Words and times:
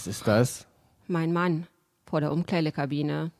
Was 0.00 0.06
ist 0.06 0.26
das? 0.26 0.66
Mein 1.08 1.30
Mann 1.30 1.66
vor 2.06 2.22
der 2.22 2.32
Umkleidekabine. 2.32 3.32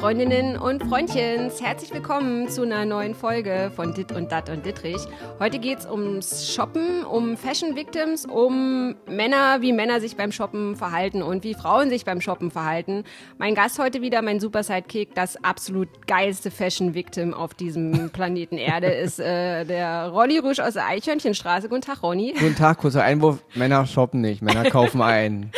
Freundinnen 0.00 0.56
und 0.56 0.84
Freundchens, 0.84 1.60
herzlich 1.60 1.92
willkommen 1.92 2.48
zu 2.48 2.62
einer 2.62 2.84
neuen 2.84 3.16
Folge 3.16 3.72
von 3.74 3.94
Dit 3.94 4.12
und 4.12 4.30
Dat 4.30 4.48
und 4.48 4.64
Dittrich. 4.64 5.00
Heute 5.40 5.58
geht 5.58 5.80
es 5.80 5.86
ums 5.86 6.54
Shoppen, 6.54 7.04
um 7.04 7.36
Fashion 7.36 7.74
Victims, 7.74 8.24
um 8.24 8.94
Männer, 9.08 9.60
wie 9.60 9.72
Männer 9.72 10.00
sich 10.00 10.16
beim 10.16 10.30
Shoppen 10.30 10.76
verhalten 10.76 11.20
und 11.20 11.42
wie 11.42 11.54
Frauen 11.54 11.90
sich 11.90 12.04
beim 12.04 12.20
Shoppen 12.20 12.52
verhalten. 12.52 13.02
Mein 13.38 13.56
Gast 13.56 13.80
heute 13.80 14.00
wieder, 14.00 14.22
mein 14.22 14.38
Super 14.38 14.62
Sidekick, 14.62 15.16
das 15.16 15.42
absolut 15.42 15.88
geilste 16.06 16.52
Fashion 16.52 16.94
Victim 16.94 17.34
auf 17.34 17.54
diesem 17.54 18.10
Planeten 18.12 18.56
Erde 18.56 18.92
ist 18.92 19.18
äh, 19.18 19.64
der 19.64 20.10
Ronny 20.10 20.38
Rüsch 20.38 20.60
aus 20.60 20.74
der 20.74 20.86
Eichhörnchenstraße. 20.86 21.68
Guten 21.68 21.82
Tag, 21.82 22.04
Ronny. 22.04 22.34
Guten 22.38 22.54
Tag, 22.54 22.78
kurzer 22.78 23.02
Einwurf. 23.02 23.42
Männer 23.56 23.84
shoppen 23.84 24.20
nicht, 24.20 24.42
Männer 24.42 24.70
kaufen 24.70 25.02
ein. 25.02 25.50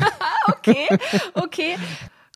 okay, 0.48 0.88
okay. 1.34 1.76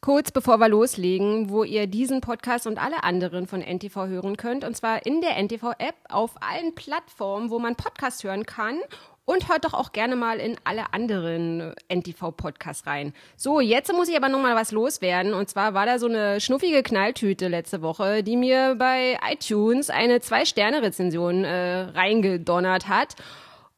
Kurz 0.06 0.30
bevor 0.30 0.58
wir 0.58 0.68
loslegen, 0.68 1.50
wo 1.50 1.64
ihr 1.64 1.88
diesen 1.88 2.20
Podcast 2.20 2.68
und 2.68 2.78
alle 2.78 3.02
anderen 3.02 3.48
von 3.48 3.60
NTV 3.60 4.06
hören 4.06 4.36
könnt, 4.36 4.62
und 4.62 4.76
zwar 4.76 5.04
in 5.04 5.20
der 5.20 5.36
NTV-App 5.36 5.96
auf 6.08 6.30
allen 6.40 6.76
Plattformen, 6.76 7.50
wo 7.50 7.58
man 7.58 7.74
Podcast 7.74 8.22
hören 8.22 8.46
kann. 8.46 8.78
Und 9.24 9.48
hört 9.48 9.64
doch 9.64 9.74
auch 9.74 9.90
gerne 9.90 10.14
mal 10.14 10.38
in 10.38 10.56
alle 10.62 10.94
anderen 10.94 11.74
NTV-Podcasts 11.88 12.86
rein. 12.86 13.14
So, 13.36 13.58
jetzt 13.58 13.92
muss 13.92 14.08
ich 14.08 14.16
aber 14.16 14.28
noch 14.28 14.40
mal 14.40 14.54
was 14.54 14.70
loswerden. 14.70 15.34
Und 15.34 15.50
zwar 15.50 15.74
war 15.74 15.86
da 15.86 15.98
so 15.98 16.06
eine 16.06 16.40
schnuffige 16.40 16.84
Knalltüte 16.84 17.48
letzte 17.48 17.82
Woche, 17.82 18.22
die 18.22 18.36
mir 18.36 18.76
bei 18.78 19.18
iTunes 19.28 19.90
eine 19.90 20.20
Zwei-Sterne-Rezension 20.20 21.42
äh, 21.42 21.80
reingedonnert 21.96 22.86
hat. 22.86 23.16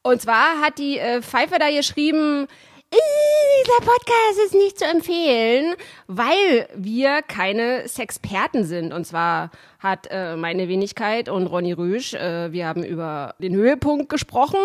Und 0.03 0.21
zwar 0.21 0.61
hat 0.61 0.77
die 0.77 0.99
äh, 0.99 1.23
Pfeife 1.23 1.57
da 1.57 1.71
geschrieben, 1.71 2.47
dieser 2.93 3.91
Podcast 3.91 4.39
ist 4.45 4.55
nicht 4.55 4.79
zu 4.79 4.85
empfehlen, 4.85 5.75
weil 6.07 6.67
wir 6.75 7.21
keine 7.21 7.87
Sexperten 7.87 8.63
sind. 8.63 8.93
Und 8.93 9.05
zwar 9.05 9.51
hat 9.79 10.07
äh, 10.09 10.35
meine 10.35 10.67
Wenigkeit 10.67 11.29
und 11.29 11.47
Ronny 11.47 11.73
Rüsch, 11.73 12.13
äh, 12.13 12.51
wir 12.51 12.67
haben 12.67 12.83
über 12.83 13.35
den 13.39 13.55
Höhepunkt 13.55 14.09
gesprochen. 14.09 14.59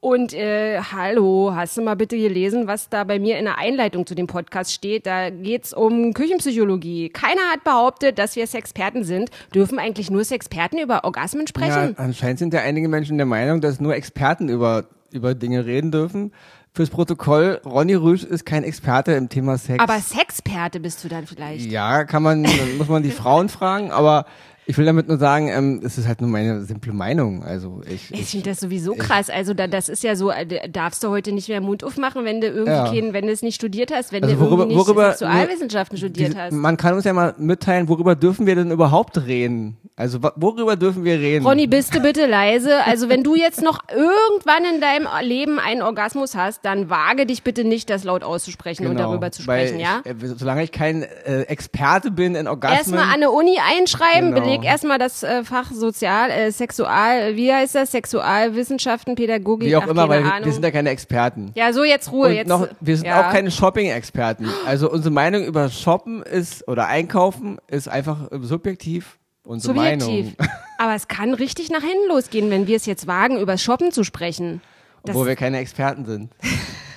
Und 0.00 0.34
äh, 0.34 0.80
hallo, 0.80 1.52
hast 1.54 1.76
du 1.76 1.82
mal 1.82 1.94
bitte 1.94 2.16
gelesen, 2.16 2.66
was 2.66 2.88
da 2.88 3.04
bei 3.04 3.20
mir 3.20 3.38
in 3.38 3.44
der 3.44 3.58
Einleitung 3.58 4.04
zu 4.04 4.16
dem 4.16 4.26
Podcast 4.26 4.72
steht? 4.72 5.06
Da 5.06 5.30
geht's 5.30 5.72
um 5.72 6.12
Küchenpsychologie. 6.12 7.10
Keiner 7.10 7.42
hat 7.52 7.62
behauptet, 7.62 8.18
dass 8.18 8.34
wir 8.34 8.48
Sexperten 8.48 9.04
sind. 9.04 9.30
Dürfen 9.54 9.78
eigentlich 9.78 10.10
nur 10.10 10.24
Sexperten 10.24 10.80
über 10.80 11.04
Orgasmen 11.04 11.46
sprechen? 11.46 11.94
Ja, 11.96 12.02
anscheinend 12.02 12.40
sind 12.40 12.52
ja 12.52 12.62
einige 12.62 12.88
Menschen 12.88 13.16
der 13.16 13.26
Meinung, 13.26 13.60
dass 13.60 13.78
nur 13.78 13.94
Experten 13.94 14.48
über, 14.48 14.86
über 15.12 15.36
Dinge 15.36 15.66
reden 15.66 15.92
dürfen. 15.92 16.32
Fürs 16.74 16.88
Protokoll, 16.88 17.60
Ronny 17.66 17.92
Rüsch 17.92 18.24
ist 18.24 18.46
kein 18.46 18.64
Experte 18.64 19.12
im 19.12 19.28
Thema 19.28 19.58
Sex. 19.58 19.78
Aber 19.78 20.00
Sexperte 20.00 20.80
bist 20.80 21.04
du 21.04 21.08
dann 21.08 21.26
vielleicht. 21.26 21.70
Ja, 21.70 22.04
kann 22.04 22.22
man, 22.22 22.46
muss 22.78 22.88
man 22.88 23.02
die 23.02 23.10
Frauen 23.10 23.50
fragen, 23.50 23.90
aber 23.90 24.24
ich 24.66 24.78
will 24.78 24.84
damit 24.86 25.08
nur 25.08 25.18
sagen, 25.18 25.48
ähm, 25.48 25.80
es 25.84 25.98
ist 25.98 26.06
halt 26.06 26.20
nur 26.20 26.30
meine 26.30 26.62
simple 26.62 26.92
Meinung. 26.92 27.42
Also 27.42 27.82
ich, 27.86 28.10
Ich 28.12 28.20
ich, 28.20 28.26
finde 28.30 28.50
das 28.50 28.60
sowieso 28.60 28.94
krass. 28.94 29.28
Also 29.28 29.54
da, 29.54 29.66
das 29.66 29.88
ist 29.88 30.02
ja 30.04 30.14
so, 30.16 30.30
äh, 30.30 30.68
darfst 30.70 31.02
du 31.02 31.08
heute 31.08 31.32
nicht 31.32 31.48
mehr 31.48 31.60
Mund 31.60 31.82
aufmachen, 31.84 32.24
wenn 32.24 32.40
du 32.40 32.46
irgendwie 32.46 32.70
Ja. 32.70 32.88
kein, 32.90 33.12
wenn 33.12 33.26
du 33.26 33.32
es 33.32 33.42
nicht 33.42 33.56
studiert 33.56 33.92
hast, 33.92 34.12
wenn 34.12 34.22
Also 34.22 34.36
du 34.36 34.40
worüber- 34.40 34.66
nicht 34.66 34.76
worüber- 34.76 35.10
Sexualwissenschaften 35.10 35.98
studiert 35.98 36.28
diese- 36.30 36.40
hast. 36.40 36.52
man 36.52 36.76
kann 36.76 36.94
uns 36.94 37.04
ja 37.04 37.12
mal 37.12 37.34
mitteilen, 37.38 37.88
worüber 37.88 38.14
dürfen 38.14 38.46
wir 38.46 38.54
denn 38.54 38.70
überhaupt 38.70 39.18
reden? 39.26 39.76
Also 39.96 40.20
worüber 40.36 40.76
dürfen 40.76 41.04
wir 41.04 41.18
reden? 41.18 41.44
Ronny, 41.46 41.66
bist 41.66 41.94
du 41.94 42.00
bitte 42.00 42.26
leise? 42.26 42.84
Also 42.86 43.08
wenn 43.08 43.22
du 43.22 43.34
jetzt 43.34 43.62
noch 43.62 43.80
irgendwann 43.90 44.64
in 44.74 44.80
deinem 44.80 45.06
Leben 45.22 45.58
einen 45.58 45.82
Orgasmus 45.82 46.34
hast, 46.34 46.64
dann 46.64 46.88
wage 46.88 47.26
dich 47.26 47.42
bitte 47.42 47.64
nicht, 47.64 47.90
das 47.90 48.02
laut 48.04 48.24
auszusprechen 48.24 48.86
und 48.86 48.96
Genau, 48.96 49.10
darüber 49.10 49.30
zu 49.32 49.42
sprechen, 49.42 49.78
ja? 49.80 50.00
Äh, 50.04 50.14
solange 50.36 50.62
ich 50.64 50.72
kein 50.72 51.02
äh, 51.02 51.42
Experte 51.42 52.10
bin 52.10 52.34
in 52.34 52.46
Orgasmen. 52.48 52.78
Erstmal 52.78 53.02
an 53.04 53.10
eine 53.22 53.30
Uni 53.30 53.58
einschreiben, 53.58 54.32
Genau. 54.34 54.46
Beleg 54.56 54.64
erstmal 54.70 54.98
das 54.98 55.22
äh, 55.22 55.44
Fach 55.44 55.70
Sozial, 55.72 56.30
äh, 56.30 56.50
Sexual, 56.52 57.36
wie 57.36 57.52
heißt 57.52 57.74
das? 57.74 57.92
Sexualwissenschaften, 57.92 59.14
Pädagogik, 59.14 59.68
Wie 59.68 59.76
auch 59.76 59.82
ach, 59.82 59.88
immer, 59.88 60.08
weil 60.08 60.24
wir, 60.24 60.44
wir 60.44 60.52
sind 60.52 60.64
ja 60.64 60.70
keine 60.70 60.90
Experten. 60.90 61.52
ja, 61.54 61.72
so 61.72 61.84
jetzt 61.84 62.10
Ruhe. 62.12 62.28
Und 62.28 62.34
jetzt, 62.34 62.48
noch, 62.48 62.68
wir 62.80 62.96
sind 62.96 63.06
ja. 63.06 63.26
auch 63.28 63.32
keine 63.32 63.50
Shopping-Experten. 63.50 64.48
Also 64.66 64.90
unsere 64.90 65.12
Meinung 65.12 65.44
über 65.44 65.68
Shoppen 65.68 66.22
ist 66.22 66.66
oder 66.68 66.86
Einkaufen 66.88 67.58
ist 67.68 67.88
einfach 67.88 68.18
subjektiv. 68.40 69.18
Unsere 69.44 69.74
Subjektiv. 69.74 70.36
Meinung. 70.38 70.52
Aber 70.78 70.94
es 70.94 71.08
kann 71.08 71.34
richtig 71.34 71.70
nach 71.70 71.82
hinten 71.82 72.08
losgehen, 72.08 72.50
wenn 72.50 72.66
wir 72.66 72.76
es 72.76 72.86
jetzt 72.86 73.06
wagen, 73.06 73.40
über 73.40 73.58
Shoppen 73.58 73.92
zu 73.92 74.04
sprechen. 74.04 74.60
Das- 75.04 75.16
Obwohl 75.16 75.28
wir 75.28 75.36
keine 75.36 75.58
Experten 75.58 76.04
sind. 76.04 76.30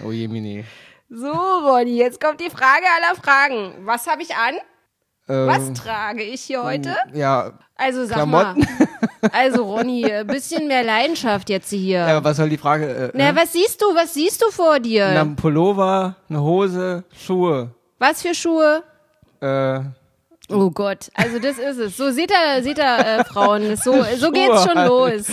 Oh 0.06 0.12
je, 0.12 0.28
Mini. 0.28 0.64
So, 1.10 1.32
Ronny, 1.32 1.98
jetzt 1.98 2.20
kommt 2.20 2.40
die 2.40 2.50
Frage 2.50 2.86
aller 2.98 3.16
Fragen. 3.20 3.86
Was 3.86 4.08
habe 4.08 4.22
ich 4.22 4.36
an? 4.36 4.56
Ähm, 5.28 5.48
Was 5.48 5.74
trage 5.74 6.22
ich 6.24 6.42
hier 6.42 6.64
heute? 6.64 6.96
Ja, 7.14 7.54
Also 7.76 8.06
sag 8.06 8.16
Klamotten. 8.18 8.60
mal. 8.60 9.30
Also 9.32 9.64
Ronny, 9.64 10.06
ein 10.06 10.28
bisschen 10.28 10.68
mehr 10.68 10.84
Leidenschaft 10.84 11.50
jetzt 11.50 11.70
hier. 11.72 12.00
ja, 12.00 12.24
was 12.24 12.38
soll 12.38 12.50
die 12.50 12.58
Frage? 12.58 12.88
Äh, 12.88 13.12
Na, 13.18 13.30
äh, 13.30 13.36
was 13.36 13.54
siehst 13.54 13.82
du? 13.82 13.86
Was 13.96 14.14
siehst 14.14 14.42
du 14.44 14.52
vor 14.52 14.80
dir? 14.80 15.10
na, 15.14 15.22
ein 15.22 15.36
Pullover, 15.36 16.16
eine 16.30 16.42
Hose, 16.42 17.04
Schuhe. 17.16 17.72
Was 17.98 18.22
für 18.22 18.36
Schuhe? 18.36 18.84
Äh, 19.42 19.80
Oh 20.50 20.70
Gott, 20.70 21.10
also 21.16 21.40
das 21.40 21.58
ist 21.58 21.78
es. 21.78 21.98
So 21.98 22.12
seht 22.12 22.32
ihr, 22.32 22.64
seht 22.64 22.78
ihr, 22.78 22.84
äh, 22.84 23.24
Frauen, 23.24 23.76
so, 23.78 24.04
so 24.18 24.32
geht's 24.32 24.64
schon 24.64 24.76
halt. 24.78 24.88
los. 24.88 25.26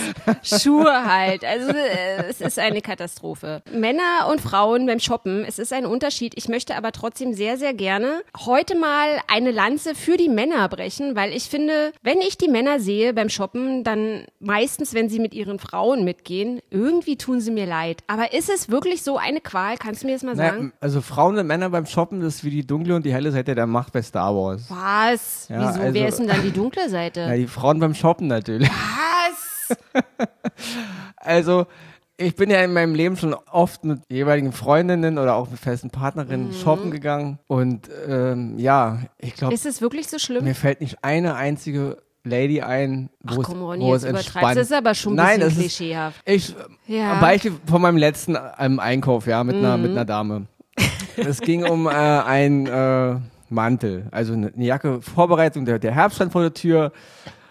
Schuhe 0.61 1.05
halt. 1.05 1.45
Also 1.45 1.69
äh, 1.69 2.29
es 2.29 2.41
ist 2.41 2.57
eine 2.59 2.81
Katastrophe. 2.81 3.61
Männer 3.71 4.27
und 4.31 4.41
Frauen 4.41 4.85
beim 4.85 4.99
Shoppen, 4.99 5.45
es 5.45 5.59
ist 5.59 5.71
ein 5.73 5.85
Unterschied. 5.85 6.33
Ich 6.35 6.49
möchte 6.49 6.75
aber 6.75 6.91
trotzdem 6.91 7.33
sehr, 7.33 7.57
sehr 7.57 7.73
gerne 7.73 8.23
heute 8.45 8.75
mal 8.75 9.07
eine 9.27 9.51
Lanze 9.51 9.95
für 9.95 10.17
die 10.17 10.29
Männer 10.29 10.67
brechen, 10.69 11.15
weil 11.15 11.31
ich 11.31 11.43
finde, 11.43 11.93
wenn 12.01 12.19
ich 12.19 12.37
die 12.37 12.47
Männer 12.47 12.79
sehe 12.79 13.13
beim 13.13 13.29
Shoppen, 13.29 13.83
dann 13.83 14.25
meistens, 14.39 14.93
wenn 14.93 15.09
sie 15.09 15.19
mit 15.19 15.33
ihren 15.33 15.59
Frauen 15.59 16.03
mitgehen, 16.03 16.59
irgendwie 16.71 17.17
tun 17.17 17.39
sie 17.39 17.51
mir 17.51 17.65
leid. 17.65 18.03
Aber 18.07 18.33
ist 18.33 18.49
es 18.49 18.69
wirklich 18.69 19.03
so 19.03 19.17
eine 19.17 19.41
Qual? 19.41 19.77
Kannst 19.77 20.03
du 20.03 20.07
mir 20.07 20.13
das 20.13 20.23
mal 20.23 20.35
sagen? 20.35 20.73
also 20.79 21.01
Frauen 21.01 21.37
und 21.37 21.47
Männer 21.47 21.69
beim 21.69 21.85
Shoppen, 21.85 22.21
das 22.21 22.35
ist 22.35 22.43
wie 22.43 22.49
die 22.49 22.65
dunkle 22.65 22.95
und 22.95 23.05
die 23.05 23.13
helle 23.13 23.31
Seite 23.31 23.55
der 23.55 23.67
Macht 23.67 23.93
bei 23.93 24.01
Star 24.01 24.35
Wars. 24.35 24.69
Was? 25.11 25.47
Ja, 25.49 25.59
Wieso? 25.69 25.81
also- 25.81 25.93
Wer 25.93 26.07
ist 26.07 26.19
denn 26.19 26.27
dann 26.27 26.41
die 26.41 26.51
dunkle 26.51 26.89
Seite? 26.89 27.21
Ja, 27.29 27.35
die 27.35 27.47
Frauen 27.47 27.79
beim 27.79 27.93
Shoppen 27.95 28.27
natürlich. 28.27 28.69
Was? 28.69 29.77
Also, 31.17 31.67
ich 32.17 32.35
bin 32.35 32.49
ja 32.49 32.59
in 32.63 32.73
meinem 32.73 32.95
Leben 32.95 33.15
schon 33.17 33.33
oft 33.51 33.83
mit 33.85 34.01
jeweiligen 34.09 34.51
Freundinnen 34.51 35.17
oder 35.17 35.35
auch 35.35 35.49
mit 35.49 35.59
festen 35.59 35.89
Partnerinnen 35.89 36.47
Mhm. 36.49 36.53
shoppen 36.53 36.91
gegangen. 36.91 37.39
Und 37.47 37.89
ähm, 38.07 38.59
ja, 38.59 38.99
ich 39.17 39.33
glaube, 39.35 39.53
Ist 39.53 39.65
es 39.65 39.81
wirklich 39.81 40.07
so 40.07 40.19
schlimm? 40.19 40.43
mir 40.43 40.53
fällt 40.55 40.81
nicht 40.81 40.97
eine 41.03 41.35
einzige 41.35 41.97
Lady 42.25 42.61
ein, 42.61 43.09
wo 43.21 43.35
Ach 43.35 43.37
es, 43.39 43.43
komm, 43.45 43.61
Ronny, 43.63 43.83
wo 43.85 43.95
es 43.95 44.03
entspannt. 44.03 44.57
Das 44.57 44.67
ist 44.67 44.73
aber 44.73 44.93
schon 44.93 45.13
ein 45.13 45.15
Nein, 45.15 45.39
bisschen 45.39 45.41
das 45.41 45.51
ist, 45.65 45.77
klischeehaft. 45.77 46.21
ich, 46.25 46.55
Ja. 46.87 47.19
Beispiel 47.19 47.53
von 47.65 47.81
meinem 47.81 47.97
letzten 47.97 48.37
ähm, 48.59 48.79
Einkauf, 48.79 49.25
ja, 49.25 49.43
mit, 49.43 49.55
einer, 49.55 49.77
mit 49.77 49.91
Mhm. 49.91 49.97
einer 49.97 50.05
Dame. 50.05 50.45
es 51.17 51.39
ging 51.41 51.63
um 51.65 51.87
äh, 51.87 51.89
ein 51.91 52.67
äh, 52.67 53.15
Mantel, 53.53 54.07
also 54.11 54.33
eine, 54.33 54.51
Jacke, 54.57 55.01
Vorbereitung, 55.01 55.65
der, 55.65 55.79
der 55.79 55.93
Herbst 55.93 56.17
stand 56.17 56.31
vor 56.31 56.41
der 56.41 56.53
Tür 56.53 56.91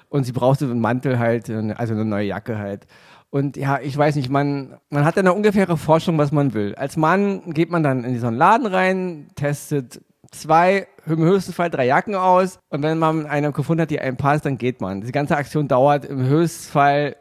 und 0.08 0.24
sie 0.24 0.32
brauchte 0.32 0.66
einen 0.66 0.80
Mantel 0.80 1.18
halt, 1.18 1.48
also 1.48 1.94
eine 1.94 2.04
neue 2.04 2.26
Jacke 2.26 2.58
halt. 2.58 2.86
Und 3.30 3.56
ja, 3.56 3.80
ich 3.80 3.96
weiß 3.96 4.16
nicht, 4.16 4.28
man, 4.28 4.78
man 4.90 5.06
hat 5.06 5.16
eine 5.16 5.32
ungefähre 5.32 5.78
Forschung, 5.78 6.18
was 6.18 6.32
man 6.32 6.52
will. 6.52 6.74
Als 6.74 6.98
Mann 6.98 7.54
geht 7.54 7.70
man 7.70 7.82
dann 7.82 8.04
in 8.04 8.20
so 8.20 8.26
einen 8.26 8.36
Laden 8.36 8.66
rein, 8.66 9.28
testet 9.36 10.02
zwei, 10.30 10.86
im 11.06 11.18
höchsten 11.18 11.52
Fall 11.52 11.70
drei 11.70 11.86
Jacken 11.86 12.14
aus 12.14 12.58
und 12.68 12.82
wenn 12.82 12.98
man 12.98 13.26
eine 13.26 13.52
gefunden 13.52 13.82
hat, 13.82 13.90
die 13.90 14.00
einem 14.00 14.16
passt, 14.16 14.44
dann 14.44 14.58
geht 14.58 14.80
man. 14.80 15.00
Die 15.00 15.12
ganze 15.12 15.36
Aktion 15.36 15.68
dauert 15.68 16.04
im 16.04 16.26
Höchstfall, 16.26 17.16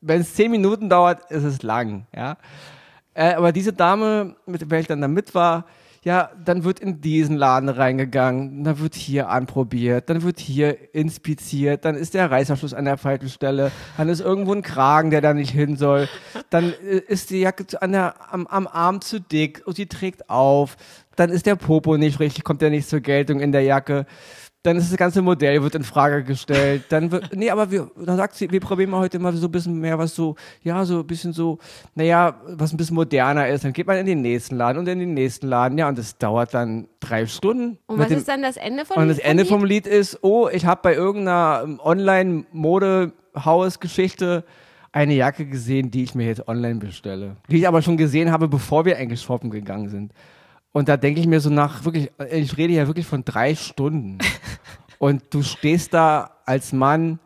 wenn 0.00 0.20
es 0.20 0.34
zehn 0.34 0.50
Minuten 0.50 0.88
dauert, 0.88 1.30
ist 1.30 1.44
es 1.44 1.62
lang, 1.62 2.06
ja. 2.14 2.36
Äh, 3.14 3.34
aber 3.34 3.52
diese 3.52 3.72
Dame, 3.72 4.36
mit 4.46 4.70
der 4.70 4.80
ich 4.80 4.86
dann 4.86 5.00
da 5.00 5.08
mit 5.08 5.34
war, 5.34 5.64
ja, 6.04 6.30
dann 6.44 6.64
wird 6.64 6.80
in 6.80 7.00
diesen 7.00 7.36
Laden 7.36 7.68
reingegangen, 7.68 8.64
dann 8.64 8.78
wird 8.78 8.94
hier 8.94 9.28
anprobiert, 9.28 10.08
dann 10.08 10.22
wird 10.22 10.38
hier 10.38 10.94
inspiziert, 10.94 11.84
dann 11.84 11.96
ist 11.96 12.14
der 12.14 12.30
Reißverschluss 12.30 12.74
an 12.74 12.84
der 12.84 12.98
falschen 12.98 13.28
Stelle, 13.28 13.72
dann 13.96 14.08
ist 14.08 14.20
irgendwo 14.20 14.54
ein 14.54 14.62
Kragen, 14.62 15.10
der 15.10 15.20
da 15.20 15.34
nicht 15.34 15.50
hin 15.50 15.76
soll, 15.76 16.08
dann 16.50 16.72
äh, 16.72 16.98
ist 16.98 17.30
die 17.30 17.40
Jacke 17.40 17.64
an 17.80 17.92
der, 17.92 18.14
am, 18.32 18.46
am 18.46 18.66
Arm 18.66 19.00
zu 19.00 19.20
dick 19.20 19.62
und 19.66 19.76
sie 19.76 19.86
trägt 19.86 20.30
auf. 20.30 20.76
Dann 21.18 21.30
ist 21.30 21.46
der 21.46 21.56
Popo 21.56 21.96
nicht 21.96 22.20
richtig, 22.20 22.44
kommt 22.44 22.62
der 22.62 22.70
nicht 22.70 22.88
zur 22.88 23.00
Geltung 23.00 23.40
in 23.40 23.52
der 23.52 23.62
Jacke 23.62 24.06
dann 24.62 24.76
ist 24.76 24.90
das 24.90 24.98
ganze 24.98 25.22
Modell 25.22 25.62
wird 25.62 25.76
in 25.76 25.84
Frage 25.84 26.24
gestellt. 26.24 26.86
Dann 26.88 27.12
wird, 27.12 27.30
nee, 27.36 27.50
aber 27.50 27.70
wir, 27.70 27.90
dann 27.96 28.16
sagt 28.16 28.34
sie, 28.34 28.50
wir 28.50 28.58
probieren 28.60 28.90
mal 28.90 28.98
heute 29.00 29.18
mal 29.18 29.34
so 29.34 29.46
ein 29.46 29.52
bisschen 29.52 29.80
mehr 29.80 29.98
was 29.98 30.14
so, 30.14 30.36
ja, 30.62 30.84
so 30.84 31.00
ein 31.00 31.06
bisschen 31.06 31.32
so, 31.32 31.58
naja, 31.94 32.38
was 32.46 32.72
ein 32.72 32.76
bisschen 32.76 32.96
moderner 32.96 33.48
ist. 33.48 33.64
Dann 33.64 33.72
geht 33.72 33.86
man 33.86 33.96
in 33.98 34.06
den 34.06 34.20
nächsten 34.20 34.56
Laden 34.56 34.78
und 34.78 34.88
in 34.88 34.98
den 34.98 35.14
nächsten 35.14 35.46
Laden, 35.46 35.78
ja, 35.78 35.88
und 35.88 35.96
das 35.96 36.18
dauert 36.18 36.52
dann 36.54 36.88
drei 37.00 37.26
Stunden. 37.26 37.78
Und 37.86 37.98
was 37.98 38.08
dem, 38.08 38.18
ist 38.18 38.26
dann 38.28 38.42
das 38.42 38.56
Ende 38.56 38.84
vom 38.84 38.96
Lied? 38.96 39.02
Und 39.02 39.08
das 39.08 39.18
Ende 39.18 39.44
vom 39.44 39.64
Lied 39.64 39.86
ist, 39.86 40.18
oh, 40.22 40.48
ich 40.52 40.66
habe 40.66 40.80
bei 40.82 40.94
irgendeiner 40.94 41.78
Online-Mode-Haus-Geschichte 41.82 44.42
eine 44.90 45.14
Jacke 45.14 45.46
gesehen, 45.46 45.92
die 45.92 46.02
ich 46.02 46.16
mir 46.16 46.26
jetzt 46.26 46.48
online 46.48 46.80
bestelle. 46.80 47.36
Die 47.48 47.58
ich 47.58 47.68
aber 47.68 47.82
schon 47.82 47.96
gesehen 47.96 48.32
habe, 48.32 48.48
bevor 48.48 48.84
wir 48.84 48.96
eigentlich 48.96 49.22
shoppen 49.22 49.50
gegangen 49.50 49.88
sind. 49.88 50.12
Und 50.72 50.88
da 50.88 50.96
denke 50.96 51.20
ich 51.20 51.26
mir 51.26 51.40
so 51.40 51.50
nach, 51.50 51.84
wirklich, 51.84 52.10
ich 52.30 52.56
rede 52.56 52.74
ja 52.74 52.86
wirklich 52.86 53.06
von 53.06 53.24
drei 53.24 53.54
Stunden. 53.54 54.18
und 54.98 55.22
du 55.30 55.42
stehst 55.42 55.94
da 55.94 56.36
als 56.44 56.72
Mann, 56.72 57.18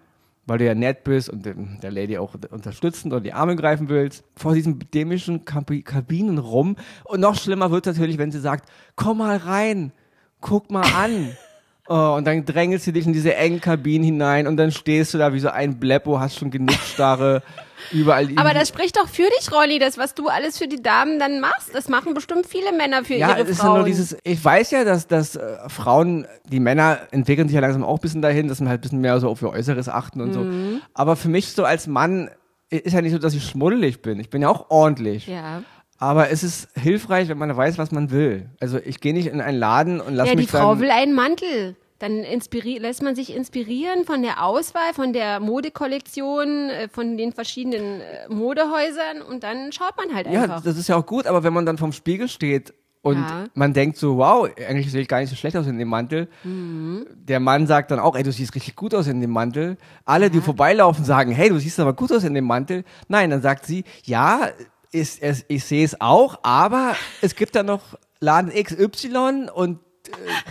weil 0.46 0.58
du 0.58 0.66
ja 0.66 0.74
nett 0.74 1.04
bist 1.04 1.28
und 1.28 1.44
der 1.44 1.90
Lady 1.90 2.18
auch 2.18 2.34
unterstützend 2.50 3.14
und 3.14 3.22
die 3.22 3.32
Arme 3.32 3.56
greifen 3.56 3.88
willst, 3.88 4.24
vor 4.36 4.54
diesen 4.54 4.78
dämischen 4.92 5.44
Kabinen 5.44 6.38
rum. 6.38 6.76
Und 7.04 7.20
noch 7.20 7.36
schlimmer 7.36 7.70
wird 7.70 7.86
natürlich, 7.86 8.18
wenn 8.18 8.32
sie 8.32 8.40
sagt, 8.40 8.68
komm 8.96 9.18
mal 9.18 9.36
rein, 9.36 9.92
guck 10.40 10.70
mal 10.70 10.84
an. 10.94 11.36
Oh, 11.88 12.14
und 12.16 12.26
dann 12.26 12.44
drängelst 12.44 12.86
du 12.86 12.92
dich 12.92 13.06
in 13.06 13.12
diese 13.12 13.34
engen 13.34 13.60
Kabinen 13.60 14.04
hinein 14.04 14.46
und 14.46 14.56
dann 14.56 14.70
stehst 14.70 15.14
du 15.14 15.18
da 15.18 15.32
wie 15.32 15.40
so 15.40 15.48
ein 15.48 15.80
Bleppo, 15.80 16.20
hast 16.20 16.38
schon 16.38 16.50
Genickstarre. 16.50 17.42
überall. 17.90 18.28
Aber 18.36 18.54
das 18.54 18.68
spricht 18.68 18.96
doch 18.96 19.08
für 19.08 19.28
dich, 19.38 19.50
Ronny, 19.52 19.78
das, 19.78 19.98
was 19.98 20.14
du 20.14 20.28
alles 20.28 20.58
für 20.58 20.68
die 20.68 20.82
Damen 20.82 21.18
dann 21.18 21.40
machst. 21.40 21.74
Das 21.74 21.88
machen 21.88 22.14
bestimmt 22.14 22.46
viele 22.46 22.72
Männer 22.72 23.04
für 23.04 23.14
ja, 23.14 23.36
ihre 23.36 23.46
Frauen. 23.54 23.70
Ja, 23.70 23.76
nur 23.76 23.84
dieses, 23.84 24.16
ich 24.24 24.42
weiß 24.44 24.70
ja, 24.70 24.84
dass, 24.84 25.06
dass 25.06 25.36
äh, 25.36 25.68
Frauen, 25.68 26.26
die 26.44 26.60
Männer 26.60 27.00
entwickeln 27.10 27.48
sich 27.48 27.54
ja 27.54 27.60
langsam 27.60 27.84
auch 27.84 27.98
ein 27.98 28.00
bisschen 28.00 28.22
dahin, 28.22 28.48
dass 28.48 28.60
man 28.60 28.68
halt 28.68 28.78
ein 28.78 28.82
bisschen 28.82 29.00
mehr 29.00 29.18
so 29.20 29.28
auf 29.28 29.42
ihr 29.42 29.50
Äußeres 29.50 29.88
achten 29.88 30.20
und 30.20 30.28
mhm. 30.28 30.74
so. 30.74 30.80
Aber 30.94 31.16
für 31.16 31.28
mich 31.28 31.52
so 31.52 31.64
als 31.64 31.86
Mann 31.86 32.30
ist 32.70 32.92
ja 32.92 33.02
nicht 33.02 33.12
so, 33.12 33.18
dass 33.18 33.34
ich 33.34 33.44
schmuddelig 33.44 34.02
bin. 34.02 34.18
Ich 34.18 34.30
bin 34.30 34.42
ja 34.42 34.48
auch 34.48 34.70
ordentlich. 34.70 35.26
Ja. 35.26 35.62
Aber 36.02 36.30
es 36.30 36.42
ist 36.42 36.68
hilfreich, 36.74 37.28
wenn 37.28 37.38
man 37.38 37.56
weiß, 37.56 37.78
was 37.78 37.92
man 37.92 38.10
will. 38.10 38.50
Also 38.58 38.78
ich 38.84 39.00
gehe 39.00 39.14
nicht 39.14 39.28
in 39.28 39.40
einen 39.40 39.56
Laden 39.56 40.00
und 40.00 40.14
lasse 40.14 40.30
ja, 40.30 40.34
mich 40.34 40.46
Ja, 40.46 40.58
die 40.58 40.64
Frau 40.64 40.80
will 40.80 40.90
einen 40.90 41.14
Mantel 41.14 41.76
dann 42.00 42.24
lässt 42.24 43.00
man 43.04 43.14
sich 43.14 43.32
inspirieren 43.32 44.04
von 44.04 44.22
der 44.22 44.44
Auswahl, 44.44 44.92
von 44.92 45.12
der 45.12 45.38
Modekollektion, 45.38 46.68
äh, 46.68 46.88
von 46.88 47.16
den 47.16 47.30
verschiedenen 47.30 48.00
äh, 48.00 48.28
Modehäusern 48.28 49.22
und 49.22 49.44
dann 49.44 49.70
schaut 49.70 49.96
man 49.96 50.12
halt 50.12 50.26
einfach. 50.26 50.56
Ja, 50.56 50.60
das 50.64 50.76
ist 50.76 50.88
ja 50.88 50.96
auch 50.96 51.06
gut, 51.06 51.28
aber 51.28 51.44
wenn 51.44 51.52
man 51.52 51.64
dann 51.64 51.78
vom 51.78 51.92
Spiegel 51.92 52.26
steht 52.26 52.74
und 53.02 53.18
ja. 53.18 53.44
man 53.54 53.72
denkt 53.72 53.98
so, 53.98 54.16
wow, 54.16 54.48
eigentlich 54.56 54.90
sehe 54.90 55.02
ich 55.02 55.08
gar 55.08 55.20
nicht 55.20 55.30
so 55.30 55.36
schlecht 55.36 55.56
aus 55.56 55.68
in 55.68 55.78
dem 55.78 55.88
Mantel. 55.88 56.28
Mhm. 56.42 57.06
Der 57.14 57.38
Mann 57.38 57.68
sagt 57.68 57.92
dann 57.92 58.00
auch, 58.00 58.16
ey, 58.16 58.24
du 58.24 58.32
siehst 58.32 58.52
richtig 58.56 58.74
gut 58.74 58.94
aus 58.94 59.06
in 59.06 59.20
dem 59.20 59.30
Mantel. 59.30 59.76
Alle, 60.04 60.28
die 60.28 60.40
vorbeilaufen, 60.40 61.04
sagen, 61.04 61.30
hey, 61.30 61.50
du 61.50 61.58
siehst 61.60 61.78
aber 61.78 61.92
gut 61.92 62.10
aus 62.10 62.24
in 62.24 62.34
dem 62.34 62.46
Mantel. 62.46 62.82
Nein, 63.06 63.30
dann 63.30 63.42
sagt 63.42 63.64
sie, 63.64 63.84
ja, 64.02 64.48
ist, 64.92 65.22
ist, 65.22 65.44
ich 65.48 65.64
sehe 65.64 65.84
es 65.84 66.00
auch, 66.00 66.38
aber 66.42 66.94
es 67.20 67.34
gibt 67.34 67.56
da 67.56 67.62
noch 67.62 67.98
Laden 68.20 68.52
XY 68.52 69.48
und 69.52 69.80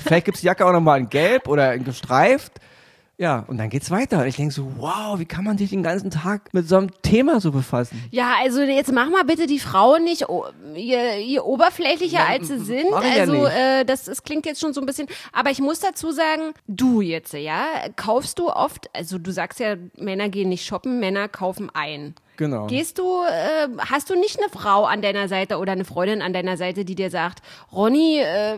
vielleicht 0.03 0.25
gibt 0.25 0.35
es 0.35 0.41
die 0.41 0.47
Jacke 0.47 0.65
auch 0.65 0.71
nochmal 0.71 0.99
in 0.99 1.09
gelb 1.09 1.47
oder 1.47 1.73
in 1.73 1.83
gestreift. 1.83 2.53
Ja, 3.21 3.45
und 3.45 3.59
dann 3.59 3.69
geht's 3.69 3.91
weiter. 3.91 4.21
Und 4.21 4.25
ich 4.25 4.37
denke 4.37 4.51
so, 4.51 4.71
wow, 4.77 5.19
wie 5.19 5.25
kann 5.25 5.43
man 5.43 5.55
sich 5.55 5.69
den 5.69 5.83
ganzen 5.83 6.09
Tag 6.09 6.51
mit 6.53 6.67
so 6.67 6.77
einem 6.77 6.89
Thema 7.03 7.39
so 7.39 7.51
befassen? 7.51 8.03
Ja, 8.09 8.33
also 8.41 8.61
jetzt 8.61 8.91
mach 8.91 9.11
mal 9.11 9.23
bitte 9.23 9.45
die 9.45 9.59
Frauen 9.59 10.05
nicht 10.05 10.25
je, 10.73 11.19
je 11.19 11.39
oberflächlicher 11.39 12.21
ja, 12.21 12.25
als 12.25 12.47
sie 12.47 12.57
sind. 12.57 12.91
Also 12.91 13.45
ja 13.45 13.81
äh, 13.81 13.85
das, 13.85 14.05
das 14.05 14.23
klingt 14.23 14.47
jetzt 14.47 14.59
schon 14.59 14.73
so 14.73 14.81
ein 14.81 14.87
bisschen. 14.87 15.07
Aber 15.33 15.51
ich 15.51 15.59
muss 15.59 15.81
dazu 15.81 16.11
sagen, 16.11 16.53
du 16.65 17.01
jetzt, 17.01 17.33
ja, 17.33 17.65
kaufst 17.95 18.39
du 18.39 18.49
oft, 18.49 18.89
also 18.95 19.19
du 19.19 19.31
sagst 19.31 19.59
ja, 19.59 19.75
Männer 19.97 20.29
gehen 20.29 20.49
nicht 20.49 20.65
shoppen, 20.65 20.99
Männer 20.99 21.27
kaufen 21.27 21.69
ein. 21.71 22.15
Genau. 22.37 22.65
Gehst 22.65 22.97
du, 22.97 23.21
äh, 23.21 23.67
hast 23.77 24.09
du 24.09 24.15
nicht 24.15 24.39
eine 24.39 24.49
Frau 24.49 24.85
an 24.85 25.03
deiner 25.03 25.27
Seite 25.27 25.59
oder 25.59 25.73
eine 25.73 25.85
Freundin 25.85 26.23
an 26.23 26.33
deiner 26.33 26.57
Seite, 26.57 26.85
die 26.85 26.95
dir 26.95 27.11
sagt, 27.11 27.43
Ronny, 27.71 28.17
äh, 28.17 28.57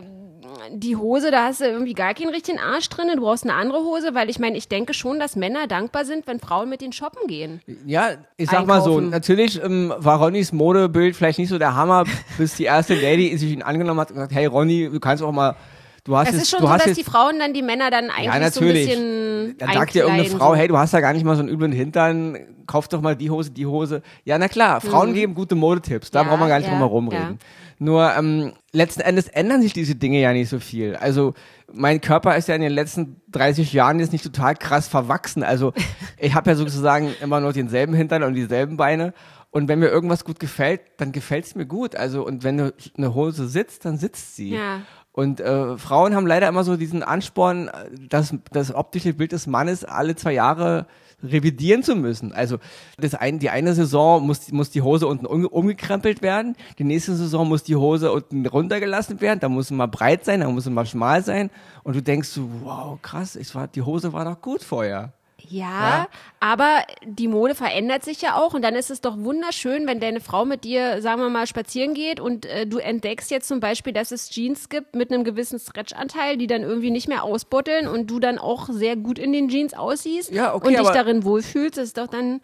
die 0.70 0.96
Hose, 0.96 1.30
da 1.30 1.44
hast 1.44 1.60
du 1.60 1.66
irgendwie 1.66 1.94
gar 1.94 2.14
keinen 2.14 2.30
richtigen 2.30 2.58
Arsch 2.58 2.88
drin, 2.88 3.08
du 3.14 3.20
brauchst 3.20 3.44
eine 3.44 3.54
andere 3.54 3.78
Hose, 3.78 4.14
weil 4.14 4.30
ich 4.30 4.38
meine, 4.38 4.56
ich 4.56 4.68
denke 4.68 4.94
schon, 4.94 5.18
dass 5.18 5.36
Männer 5.36 5.66
dankbar 5.66 6.04
sind, 6.04 6.26
wenn 6.26 6.40
Frauen 6.40 6.68
mit 6.68 6.80
denen 6.80 6.92
shoppen 6.92 7.26
gehen. 7.26 7.60
Ja, 7.86 8.10
ich 8.36 8.50
sag 8.50 8.60
Einkaufen. 8.60 8.66
mal 8.66 8.80
so, 8.82 9.00
natürlich 9.00 9.62
ähm, 9.62 9.92
war 9.96 10.18
Ronnys 10.18 10.52
Modebild 10.52 11.16
vielleicht 11.16 11.38
nicht 11.38 11.48
so 11.48 11.58
der 11.58 11.74
Hammer, 11.74 12.04
bis 12.38 12.56
die 12.56 12.64
erste 12.64 12.94
Lady 12.94 13.36
sich 13.36 13.52
ihn 13.52 13.62
angenommen 13.62 14.00
hat 14.00 14.10
und 14.10 14.16
gesagt, 14.16 14.34
hey 14.34 14.46
Ronny, 14.46 14.90
du 14.90 15.00
kannst 15.00 15.22
auch 15.22 15.32
mal 15.32 15.56
Du 16.04 16.16
hast 16.16 16.28
es 16.28 16.34
ist 16.34 16.40
jetzt, 16.40 16.50
schon 16.50 16.60
so, 16.60 16.84
dass 16.84 16.96
die 16.96 17.02
Frauen 17.02 17.38
dann 17.38 17.54
die 17.54 17.62
Männer 17.62 17.90
dann 17.90 18.10
eigentlich 18.10 18.26
ja, 18.26 18.50
so 18.50 18.60
ein 18.60 18.68
bisschen 18.68 19.56
Dann 19.56 19.72
sagt 19.72 19.94
dir 19.94 20.02
irgendeine 20.02 20.28
Frau, 20.28 20.50
so. 20.50 20.56
hey, 20.56 20.68
du 20.68 20.76
hast 20.76 20.92
ja 20.92 21.00
gar 21.00 21.14
nicht 21.14 21.24
mal 21.24 21.34
so 21.34 21.40
einen 21.40 21.48
üblen 21.48 21.72
Hintern, 21.72 22.38
kauf 22.66 22.88
doch 22.88 23.00
mal 23.00 23.16
die 23.16 23.30
Hose, 23.30 23.50
die 23.50 23.64
Hose. 23.64 24.02
Ja, 24.24 24.36
na 24.36 24.48
klar, 24.48 24.82
Frauen 24.82 25.10
mhm. 25.10 25.14
geben 25.14 25.34
gute 25.34 25.54
Modetipps, 25.54 26.10
da 26.10 26.20
ja, 26.20 26.28
braucht 26.28 26.40
man 26.40 26.50
gar 26.50 26.58
nicht 26.58 26.68
drum 26.68 26.78
herum 26.78 27.08
reden. 27.08 27.38
Nur 27.78 28.14
ähm, 28.16 28.52
letzten 28.72 29.00
Endes 29.00 29.28
ändern 29.28 29.62
sich 29.62 29.72
diese 29.72 29.94
Dinge 29.94 30.20
ja 30.20 30.32
nicht 30.32 30.48
so 30.48 30.60
viel. 30.60 30.94
Also 30.96 31.34
mein 31.72 32.00
Körper 32.00 32.36
ist 32.36 32.48
ja 32.48 32.54
in 32.54 32.62
den 32.62 32.72
letzten 32.72 33.20
30 33.32 33.72
Jahren 33.72 33.98
jetzt 33.98 34.12
nicht 34.12 34.24
total 34.24 34.54
krass 34.54 34.88
verwachsen. 34.88 35.42
Also 35.42 35.72
ich 36.18 36.34
habe 36.34 36.50
ja 36.50 36.56
sozusagen 36.56 37.14
immer 37.22 37.40
noch 37.40 37.52
denselben 37.52 37.94
Hintern 37.94 38.22
und 38.22 38.34
dieselben 38.34 38.76
Beine. 38.76 39.14
Und 39.50 39.68
wenn 39.68 39.78
mir 39.78 39.88
irgendwas 39.88 40.24
gut 40.24 40.40
gefällt, 40.40 40.80
dann 40.96 41.12
gefällt 41.12 41.46
es 41.46 41.54
mir 41.54 41.66
gut. 41.66 41.96
Also 41.96 42.26
und 42.26 42.44
wenn 42.44 42.72
eine 42.96 43.14
Hose 43.14 43.48
sitzt, 43.48 43.84
dann 43.84 43.98
sitzt 43.98 44.36
sie. 44.36 44.50
Ja. 44.50 44.82
Und 45.14 45.38
äh, 45.40 45.78
Frauen 45.78 46.16
haben 46.16 46.26
leider 46.26 46.48
immer 46.48 46.64
so 46.64 46.76
diesen 46.76 47.04
Ansporn, 47.04 47.70
dass 48.08 48.34
das 48.50 48.74
optische 48.74 49.14
Bild 49.14 49.30
des 49.30 49.46
Mannes 49.46 49.84
alle 49.84 50.16
zwei 50.16 50.32
Jahre 50.32 50.86
revidieren 51.22 51.84
zu 51.84 51.94
müssen. 51.94 52.32
Also 52.32 52.58
das 52.98 53.14
ein, 53.14 53.38
die 53.38 53.48
eine 53.48 53.74
Saison 53.74 54.26
muss, 54.26 54.50
muss 54.50 54.70
die 54.70 54.82
Hose 54.82 55.06
unten 55.06 55.24
um, 55.24 55.46
umgekrempelt 55.46 56.20
werden, 56.20 56.56
die 56.80 56.84
nächste 56.84 57.14
Saison 57.14 57.48
muss 57.48 57.62
die 57.62 57.76
Hose 57.76 58.10
unten 58.10 58.44
runtergelassen 58.44 59.20
werden, 59.20 59.38
da 59.38 59.48
muss 59.48 59.68
sie 59.68 59.74
mal 59.74 59.86
breit 59.86 60.24
sein, 60.24 60.40
da 60.40 60.50
muss 60.50 60.64
sie 60.64 60.70
mal 60.70 60.84
schmal 60.84 61.22
sein 61.22 61.50
und 61.84 61.94
du 61.94 62.02
denkst 62.02 62.28
so, 62.30 62.50
wow, 62.64 63.00
krass, 63.00 63.36
ich 63.36 63.54
war, 63.54 63.68
die 63.68 63.82
Hose 63.82 64.12
war 64.12 64.24
doch 64.24 64.40
gut 64.40 64.64
vorher. 64.64 65.12
Ja, 65.54 65.64
ja, 65.64 66.06
aber 66.40 66.82
die 67.04 67.28
Mode 67.28 67.54
verändert 67.54 68.04
sich 68.04 68.20
ja 68.20 68.36
auch 68.36 68.54
und 68.54 68.62
dann 68.62 68.74
ist 68.74 68.90
es 68.90 69.00
doch 69.00 69.16
wunderschön, 69.16 69.86
wenn 69.86 70.00
deine 70.00 70.20
Frau 70.20 70.44
mit 70.44 70.64
dir, 70.64 71.00
sagen 71.00 71.20
wir 71.20 71.30
mal, 71.30 71.46
spazieren 71.46 71.94
geht 71.94 72.18
und 72.18 72.44
äh, 72.46 72.66
du 72.66 72.78
entdeckst 72.78 73.30
jetzt 73.30 73.46
zum 73.46 73.60
Beispiel, 73.60 73.92
dass 73.92 74.10
es 74.10 74.30
Jeans 74.30 74.68
gibt 74.68 74.96
mit 74.96 75.12
einem 75.12 75.22
gewissen 75.22 75.60
Stretchanteil, 75.60 76.38
die 76.38 76.48
dann 76.48 76.62
irgendwie 76.62 76.90
nicht 76.90 77.08
mehr 77.08 77.22
ausbotteln 77.22 77.86
und 77.86 78.10
du 78.10 78.18
dann 78.18 78.38
auch 78.38 78.68
sehr 78.68 78.96
gut 78.96 79.18
in 79.18 79.32
den 79.32 79.48
Jeans 79.48 79.74
aussiehst 79.74 80.32
ja, 80.32 80.54
okay, 80.54 80.68
und 80.68 80.78
dich 80.78 80.88
darin 80.88 81.22
wohlfühlst. 81.22 81.78
Das 81.78 81.84
ist 81.84 81.98
doch 81.98 82.08
dann 82.08 82.40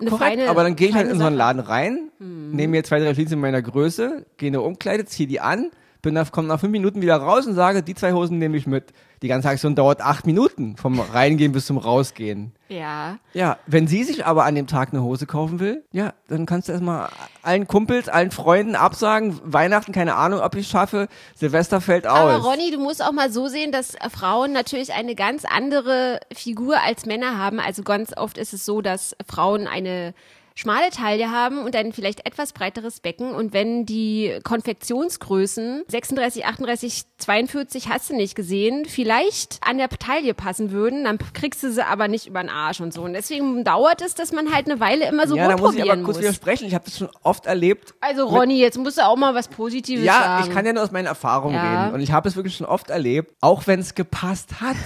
eine 0.00 0.10
korrekt, 0.10 0.36
feine 0.36 0.48
Aber 0.48 0.62
dann 0.62 0.74
gehe 0.74 0.88
ich 0.88 0.94
halt 0.94 1.10
in 1.10 1.18
so 1.18 1.26
einen 1.26 1.36
Laden 1.36 1.60
rein, 1.60 2.10
hm. 2.18 2.52
nehme 2.52 2.70
mir 2.70 2.84
zwei, 2.84 2.98
drei 2.98 3.12
Jeans 3.12 3.30
in 3.30 3.40
meiner 3.40 3.60
Größe, 3.60 4.24
gehe 4.38 4.48
in 4.48 4.54
eine 4.54 4.62
Umkleide, 4.62 5.04
ziehe 5.04 5.28
die 5.28 5.40
an, 5.40 5.70
bin 6.04 6.14
nach, 6.14 6.30
komme 6.30 6.46
nach 6.46 6.60
fünf 6.60 6.70
Minuten 6.70 7.02
wieder 7.02 7.16
raus 7.16 7.46
und 7.46 7.54
sage, 7.54 7.82
die 7.82 7.94
zwei 7.94 8.12
Hosen 8.12 8.38
nehme 8.38 8.56
ich 8.56 8.66
mit 8.66 8.92
die 9.22 9.28
ganze 9.28 9.48
Aktion 9.48 9.74
dauert 9.74 10.02
acht 10.02 10.26
Minuten 10.26 10.76
vom 10.76 11.00
Reingehen 11.12 11.52
bis 11.52 11.64
zum 11.64 11.78
Rausgehen. 11.78 12.52
Ja. 12.68 13.16
Ja, 13.32 13.56
wenn 13.66 13.86
sie 13.86 14.04
sich 14.04 14.26
aber 14.26 14.44
an 14.44 14.54
dem 14.54 14.66
Tag 14.66 14.90
eine 14.92 15.02
Hose 15.02 15.24
kaufen 15.26 15.60
will, 15.60 15.82
ja, 15.92 16.12
dann 16.28 16.44
kannst 16.44 16.68
du 16.68 16.72
erstmal 16.72 17.08
allen 17.42 17.66
Kumpels, 17.66 18.10
allen 18.10 18.30
Freunden 18.30 18.76
absagen, 18.76 19.40
Weihnachten, 19.42 19.92
keine 19.92 20.16
Ahnung, 20.16 20.40
ob 20.40 20.54
ich 20.56 20.68
schaffe, 20.68 21.08
Silvester 21.34 21.80
fällt 21.80 22.06
aus. 22.06 22.18
Aber 22.18 22.36
Ronny, 22.36 22.70
du 22.70 22.78
musst 22.78 23.02
auch 23.02 23.12
mal 23.12 23.32
so 23.32 23.48
sehen, 23.48 23.72
dass 23.72 23.96
Frauen 24.14 24.52
natürlich 24.52 24.92
eine 24.92 25.14
ganz 25.14 25.44
andere 25.46 26.20
Figur 26.30 26.82
als 26.82 27.06
Männer 27.06 27.38
haben. 27.38 27.60
Also 27.60 27.82
ganz 27.82 28.14
oft 28.14 28.36
ist 28.36 28.52
es 28.52 28.66
so, 28.66 28.82
dass 28.82 29.16
Frauen 29.26 29.66
eine 29.66 30.12
schmale 30.56 30.90
Taille 30.90 31.30
haben 31.30 31.58
und 31.58 31.74
ein 31.74 31.92
vielleicht 31.92 32.26
etwas 32.26 32.52
breiteres 32.52 33.00
Becken. 33.00 33.32
Und 33.34 33.52
wenn 33.52 33.86
die 33.86 34.38
Konfektionsgrößen 34.44 35.82
36, 35.88 36.46
38, 36.46 37.02
42 37.18 37.88
hast 37.88 38.10
du 38.10 38.14
nicht 38.14 38.36
gesehen, 38.36 38.84
vielleicht 38.86 39.58
an 39.66 39.78
der 39.78 39.88
Taille 39.88 40.32
passen 40.32 40.70
würden, 40.70 41.04
dann 41.04 41.18
kriegst 41.32 41.62
du 41.64 41.72
sie 41.72 41.84
aber 41.84 42.06
nicht 42.06 42.26
über 42.26 42.40
den 42.40 42.50
Arsch 42.50 42.80
und 42.80 42.94
so. 42.94 43.02
Und 43.02 43.14
deswegen 43.14 43.64
dauert 43.64 44.00
es, 44.00 44.14
dass 44.14 44.30
man 44.32 44.52
halt 44.54 44.70
eine 44.70 44.78
Weile 44.78 45.08
immer 45.08 45.26
so 45.26 45.36
ja, 45.36 45.48
da 45.48 45.56
muss 45.56 45.74
ich 45.74 45.82
aber 45.82 46.00
kurz 46.02 46.18
widersprechen. 46.18 46.68
Ich 46.68 46.74
habe 46.74 46.84
das 46.84 46.98
schon 46.98 47.10
oft 47.22 47.46
erlebt. 47.46 47.94
Also 48.00 48.26
Ronny, 48.26 48.58
jetzt 48.58 48.78
musst 48.78 48.98
du 48.98 49.04
auch 49.04 49.16
mal 49.16 49.34
was 49.34 49.48
Positives 49.48 50.04
ja, 50.04 50.12
sagen. 50.12 50.42
Ja, 50.42 50.48
ich 50.48 50.54
kann 50.54 50.64
ja 50.64 50.72
nur 50.72 50.84
aus 50.84 50.92
meinen 50.92 51.06
Erfahrungen 51.06 51.56
ja. 51.56 51.84
reden. 51.84 51.94
Und 51.94 52.00
ich 52.00 52.12
habe 52.12 52.28
es 52.28 52.36
wirklich 52.36 52.56
schon 52.56 52.66
oft 52.66 52.90
erlebt, 52.90 53.34
auch 53.40 53.66
wenn 53.66 53.80
es 53.80 53.94
gepasst 53.94 54.60
hat. 54.60 54.76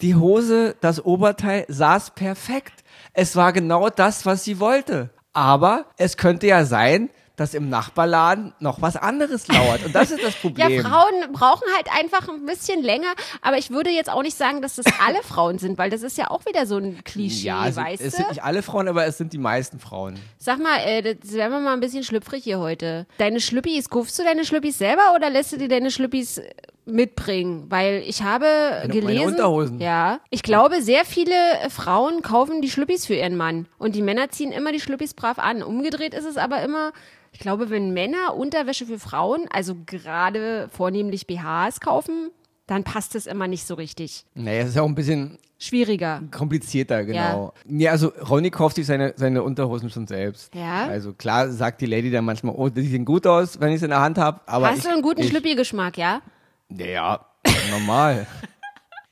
Die 0.00 0.14
Hose, 0.14 0.76
das 0.80 1.04
Oberteil 1.04 1.64
saß 1.68 2.10
perfekt. 2.10 2.84
Es 3.20 3.34
war 3.34 3.52
genau 3.52 3.88
das, 3.88 4.26
was 4.26 4.44
sie 4.44 4.60
wollte. 4.60 5.10
Aber 5.32 5.86
es 5.96 6.16
könnte 6.16 6.46
ja 6.46 6.64
sein, 6.64 7.10
dass 7.34 7.52
im 7.52 7.68
Nachbarladen 7.68 8.54
noch 8.60 8.80
was 8.80 8.94
anderes 8.94 9.48
lauert. 9.48 9.84
Und 9.84 9.92
das 9.92 10.12
ist 10.12 10.22
das 10.22 10.36
Problem. 10.40 10.70
Ja, 10.70 10.88
Frauen 10.88 11.32
brauchen 11.32 11.64
halt 11.74 11.88
einfach 11.98 12.28
ein 12.28 12.46
bisschen 12.46 12.80
länger, 12.80 13.08
aber 13.42 13.58
ich 13.58 13.70
würde 13.70 13.90
jetzt 13.90 14.08
auch 14.08 14.22
nicht 14.22 14.36
sagen, 14.36 14.62
dass 14.62 14.76
das 14.76 14.86
alle 15.04 15.20
Frauen 15.24 15.58
sind, 15.58 15.78
weil 15.78 15.90
das 15.90 16.02
ist 16.02 16.16
ja 16.16 16.30
auch 16.30 16.46
wieder 16.46 16.64
so 16.64 16.76
ein 16.76 17.02
Klischee, 17.02 17.48
ja, 17.48 17.66
es, 17.66 17.74
weißt 17.74 18.00
es 18.00 18.12
du? 18.12 18.16
sind 18.18 18.28
nicht 18.28 18.44
alle 18.44 18.62
Frauen, 18.62 18.86
aber 18.86 19.04
es 19.04 19.18
sind 19.18 19.32
die 19.32 19.38
meisten 19.38 19.80
Frauen. 19.80 20.16
Sag 20.38 20.60
mal, 20.60 20.78
äh, 20.84 21.16
das 21.16 21.32
werden 21.32 21.50
wir 21.50 21.58
mal 21.60 21.72
ein 21.72 21.80
bisschen 21.80 22.04
schlüpfrig 22.04 22.44
hier 22.44 22.60
heute. 22.60 23.08
Deine 23.18 23.40
Schlüppis, 23.40 23.90
kaufst 23.90 24.16
du 24.20 24.22
deine 24.22 24.44
Schlüppis 24.44 24.78
selber 24.78 25.12
oder 25.16 25.28
lässt 25.28 25.50
du 25.50 25.56
dir 25.56 25.68
deine 25.68 25.90
Schlüppis 25.90 26.38
äh, 26.38 26.50
mitbringen? 26.88 27.66
Weil 27.68 28.02
ich 28.06 28.22
habe 28.22 28.46
meine 28.46 28.88
gelesen, 28.88 29.26
Unterhosen. 29.26 29.80
ja, 29.80 30.20
ich 30.30 30.42
glaube, 30.42 30.82
sehr 30.82 31.04
viele 31.04 31.34
Frauen 31.70 32.22
kaufen 32.22 32.60
die 32.62 32.70
Schlüppis 32.70 33.06
für 33.06 33.14
ihren 33.14 33.36
Mann 33.36 33.66
und 33.78 33.94
die 33.94 34.02
Männer 34.02 34.30
ziehen 34.30 34.52
immer 34.52 34.72
die 34.72 34.80
Schlüppis 34.80 35.14
brav 35.14 35.38
an. 35.38 35.62
Umgedreht 35.62 36.14
ist 36.14 36.26
es 36.26 36.36
aber 36.36 36.62
immer 36.62 36.92
ich 37.32 37.40
glaube, 37.40 37.70
wenn 37.70 37.92
Männer 37.92 38.34
Unterwäsche 38.34 38.86
für 38.86 38.98
Frauen, 38.98 39.46
also 39.50 39.76
gerade 39.86 40.68
vornehmlich 40.72 41.26
BHs 41.26 41.80
kaufen, 41.80 42.30
dann 42.66 42.84
passt 42.84 43.14
es 43.14 43.26
immer 43.26 43.48
nicht 43.48 43.66
so 43.66 43.74
richtig. 43.74 44.24
Naja, 44.34 44.62
es 44.62 44.70
ist 44.70 44.74
ja 44.76 44.82
auch 44.82 44.88
ein 44.88 44.94
bisschen 44.94 45.38
Schwieriger. 45.58 46.22
komplizierter, 46.30 47.04
genau. 47.04 47.52
Ja, 47.66 47.90
also 47.90 48.12
Ronny 48.28 48.50
kauft 48.50 48.76
sich 48.76 48.86
seine, 48.86 49.14
seine 49.16 49.42
Unterhosen 49.42 49.90
schon 49.90 50.06
selbst. 50.06 50.54
Ja? 50.54 50.86
Also 50.86 51.12
klar 51.12 51.50
sagt 51.50 51.80
die 51.80 51.86
Lady 51.86 52.10
dann 52.10 52.24
manchmal, 52.24 52.54
oh, 52.56 52.68
die 52.68 52.82
sehen 52.82 53.04
gut 53.04 53.26
aus, 53.26 53.58
wenn 53.60 53.72
ich 53.72 53.80
sie 53.80 53.86
in 53.86 53.90
der 53.90 54.00
Hand 54.00 54.18
habe. 54.18 54.40
Hast 54.46 54.78
ich, 54.78 54.84
du 54.84 54.90
einen 54.90 55.02
guten 55.02 55.22
Schlüppi-Geschmack, 55.22 55.96
ja? 55.96 56.20
Ja, 56.70 57.26
normal. 57.70 58.26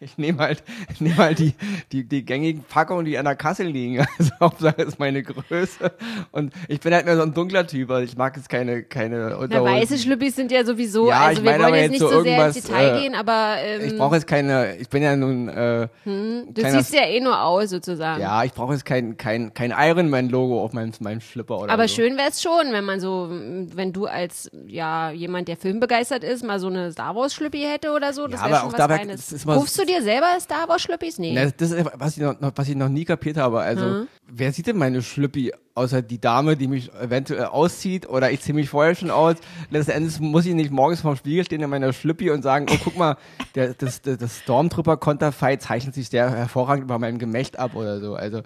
Ich 0.07 0.19
nehme 0.19 0.39
halt, 0.39 0.63
ich 0.93 1.01
nehme 1.01 1.17
halt 1.17 1.39
die, 1.41 1.55
die, 1.93 2.05
die 2.05 2.25
gängigen 2.25 2.63
Packungen, 2.69 3.05
die 3.05 3.19
an 3.19 3.25
der 3.25 3.35
Kasse 3.37 3.65
liegen. 3.65 4.07
Also 4.19 4.31
Hauptsache 4.41 4.83
ist 4.83 4.99
meine 4.99 5.23
Größe. 5.23 5.93
Und 6.33 6.53
ich 6.69 6.81
bin 6.81 6.95
halt 6.95 7.05
mehr 7.07 7.17
so 7.17 7.23
ein 7.23 7.35
dunkler 7.35 7.67
Typ. 7.67 7.91
Also 7.91 8.05
ich 8.05 8.17
mag 8.17 8.37
jetzt 8.37 8.49
keine, 8.49 8.83
keine 8.85 9.37
Na, 9.51 9.63
weiße 9.65 9.99
Schlüppis 9.99 10.37
sind 10.37 10.51
ja 10.53 10.65
sowieso, 10.65 11.09
Ja, 11.09 11.21
also 11.27 11.41
ich 11.41 11.45
wir 11.45 11.51
meine 11.53 11.65
wollen 11.65 11.75
jetzt 11.83 11.91
nicht 11.91 12.01
so 12.01 12.09
so 12.09 12.23
sehr 12.23 12.47
ins 12.47 12.55
Detail 12.63 12.97
äh, 12.97 13.01
gehen, 13.03 13.15
aber 13.15 13.57
ähm, 13.61 13.81
ich 13.85 13.97
brauche 13.97 14.15
jetzt 14.15 14.27
keine, 14.27 14.77
ich 14.77 14.89
bin 14.89 15.03
ja 15.03 15.17
nun, 15.17 15.49
äh, 15.49 15.89
du 16.05 16.53
kleiner- 16.55 16.79
siehst 16.83 16.95
ja 16.95 17.05
eh 17.07 17.21
nur 17.21 17.41
aus 17.43 17.71
sozusagen. 17.71 18.21
ja, 18.23 18.45
ich 18.45 18.53
brauche 18.53 18.73
jetzt 18.73 18.85
kein, 18.85 19.17
kein, 19.17 19.53
kein 19.55 19.75
Ironman-Logo 19.77 20.63
auf 20.63 20.73
meinem, 20.73 20.93
meinem 21.01 21.21
Schlipper 21.21 21.59
oder 21.61 21.73
Aber 21.73 21.89
so. 21.89 21.97
schön 21.97 22.17
wäre 22.17 22.29
es 22.31 22.41
schon, 22.43 22.73
wenn 22.73 22.85
man 22.85 23.01
so, 23.01 23.29
wenn 23.31 23.93
du 23.93 24.07
als 24.07 24.51
ja 24.67 25.11
jemand, 25.11 25.49
der 25.49 25.57
filmbegeistert 25.57 26.25
ist, 26.25 26.45
mal 26.45 26.59
so 26.61 26.69
eine 26.69 26.93
Star 26.93 27.15
Wars 27.17 27.35
Schlüppi 27.35 27.61
hätte 27.61 27.91
oder 27.93 28.13
so. 28.13 28.27
Das 28.27 28.41
Ja, 28.41 28.47
wäre 28.47 28.61
aber 28.61 28.71
schon 28.73 28.81
auch 28.81 28.89
was 28.89 29.37
dabei- 29.45 29.55
Rufst 29.57 29.79
du 29.81 29.85
dir 29.85 29.96
selber 30.03 30.27
Star 30.41 30.69
Wars 30.69 30.83
Schlüppis? 30.83 31.19
Nee. 31.19 31.33
Na, 31.35 31.51
das 31.51 31.71
ist 31.71 31.87
was 31.95 32.17
ich 32.17 32.23
noch, 32.23 32.35
was 32.55 32.69
ich 32.69 32.77
noch 32.77 32.89
nie 32.89 33.05
kapiert 33.05 33.37
habe. 33.37 33.61
Also, 33.61 33.85
Mhm. 33.87 34.09
wer 34.29 34.53
sieht 34.53 34.67
denn 34.67 34.77
meine 34.77 35.03
Schlüppi, 35.03 35.53
außer 35.75 36.03
die 36.03 36.21
Dame, 36.21 36.57
die 36.57 36.69
mich 36.69 36.93
eventuell 36.95 37.47
auszieht 37.47 38.09
oder 38.09 38.31
ich 38.31 38.41
ziehe 38.41 38.55
mich 38.55 38.69
vorher 38.71 38.95
schon 38.95 39.11
aus. 39.11 39.37
Letzten 39.71 39.93
Endes 39.93 40.21
muss 40.21 40.47
ich 40.47 40.55
nicht 40.55 40.71
morgens 40.71 41.01
vorm 41.01 41.17
Spiegel 41.17 41.45
stehen 41.45 41.63
in 41.63 41.71
meiner 41.71 41.93
Schlüppi 41.93 42.31
und 42.31 42.43
sagen, 42.43 42.67
oh, 42.71 42.77
guck 42.83 42.97
mal, 42.97 43.17
der, 43.55 43.75
das, 43.75 44.01
das, 44.03 44.19
das 44.19 44.39
Stormtrooper-Konterfei 44.41 45.57
zeichnet 45.57 45.95
sich 45.95 46.09
sehr 46.09 46.31
hervorragend 46.31 46.85
über 46.85 46.99
meinem 46.99 47.19
Gemächt 47.19 47.59
ab 47.59 47.75
oder 47.75 48.01
so. 48.01 48.15
Also, 48.15 48.43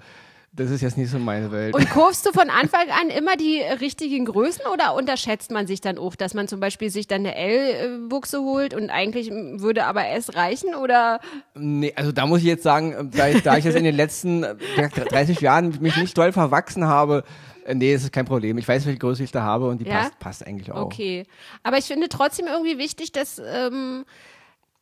das 0.52 0.70
ist 0.70 0.80
jetzt 0.80 0.98
nicht 0.98 1.10
so 1.10 1.18
meine 1.18 1.52
Welt. 1.52 1.74
Und 1.74 1.88
kaufst 1.90 2.26
du 2.26 2.32
von 2.32 2.50
Anfang 2.50 2.88
an 2.90 3.08
immer 3.08 3.36
die 3.36 3.60
richtigen 3.80 4.24
Größen 4.24 4.64
oder 4.72 4.94
unterschätzt 4.94 5.52
man 5.52 5.68
sich 5.68 5.80
dann 5.80 5.96
auch, 5.96 6.16
dass 6.16 6.34
man 6.34 6.48
zum 6.48 6.58
Beispiel 6.58 6.90
sich 6.90 7.06
dann 7.06 7.20
eine 7.20 7.36
L-Buchse 7.36 8.40
holt 8.40 8.74
und 8.74 8.90
eigentlich 8.90 9.30
würde 9.30 9.84
aber 9.84 10.08
S 10.08 10.34
reichen 10.34 10.74
oder 10.74 11.20
Nee, 11.54 11.92
also 11.94 12.10
da 12.10 12.26
muss 12.26 12.40
ich 12.40 12.46
jetzt 12.46 12.64
sagen, 12.64 13.10
da 13.14 13.28
ich, 13.28 13.42
da 13.42 13.56
ich 13.56 13.64
jetzt 13.64 13.76
in 13.76 13.84
den 13.84 13.94
letzten 13.94 14.42
äh, 14.42 14.56
30 14.90 15.40
Jahren 15.40 15.78
mich 15.80 15.96
nicht 15.96 16.18
doll 16.18 16.32
verwachsen 16.32 16.84
habe, 16.84 17.22
äh, 17.64 17.74
nee, 17.74 17.92
das 17.92 18.02
ist 18.02 18.12
kein 18.12 18.26
Problem. 18.26 18.58
Ich 18.58 18.66
weiß, 18.66 18.86
welche 18.86 18.98
Größe 18.98 19.22
ich 19.22 19.30
da 19.30 19.42
habe 19.42 19.68
und 19.68 19.78
die 19.78 19.86
Ja? 19.86 20.00
passt, 20.00 20.18
passt 20.18 20.46
eigentlich 20.46 20.72
auch. 20.72 20.86
Okay. 20.86 21.26
Aber 21.62 21.78
ich 21.78 21.84
finde 21.84 22.08
trotzdem 22.08 22.46
irgendwie 22.46 22.76
wichtig, 22.78 23.12
dass, 23.12 23.38
ähm, 23.38 24.04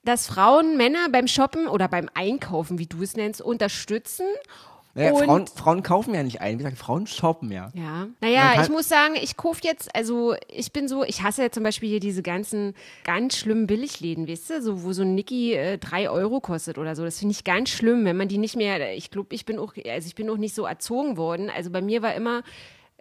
dass 0.02 0.26
Frauen 0.26 0.78
Männer 0.78 1.08
beim 1.12 1.28
Shoppen 1.28 1.68
oder 1.68 1.88
beim 1.88 2.08
Einkaufen, 2.14 2.78
wie 2.78 2.86
du 2.86 3.02
es 3.02 3.16
nennst, 3.16 3.42
unterstützen. 3.42 4.26
Naja, 4.98 5.14
Frauen, 5.14 5.46
Frauen 5.46 5.82
kaufen 5.82 6.14
ja 6.14 6.22
nicht 6.22 6.40
ein. 6.40 6.54
Wie 6.54 6.64
gesagt, 6.64 6.78
Frauen 6.78 7.06
shoppen 7.06 7.52
ja. 7.52 7.70
Ja. 7.74 8.08
Naja, 8.20 8.62
ich 8.62 8.68
muss 8.68 8.88
sagen, 8.88 9.14
ich 9.20 9.36
kaufe 9.36 9.60
jetzt, 9.62 9.94
also 9.94 10.34
ich 10.48 10.72
bin 10.72 10.88
so, 10.88 11.04
ich 11.04 11.22
hasse 11.22 11.42
ja 11.42 11.50
zum 11.50 11.62
Beispiel 11.62 11.88
hier 11.88 12.00
diese 12.00 12.22
ganzen 12.22 12.74
ganz 13.04 13.36
schlimmen 13.36 13.66
Billigläden, 13.66 14.28
weißt 14.28 14.50
du, 14.50 14.62
so, 14.62 14.82
wo 14.82 14.92
so 14.92 15.02
ein 15.02 15.14
Niki 15.14 15.54
äh, 15.54 15.78
drei 15.78 16.10
Euro 16.10 16.40
kostet 16.40 16.78
oder 16.78 16.96
so. 16.96 17.04
Das 17.04 17.18
finde 17.18 17.32
ich 17.32 17.44
ganz 17.44 17.70
schlimm, 17.70 18.04
wenn 18.04 18.16
man 18.16 18.28
die 18.28 18.38
nicht 18.38 18.56
mehr, 18.56 18.96
ich 18.96 19.10
glaube, 19.10 19.34
ich 19.34 19.44
bin 19.46 19.58
auch, 19.58 19.74
also 19.88 20.06
ich 20.06 20.14
bin 20.14 20.28
auch 20.30 20.36
nicht 20.36 20.54
so 20.54 20.64
erzogen 20.64 21.16
worden. 21.16 21.50
Also 21.54 21.70
bei 21.70 21.80
mir 21.80 22.02
war 22.02 22.14
immer 22.14 22.42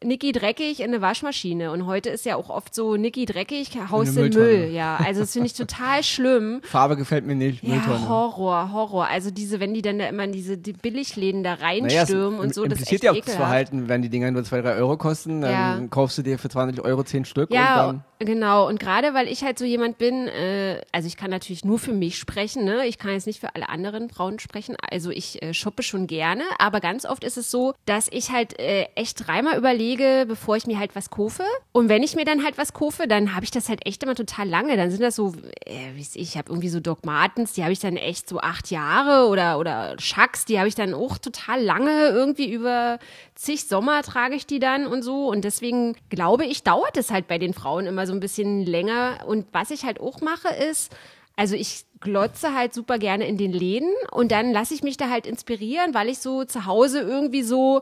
Niki 0.04 0.32
dreckig 0.32 0.80
in 0.82 0.86
eine 0.88 1.02
Waschmaschine 1.02 1.72
und 1.72 1.88
heute 1.88 2.10
ist 2.10 2.24
ja 2.24 2.36
auch 2.36 2.52
oft 2.52 2.76
so 2.76 2.98
Niki 2.98 3.26
dreckig, 3.26 3.72
haust 3.90 4.16
eine 4.16 4.30
Müll. 4.30 4.70
Ja, 4.72 4.98
also 5.04 5.22
das 5.22 5.34
finde 5.34 5.48
ich 5.48 5.54
total 5.56 6.04
schlimm. 6.04 6.62
Farbe 6.64 6.96
gefällt 6.98 7.26
mir 7.26 7.34
nicht. 7.34 7.64
Ja, 7.64 7.70
Mülltonne. 7.76 8.08
Horror, 8.08 8.72
Horror. 8.72 9.08
Also 9.08 9.32
diese, 9.32 9.60
wenn 9.60 9.74
die 9.74 9.82
dann 9.82 9.98
da 9.98 10.08
immer 10.08 10.26
in 10.26 10.34
diese 10.34 10.56
die 10.56 10.74
Billigläden 10.74 11.44
da 11.44 11.56
Naja, 11.56 11.66
reinstürmen 12.02 12.40
und 12.40 12.54
so, 12.54 12.66
das 12.66 12.80
ist 12.82 12.92
echt 12.92 13.04
ja 13.06 13.12
auch 13.12 13.16
das. 13.20 13.34
Verhalten, 13.36 13.90
wenn 13.90 14.04
die 14.04 14.10
Dinger 14.10 14.30
nur 14.30 14.44
2, 14.44 14.62
3 14.62 14.76
Euro 14.76 14.98
kosten, 14.98 15.42
dann 15.42 15.52
Ja. 15.52 15.88
kaufst 15.90 16.16
du 16.20 16.22
dir 16.22 16.38
für 16.38 16.50
20 16.50 16.80
Euro 16.86 17.04
10 17.04 17.26
Stück 17.26 17.52
Ja, 17.52 17.88
und 17.90 18.02
dann. 18.20 18.28
genau. 18.28 18.68
Und 18.68 18.80
gerade 18.80 19.16
weil 19.16 19.28
ich 19.28 19.44
halt 19.44 19.58
so 19.58 19.66
jemand 19.66 19.98
bin, 19.98 20.28
äh, 20.28 20.80
also 20.92 21.08
ich 21.08 21.18
kann 21.18 21.32
natürlich 21.32 21.66
nur 21.66 21.80
für 21.80 21.94
mich 21.94 22.20
sprechen, 22.20 22.66
ne? 22.66 22.86
Ich 22.86 23.00
kann 23.00 23.14
jetzt 23.14 23.26
nicht 23.26 23.40
für 23.40 23.56
alle 23.56 23.68
anderen 23.70 24.12
Frauen 24.12 24.38
sprechen. 24.38 24.76
Also 24.92 25.10
ich 25.10 25.42
äh, 25.42 25.56
shoppe 25.56 25.82
schon 25.82 26.06
gerne, 26.06 26.44
aber 26.60 26.82
ganz 26.82 27.04
oft 27.04 27.24
ist 27.24 27.38
es 27.38 27.50
so, 27.50 27.74
dass 27.86 28.08
ich 28.12 28.30
halt 28.32 28.60
äh, 28.60 28.84
echt 28.94 29.28
dreimal 29.28 29.58
überlege, 29.58 29.87
bevor 29.96 30.58
ich 30.58 30.68
mir 30.68 30.80
halt 30.80 30.96
was 30.96 31.10
kaufe. 31.10 31.44
Und 31.72 31.90
wenn 31.90 32.04
ich 32.04 32.16
mir 32.16 32.26
dann 32.26 32.44
halt 32.44 32.58
was 32.58 32.74
kaufe, 32.74 33.08
dann 33.08 33.34
habe 33.34 33.46
ich 33.46 33.52
das 33.52 33.70
halt 33.70 33.86
echt 33.86 34.04
immer 34.04 34.16
total 34.16 34.48
lange. 34.48 34.76
Dann 34.76 34.92
sind 34.92 35.02
das 35.02 35.16
so, 35.16 35.34
äh, 35.66 35.92
ich, 35.98 36.38
habe 36.38 36.50
irgendwie 36.50 36.70
so 36.70 36.80
Doc 36.80 37.06
Martens, 37.06 37.54
die 37.54 37.64
habe 37.64 37.72
ich 37.72 37.80
dann 37.80 37.96
echt 37.96 38.28
so 38.28 38.40
acht 38.40 38.70
Jahre 38.72 39.28
oder 39.30 39.60
oder 39.60 39.96
Schacks, 40.00 40.46
die 40.46 40.60
habe 40.60 40.68
ich 40.68 40.76
dann 40.76 40.94
auch 40.94 41.18
total 41.18 41.64
lange 41.64 42.10
irgendwie 42.10 42.52
über 42.52 43.00
zig 43.36 43.66
Sommer 43.66 44.02
trage 44.04 44.36
ich 44.36 44.46
die 44.46 44.60
dann 44.60 44.88
und 44.88 45.04
so. 45.04 45.30
Und 45.30 45.44
deswegen 45.44 45.96
glaube 46.10 46.46
ich, 46.46 46.64
dauert 46.64 46.98
es 46.98 47.12
halt 47.12 47.28
bei 47.28 47.38
den 47.38 47.54
Frauen 47.54 47.86
immer 47.86 48.08
so 48.08 48.14
ein 48.14 48.20
bisschen 48.20 48.66
länger. 48.66 49.20
Und 49.28 49.46
was 49.54 49.72
ich 49.72 49.86
halt 49.86 50.00
auch 50.00 50.22
mache, 50.22 50.50
ist, 50.50 50.92
also 51.36 51.56
ich 51.56 51.86
glotze 52.00 52.54
halt 52.54 52.74
super 52.74 52.98
gerne 52.98 53.28
in 53.28 53.38
den 53.38 53.54
Läden 53.54 53.94
und 54.12 54.32
dann 54.32 54.52
lasse 54.52 54.74
ich 54.74 54.84
mich 54.84 54.98
da 54.98 55.10
halt 55.10 55.26
inspirieren, 55.28 55.94
weil 55.94 56.10
ich 56.10 56.20
so 56.20 56.44
zu 56.44 56.66
Hause 56.66 57.00
irgendwie 57.02 57.44
so 57.44 57.82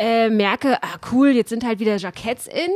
äh, 0.00 0.30
merke, 0.30 0.82
ah 0.82 0.96
cool, 1.12 1.28
jetzt 1.28 1.50
sind 1.50 1.64
halt 1.64 1.78
wieder 1.78 1.96
Jacketts 1.96 2.46
in. 2.46 2.70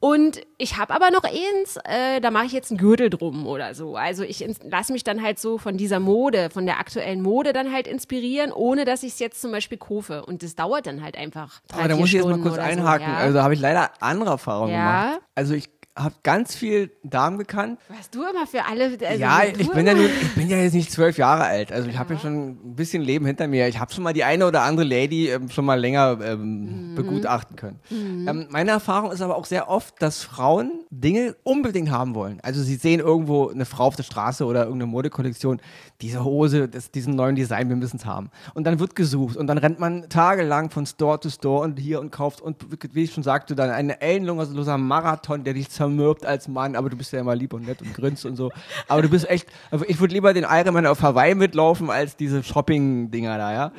Und 0.00 0.40
ich 0.58 0.78
habe 0.78 0.92
aber 0.92 1.12
noch 1.12 1.22
eins, 1.22 1.76
äh, 1.84 2.20
da 2.20 2.32
mache 2.32 2.46
ich 2.46 2.52
jetzt 2.52 2.72
einen 2.72 2.78
Gürtel 2.78 3.08
drum 3.08 3.46
oder 3.46 3.72
so. 3.76 3.94
Also 3.94 4.24
ich 4.24 4.44
lasse 4.68 4.92
mich 4.92 5.04
dann 5.04 5.22
halt 5.22 5.38
so 5.38 5.58
von 5.58 5.76
dieser 5.76 6.00
Mode, 6.00 6.50
von 6.50 6.66
der 6.66 6.80
aktuellen 6.80 7.22
Mode 7.22 7.52
dann 7.52 7.72
halt 7.72 7.86
inspirieren, 7.86 8.50
ohne 8.50 8.84
dass 8.84 9.04
ich 9.04 9.12
es 9.12 9.18
jetzt 9.20 9.40
zum 9.40 9.52
Beispiel 9.52 9.78
kaufe. 9.78 10.24
Und 10.26 10.42
das 10.42 10.56
dauert 10.56 10.88
dann 10.88 11.04
halt 11.04 11.16
einfach. 11.16 11.60
Drei, 11.68 11.78
Aber 11.80 11.88
da 11.88 11.96
muss 11.96 12.08
ich 12.08 12.14
jetzt 12.14 12.24
mal 12.24 12.30
Stunden 12.32 12.48
kurz 12.48 12.58
einhaken. 12.58 13.06
So, 13.06 13.12
ja. 13.12 13.18
Also 13.18 13.34
da 13.34 13.44
habe 13.44 13.54
ich 13.54 13.60
leider 13.60 13.90
andere 14.00 14.30
Erfahrungen 14.30 14.72
Ja. 14.72 15.02
gemacht. 15.04 15.20
Also 15.36 15.54
ich 15.54 15.70
habe 15.94 16.14
ganz 16.22 16.54
viel 16.54 16.90
Damen 17.02 17.36
gekannt. 17.36 17.78
Was 17.88 18.08
du 18.08 18.22
immer 18.22 18.46
für 18.46 18.64
alle. 18.64 18.84
Also 18.84 19.20
ja, 19.20 19.42
ich 19.44 19.70
bin 19.70 19.86
ja 19.86 19.94
nun, 19.94 20.06
ich 20.06 20.34
bin 20.34 20.48
ja 20.48 20.56
jetzt 20.56 20.72
nicht 20.72 20.90
zwölf 20.90 21.18
Jahre 21.18 21.44
alt. 21.44 21.70
Also 21.70 21.88
ich 21.90 21.98
habe 21.98 22.14
ja 22.14 22.20
schon 22.20 22.50
ein 22.50 22.74
bisschen 22.74 23.02
Leben 23.02 23.26
hinter 23.26 23.46
mir. 23.46 23.68
Ich 23.68 23.78
habe 23.78 23.92
schon 23.92 24.02
mal 24.02 24.14
die 24.14 24.24
eine 24.24 24.46
oder 24.46 24.62
andere 24.62 24.86
Lady 24.86 25.28
ähm, 25.28 25.50
schon 25.50 25.66
mal 25.66 25.78
länger 25.78 26.18
ähm, 26.24 26.94
begutachten 26.94 27.56
können. 27.56 27.78
Ähm, 27.90 28.46
meine 28.50 28.70
Erfahrung 28.70 29.12
ist 29.12 29.20
aber 29.20 29.36
auch 29.36 29.44
sehr 29.44 29.68
oft, 29.68 30.00
dass 30.00 30.22
Frauen 30.22 30.72
Dinge 30.90 31.36
unbedingt 31.42 31.90
haben 31.90 32.14
wollen. 32.14 32.40
Also 32.42 32.62
sie 32.62 32.76
sehen 32.76 33.00
irgendwo 33.00 33.50
eine 33.50 33.66
Frau 33.66 33.84
auf 33.84 33.96
der 33.96 34.04
Straße 34.04 34.46
oder 34.46 34.64
irgendeine 34.64 34.90
Modekollektion, 34.90 35.60
diese 36.02 36.24
Hose, 36.24 36.68
das, 36.68 36.90
diesen 36.90 37.14
neuen 37.14 37.36
Design, 37.36 37.68
wir 37.68 37.76
müssen 37.76 37.96
es 37.96 38.04
haben. 38.04 38.30
Und 38.54 38.64
dann 38.64 38.80
wird 38.80 38.96
gesucht 38.96 39.36
und 39.36 39.46
dann 39.46 39.58
rennt 39.58 39.78
man 39.78 40.08
tagelang 40.08 40.68
von 40.68 40.84
Store 40.84 41.20
zu 41.20 41.30
Store 41.30 41.62
und 41.62 41.78
hier 41.78 42.00
und 42.00 42.10
kauft 42.10 42.40
und 42.40 42.56
wie 42.92 43.04
ich 43.04 43.12
schon 43.12 43.22
sagte, 43.22 43.54
dann 43.54 43.70
einen 43.70 43.90
ellenloser 43.90 44.78
Marathon, 44.78 45.44
der 45.44 45.54
dich 45.54 45.70
zermürbt 45.70 46.26
als 46.26 46.48
Mann, 46.48 46.74
aber 46.76 46.90
du 46.90 46.96
bist 46.96 47.12
ja 47.12 47.20
immer 47.20 47.36
lieb 47.36 47.54
und 47.54 47.66
nett 47.66 47.80
und 47.80 47.94
grinst 47.94 48.26
und 48.26 48.36
so. 48.36 48.50
Aber 48.88 49.02
du 49.02 49.08
bist 49.08 49.30
echt, 49.30 49.46
also 49.70 49.84
ich 49.86 50.00
würde 50.00 50.12
lieber 50.12 50.34
den 50.34 50.44
Ironman 50.48 50.86
auf 50.86 51.00
Hawaii 51.02 51.34
mitlaufen 51.34 51.88
als 51.88 52.16
diese 52.16 52.42
Shopping-Dinger 52.42 53.38
da, 53.38 53.52
ja. 53.52 53.72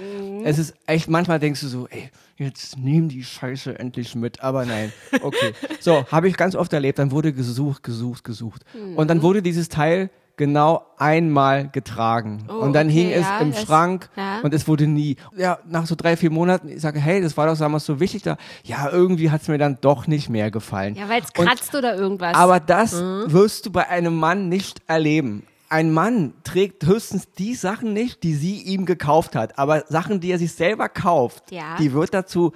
Es 0.46 0.58
ist 0.58 0.74
echt, 0.88 1.10
manchmal 1.10 1.40
denkst 1.40 1.60
du 1.62 1.68
so, 1.68 1.88
ey, 1.90 2.10
jetzt 2.38 2.78
nimm 2.78 3.10
die 3.10 3.24
Scheiße 3.24 3.78
endlich 3.78 4.16
mit, 4.16 4.42
aber 4.42 4.66
nein, 4.66 4.94
okay. 5.22 5.54
So, 5.82 6.06
habe 6.08 6.30
ich 6.30 6.38
ganz 6.38 6.56
oft 6.56 6.72
erlebt, 6.72 7.00
dann 7.00 7.12
wurde 7.12 7.34
gesucht, 7.34 7.84
gesucht, 7.84 8.24
gesucht. 8.24 8.64
Und 8.96 9.10
dann 9.10 9.22
wurde 9.22 9.42
dieses 9.42 9.68
Teil 9.68 10.10
genau 10.36 10.86
einmal 10.98 11.70
getragen. 11.70 12.46
Oh, 12.50 12.54
und 12.54 12.74
dann 12.74 12.88
okay, 12.88 12.96
hing 12.96 13.12
es 13.12 13.22
ja, 13.22 13.40
im 13.40 13.52
das- 13.52 13.62
Schrank 13.64 14.10
ja. 14.16 14.40
und 14.42 14.54
es 14.54 14.68
wurde 14.68 14.88
nie. 14.88 15.18
Ja, 15.36 15.60
nach 15.68 15.86
so 15.86 15.96
drei, 15.96 16.18
vier 16.18 16.32
Monaten, 16.32 16.70
ich 16.70 16.82
sage, 16.82 17.00
hey, 17.00 17.22
das 17.22 17.38
war 17.38 17.48
doch 17.48 17.58
damals 17.58 17.86
so 17.86 18.00
wichtig 18.00 18.24
da. 18.24 18.38
Ja, 18.64 18.90
irgendwie 18.90 19.30
hat 19.32 19.42
es 19.44 19.48
mir 19.48 19.58
dann 19.58 19.78
doch 19.82 20.08
nicht 20.08 20.30
mehr 20.30 20.50
gefallen. 20.52 20.96
Ja, 20.96 21.08
weil 21.10 21.22
es 21.22 21.30
Und- 21.38 21.46
kratzt 21.48 21.76
oder 21.76 21.96
irgendwas. 21.96 22.36
aber 22.36 22.60
das 22.60 22.94
wirst 22.94 23.66
du 23.68 23.72
bei 23.72 23.88
einem 23.90 24.16
Mann 24.18 24.50
nicht 24.50 24.82
erleben. 24.88 25.46
Ein 25.70 25.92
Mann 25.92 26.34
trägt 26.44 26.86
höchstens 26.86 27.32
die 27.32 27.56
Sachen 27.56 27.94
nicht, 27.94 28.22
die 28.24 28.36
sie 28.36 28.62
ihm 28.62 28.86
gekauft 28.86 29.36
hat. 29.36 29.58
Aber 29.58 29.84
Sachen, 29.90 30.20
die 30.20 30.32
er 30.32 30.38
sich 30.38 30.54
selber 30.54 30.88
kauft, 30.90 31.52
Ja. 31.52 31.78
die 31.80 31.94
wird 31.94 32.14
dazu 32.14 32.54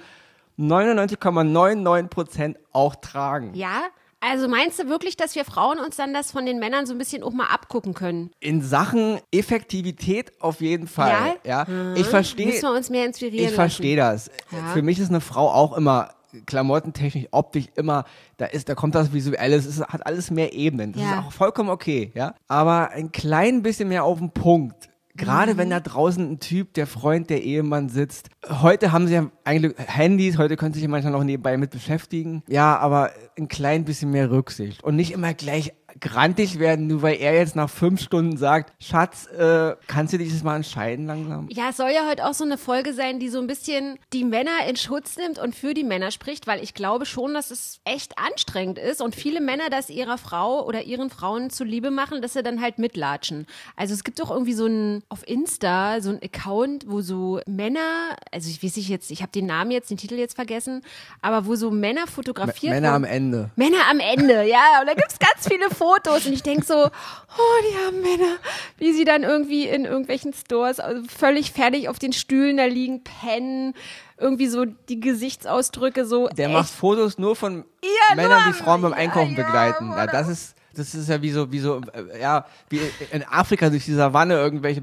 99,99 0.56 2.08
Prozent 2.08 2.58
auch 2.72 2.96
tragen. 2.96 3.54
Ja? 3.54 3.82
Also 4.20 4.48
meinst 4.48 4.78
du 4.80 4.88
wirklich, 4.88 5.16
dass 5.16 5.34
wir 5.36 5.44
Frauen 5.44 5.78
uns 5.78 5.96
dann 5.96 6.12
das 6.12 6.32
von 6.32 6.44
den 6.44 6.58
Männern 6.58 6.86
so 6.86 6.92
ein 6.94 6.98
bisschen 6.98 7.22
auch 7.22 7.32
mal 7.32 7.46
abgucken 7.46 7.94
können? 7.94 8.30
In 8.40 8.62
Sachen 8.62 9.20
Effektivität 9.32 10.32
auf 10.40 10.60
jeden 10.60 10.88
Fall. 10.88 11.36
Ja, 11.44 11.66
Ja? 11.68 11.94
ich 11.94 12.06
verstehe. 12.06 12.46
Müssen 12.46 12.62
wir 12.62 12.72
uns 12.76 12.90
mehr 12.90 13.06
inspirieren 13.06 13.48
Ich 13.48 13.54
verstehe 13.54 13.96
das. 13.96 14.30
Ja. 14.50 14.72
Für 14.72 14.82
mich 14.82 14.98
ist 14.98 15.10
eine 15.10 15.20
Frau 15.20 15.48
auch 15.50 15.76
immer 15.76 16.10
klamottentechnisch, 16.46 17.26
optisch 17.30 17.66
immer, 17.76 18.04
da 18.36 18.46
ist, 18.46 18.68
da 18.68 18.74
kommt 18.74 18.94
das 18.94 19.12
Visuelle, 19.12 19.56
es 19.56 19.64
ist, 19.66 19.80
hat 19.80 20.04
alles 20.04 20.30
mehr 20.30 20.52
Ebenen. 20.52 20.92
Das 20.92 21.02
Ja. 21.02 21.20
ist 21.20 21.26
auch 21.26 21.32
vollkommen 21.32 21.70
okay, 21.70 22.10
ja. 22.14 22.34
Aber 22.48 22.90
ein 22.90 23.12
klein 23.12 23.62
bisschen 23.62 23.88
mehr 23.88 24.04
auf 24.04 24.18
den 24.18 24.30
Punkt. 24.32 24.90
Gerade 25.18 25.58
wenn 25.58 25.68
da 25.68 25.80
draußen 25.80 26.30
ein 26.30 26.40
Typ, 26.40 26.72
der 26.74 26.86
Freund, 26.86 27.28
der 27.28 27.42
Ehemann 27.42 27.88
sitzt. 27.88 28.30
Heute 28.48 28.92
haben 28.92 29.06
sie 29.08 29.14
ja 29.14 29.30
eigentlich 29.44 29.74
Handys, 29.76 30.38
heute 30.38 30.56
können 30.56 30.72
sie 30.72 30.78
sich 30.78 30.84
ja 30.84 30.90
manchmal 30.90 31.12
noch 31.12 31.24
nebenbei 31.24 31.56
mit 31.56 31.70
beschäftigen. 31.70 32.42
Ja, 32.48 32.78
aber 32.78 33.10
ein 33.36 33.48
klein 33.48 33.84
bisschen 33.84 34.10
mehr 34.10 34.30
Rücksicht. 34.30 34.82
Und 34.84 34.96
nicht 34.96 35.12
immer 35.12 35.34
gleich 35.34 35.74
grantig 36.00 36.58
werden, 36.58 36.86
nur 36.86 37.02
weil 37.02 37.16
er 37.16 37.34
jetzt 37.34 37.56
nach 37.56 37.70
fünf 37.70 38.00
Stunden 38.00 38.36
sagt, 38.36 38.72
Schatz, 38.82 39.26
äh, 39.26 39.76
kannst 39.86 40.12
du 40.12 40.18
dich 40.18 40.32
das 40.32 40.42
mal 40.42 40.56
entscheiden 40.56 41.06
langsam? 41.06 41.48
Ja, 41.50 41.70
es 41.70 41.76
soll 41.76 41.90
ja 41.90 42.08
heute 42.08 42.26
auch 42.26 42.34
so 42.34 42.44
eine 42.44 42.58
Folge 42.58 42.92
sein, 42.92 43.18
die 43.18 43.28
so 43.28 43.40
ein 43.40 43.46
bisschen 43.46 43.98
die 44.12 44.24
Männer 44.24 44.66
in 44.68 44.76
Schutz 44.76 45.16
nimmt 45.16 45.38
und 45.38 45.54
für 45.54 45.74
die 45.74 45.84
Männer 45.84 46.10
spricht, 46.10 46.46
weil 46.46 46.62
ich 46.62 46.74
glaube 46.74 47.06
schon, 47.06 47.34
dass 47.34 47.50
es 47.50 47.80
echt 47.84 48.18
anstrengend 48.18 48.78
ist 48.78 49.00
und 49.00 49.14
viele 49.14 49.40
Männer 49.40 49.70
das 49.70 49.90
ihrer 49.90 50.18
Frau 50.18 50.64
oder 50.64 50.82
ihren 50.82 51.10
Frauen 51.10 51.50
zuliebe 51.50 51.90
machen, 51.90 52.22
dass 52.22 52.34
sie 52.34 52.42
dann 52.42 52.60
halt 52.60 52.78
mitlatschen. 52.78 53.46
Also 53.76 53.94
es 53.94 54.04
gibt 54.04 54.20
doch 54.20 54.30
irgendwie 54.30 54.54
so 54.54 54.66
ein 54.66 55.02
auf 55.08 55.26
Insta 55.26 56.00
so 56.00 56.10
ein 56.10 56.20
Account, 56.22 56.84
wo 56.88 57.00
so 57.00 57.40
Männer, 57.46 58.16
also 58.32 58.48
ich 58.50 58.62
weiß 58.62 58.76
nicht 58.76 58.88
jetzt, 58.88 59.10
ich 59.10 59.22
habe 59.22 59.32
den 59.32 59.46
Namen 59.46 59.70
jetzt, 59.70 59.90
den 59.90 59.96
Titel 59.96 60.14
jetzt 60.14 60.34
vergessen, 60.34 60.82
aber 61.22 61.46
wo 61.46 61.54
so 61.54 61.70
Männer 61.70 62.06
fotografiert 62.06 62.74
Männer 62.74 62.92
am 62.92 63.02
wurden. 63.02 63.12
Ende. 63.12 63.50
Männer 63.56 63.88
am 63.90 64.00
Ende, 64.00 64.44
ja. 64.44 64.80
Und 64.80 64.86
da 64.86 64.94
gibt's 64.94 65.18
ganz 65.18 65.48
viele 65.48 65.68
Fotos. 65.70 65.87
Und 66.26 66.32
ich 66.32 66.42
denk 66.42 66.64
so, 66.64 66.74
oh, 66.86 67.62
die 67.70 67.76
haben 67.86 68.00
Männer. 68.02 68.36
Wie 68.76 68.92
sie 68.92 69.04
dann 69.04 69.22
irgendwie 69.22 69.66
in 69.66 69.84
irgendwelchen 69.84 70.32
Stores 70.32 70.80
also 70.80 71.02
völlig 71.08 71.52
fertig 71.52 71.88
auf 71.88 71.98
den 71.98 72.12
Stühlen 72.12 72.56
da 72.56 72.64
liegen, 72.66 73.02
pennen. 73.04 73.74
Irgendwie 74.18 74.48
so 74.48 74.64
die 74.64 74.98
Gesichtsausdrücke 75.00 76.04
so. 76.04 76.28
Der 76.28 76.46
echt. 76.46 76.54
macht 76.54 76.70
Fotos 76.70 77.18
nur 77.18 77.36
von 77.36 77.64
Ja, 77.82 78.14
Männern, 78.16 78.42
nur- 78.44 78.52
die 78.52 78.58
Frauen 78.58 78.82
beim 78.82 78.92
Einkaufen 78.92 79.36
ja, 79.36 79.44
begleiten. 79.44 79.90
Ja, 79.90 80.06
das 80.06 80.28
ist, 80.28 80.54
das 80.74 80.92
ist 80.94 81.08
ja 81.08 81.22
wie 81.22 81.30
so, 81.30 81.50
wie 81.52 81.60
so, 81.60 81.80
äh, 81.92 82.20
ja, 82.20 82.44
wie 82.68 82.80
in 83.12 83.24
Afrika 83.24 83.70
durch 83.70 83.84
die 83.84 83.94
Savanne 83.94 84.34
irgendwelche 84.34 84.82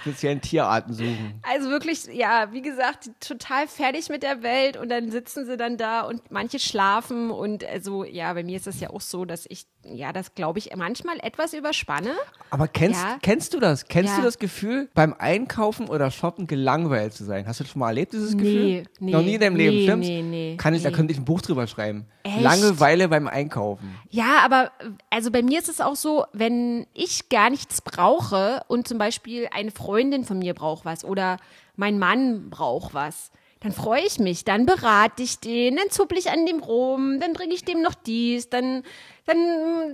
speziellen 0.00 0.40
Tierarten 0.40 0.94
suchen. 0.94 1.40
Also 1.42 1.70
wirklich, 1.70 2.06
ja, 2.12 2.52
wie 2.52 2.62
gesagt, 2.62 3.10
total 3.20 3.66
fertig 3.66 4.08
mit 4.10 4.22
der 4.22 4.42
Welt 4.42 4.76
und 4.76 4.88
dann 4.90 5.10
sitzen 5.10 5.44
sie 5.46 5.56
dann 5.56 5.76
da 5.76 6.02
und 6.02 6.30
manche 6.30 6.58
schlafen 6.60 7.30
und 7.32 7.64
also, 7.64 8.04
ja, 8.04 8.32
bei 8.32 8.42
mir 8.44 8.56
ist 8.56 8.66
das 8.68 8.78
ja 8.80 8.90
auch 8.90 9.00
so, 9.00 9.24
dass 9.24 9.44
ich, 9.48 9.66
ja, 9.96 10.12
das 10.12 10.34
glaube 10.34 10.58
ich 10.58 10.70
manchmal 10.76 11.18
etwas 11.20 11.52
überspanne. 11.54 12.12
Aber 12.50 12.68
kennst, 12.68 13.02
Ja. 13.02 13.18
kennst 13.22 13.54
du 13.54 13.60
das? 13.60 13.86
Kennst 13.86 14.12
Ja. 14.12 14.18
du 14.18 14.22
das 14.24 14.38
Gefühl, 14.38 14.88
beim 14.94 15.14
Einkaufen 15.18 15.88
oder 15.88 16.10
Shoppen 16.10 16.46
gelangweilt 16.46 17.12
zu 17.14 17.24
sein? 17.24 17.46
Hast 17.46 17.60
du 17.60 17.64
das 17.64 17.72
schon 17.72 17.80
mal 17.80 17.88
erlebt, 17.88 18.12
dieses 18.12 18.34
Nee, 18.34 18.42
Gefühl? 18.42 18.82
nee, 19.00 19.12
Noch 19.12 19.22
nie 19.22 19.34
in 19.34 19.40
deinem 19.40 19.56
Leben, 19.56 19.76
nee, 19.76 19.82
stimmt's? 19.84 20.08
nee, 20.08 20.22
nee, 20.22 20.56
Kann 20.56 20.74
ich, 20.74 20.82
da 20.82 20.90
könnte 20.90 21.12
ich 21.12 21.18
ein 21.18 21.24
Buch 21.24 21.40
drüber 21.40 21.66
schreiben. 21.66 22.06
Echt? 22.22 22.40
Langeweile 22.40 23.08
beim 23.08 23.26
Einkaufen. 23.28 23.94
Ja, 24.10 24.40
aber 24.44 24.70
also 25.10 25.30
bei 25.30 25.42
mir 25.42 25.58
ist 25.58 25.68
es 25.68 25.80
auch 25.80 25.96
so, 25.96 26.24
wenn 26.32 26.86
ich 26.94 27.28
gar 27.28 27.50
nichts 27.50 27.80
brauche 27.82 28.62
und 28.68 28.88
zum 28.88 28.98
Beispiel 28.98 29.48
eine 29.52 29.70
Freundin 29.70 30.24
von 30.24 30.38
mir 30.38 30.54
braucht 30.54 30.84
was 30.84 31.04
oder 31.04 31.38
mein 31.76 31.98
Mann 31.98 32.50
braucht 32.50 32.94
was, 32.94 33.30
dann 33.60 33.72
freue 33.72 34.02
ich 34.06 34.18
mich, 34.18 34.44
dann 34.44 34.66
berate 34.66 35.22
ich 35.22 35.40
den, 35.40 35.76
dann 35.76 35.90
zupple 35.90 36.18
ich 36.18 36.30
an 36.30 36.46
dem 36.46 36.60
rum, 36.60 37.18
dann 37.20 37.32
bringe 37.32 37.54
ich 37.54 37.64
dem 37.64 37.82
noch 37.82 37.94
dies, 37.94 38.48
dann, 38.48 38.82
dann 39.26 39.36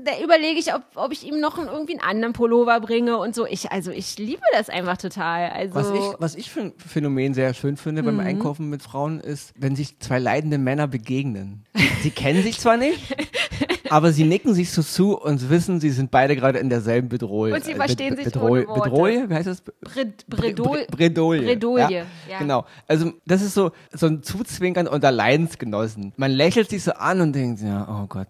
da 0.05 0.13
überlege 0.23 0.59
ich, 0.61 0.75
ob, 0.75 0.83
ob 0.95 1.13
ich 1.13 1.25
ihm 1.27 1.41
noch 1.41 1.59
einen, 1.59 1.69
irgendwie 1.69 1.93
einen 1.99 2.03
anderen 2.09 2.33
Pullover 2.35 2.79
bringe 2.81 3.17
und 3.17 3.35
so. 3.35 3.47
Ich, 3.47 3.73
also 3.73 3.91
ich 3.91 4.19
liebe 4.19 4.43
das 4.53 4.69
einfach 4.69 4.97
total. 4.99 5.51
Also 5.51 5.75
Was 5.75 5.91
ich, 5.91 6.21
was 6.21 6.35
ich 6.35 6.51
für 6.51 6.61
ein 6.61 6.73
Phänomen 6.77 7.33
sehr 7.35 7.55
schön 7.55 7.77
finde 7.77 8.03
beim 8.03 8.15
Mhm. 8.17 8.21
Einkaufen 8.21 8.69
mit 8.69 8.83
Frauen 8.83 9.19
ist, 9.21 9.53
wenn 9.57 9.75
sich 9.77 9.99
zwei 9.99 10.19
leidende 10.19 10.59
Männer 10.59 10.87
begegnen. 10.87 11.65
Sie 12.03 12.11
kennen 12.11 12.43
sich 12.43 12.61
zwar 12.61 12.77
nicht, 12.77 12.99
aber 13.95 14.11
sie 14.11 14.25
nicken 14.25 14.55
sich 14.55 14.73
so 14.73 14.83
zu 14.83 15.17
und 15.17 15.51
wissen, 15.51 15.79
sie 15.79 15.91
sind 15.91 16.11
beide 16.11 16.35
gerade 16.35 16.59
in 16.59 16.69
derselben 16.69 17.09
Bedrohung. 17.09 17.53
Und 17.53 17.65
sie 17.65 17.75
verstehen 17.75 18.17
sich 18.17 18.25
Bedrohung. 18.25 18.67
Bedrohung? 18.67 19.31
Wie 19.31 19.35
heißt 19.35 19.47
das? 19.47 19.63
Bredouille. 19.83 20.89
Bredouille, 20.91 22.05
ja. 22.29 22.39
Genau. 22.41 22.67
Also 22.89 23.13
das 23.25 23.41
ist 23.41 23.55
so, 23.55 23.71
so 23.93 24.07
ein 24.07 24.25
Zuzwinkern 24.25 24.89
unter 24.89 25.13
Leidensgenossen. 25.13 26.13
Man 26.17 26.33
lächelt 26.33 26.71
sich 26.71 26.83
so 26.83 26.91
an 26.95 27.21
und 27.21 27.35
denkt, 27.35 27.63
ja, 27.63 27.87
oh 27.89 28.09
Gott, 28.09 28.27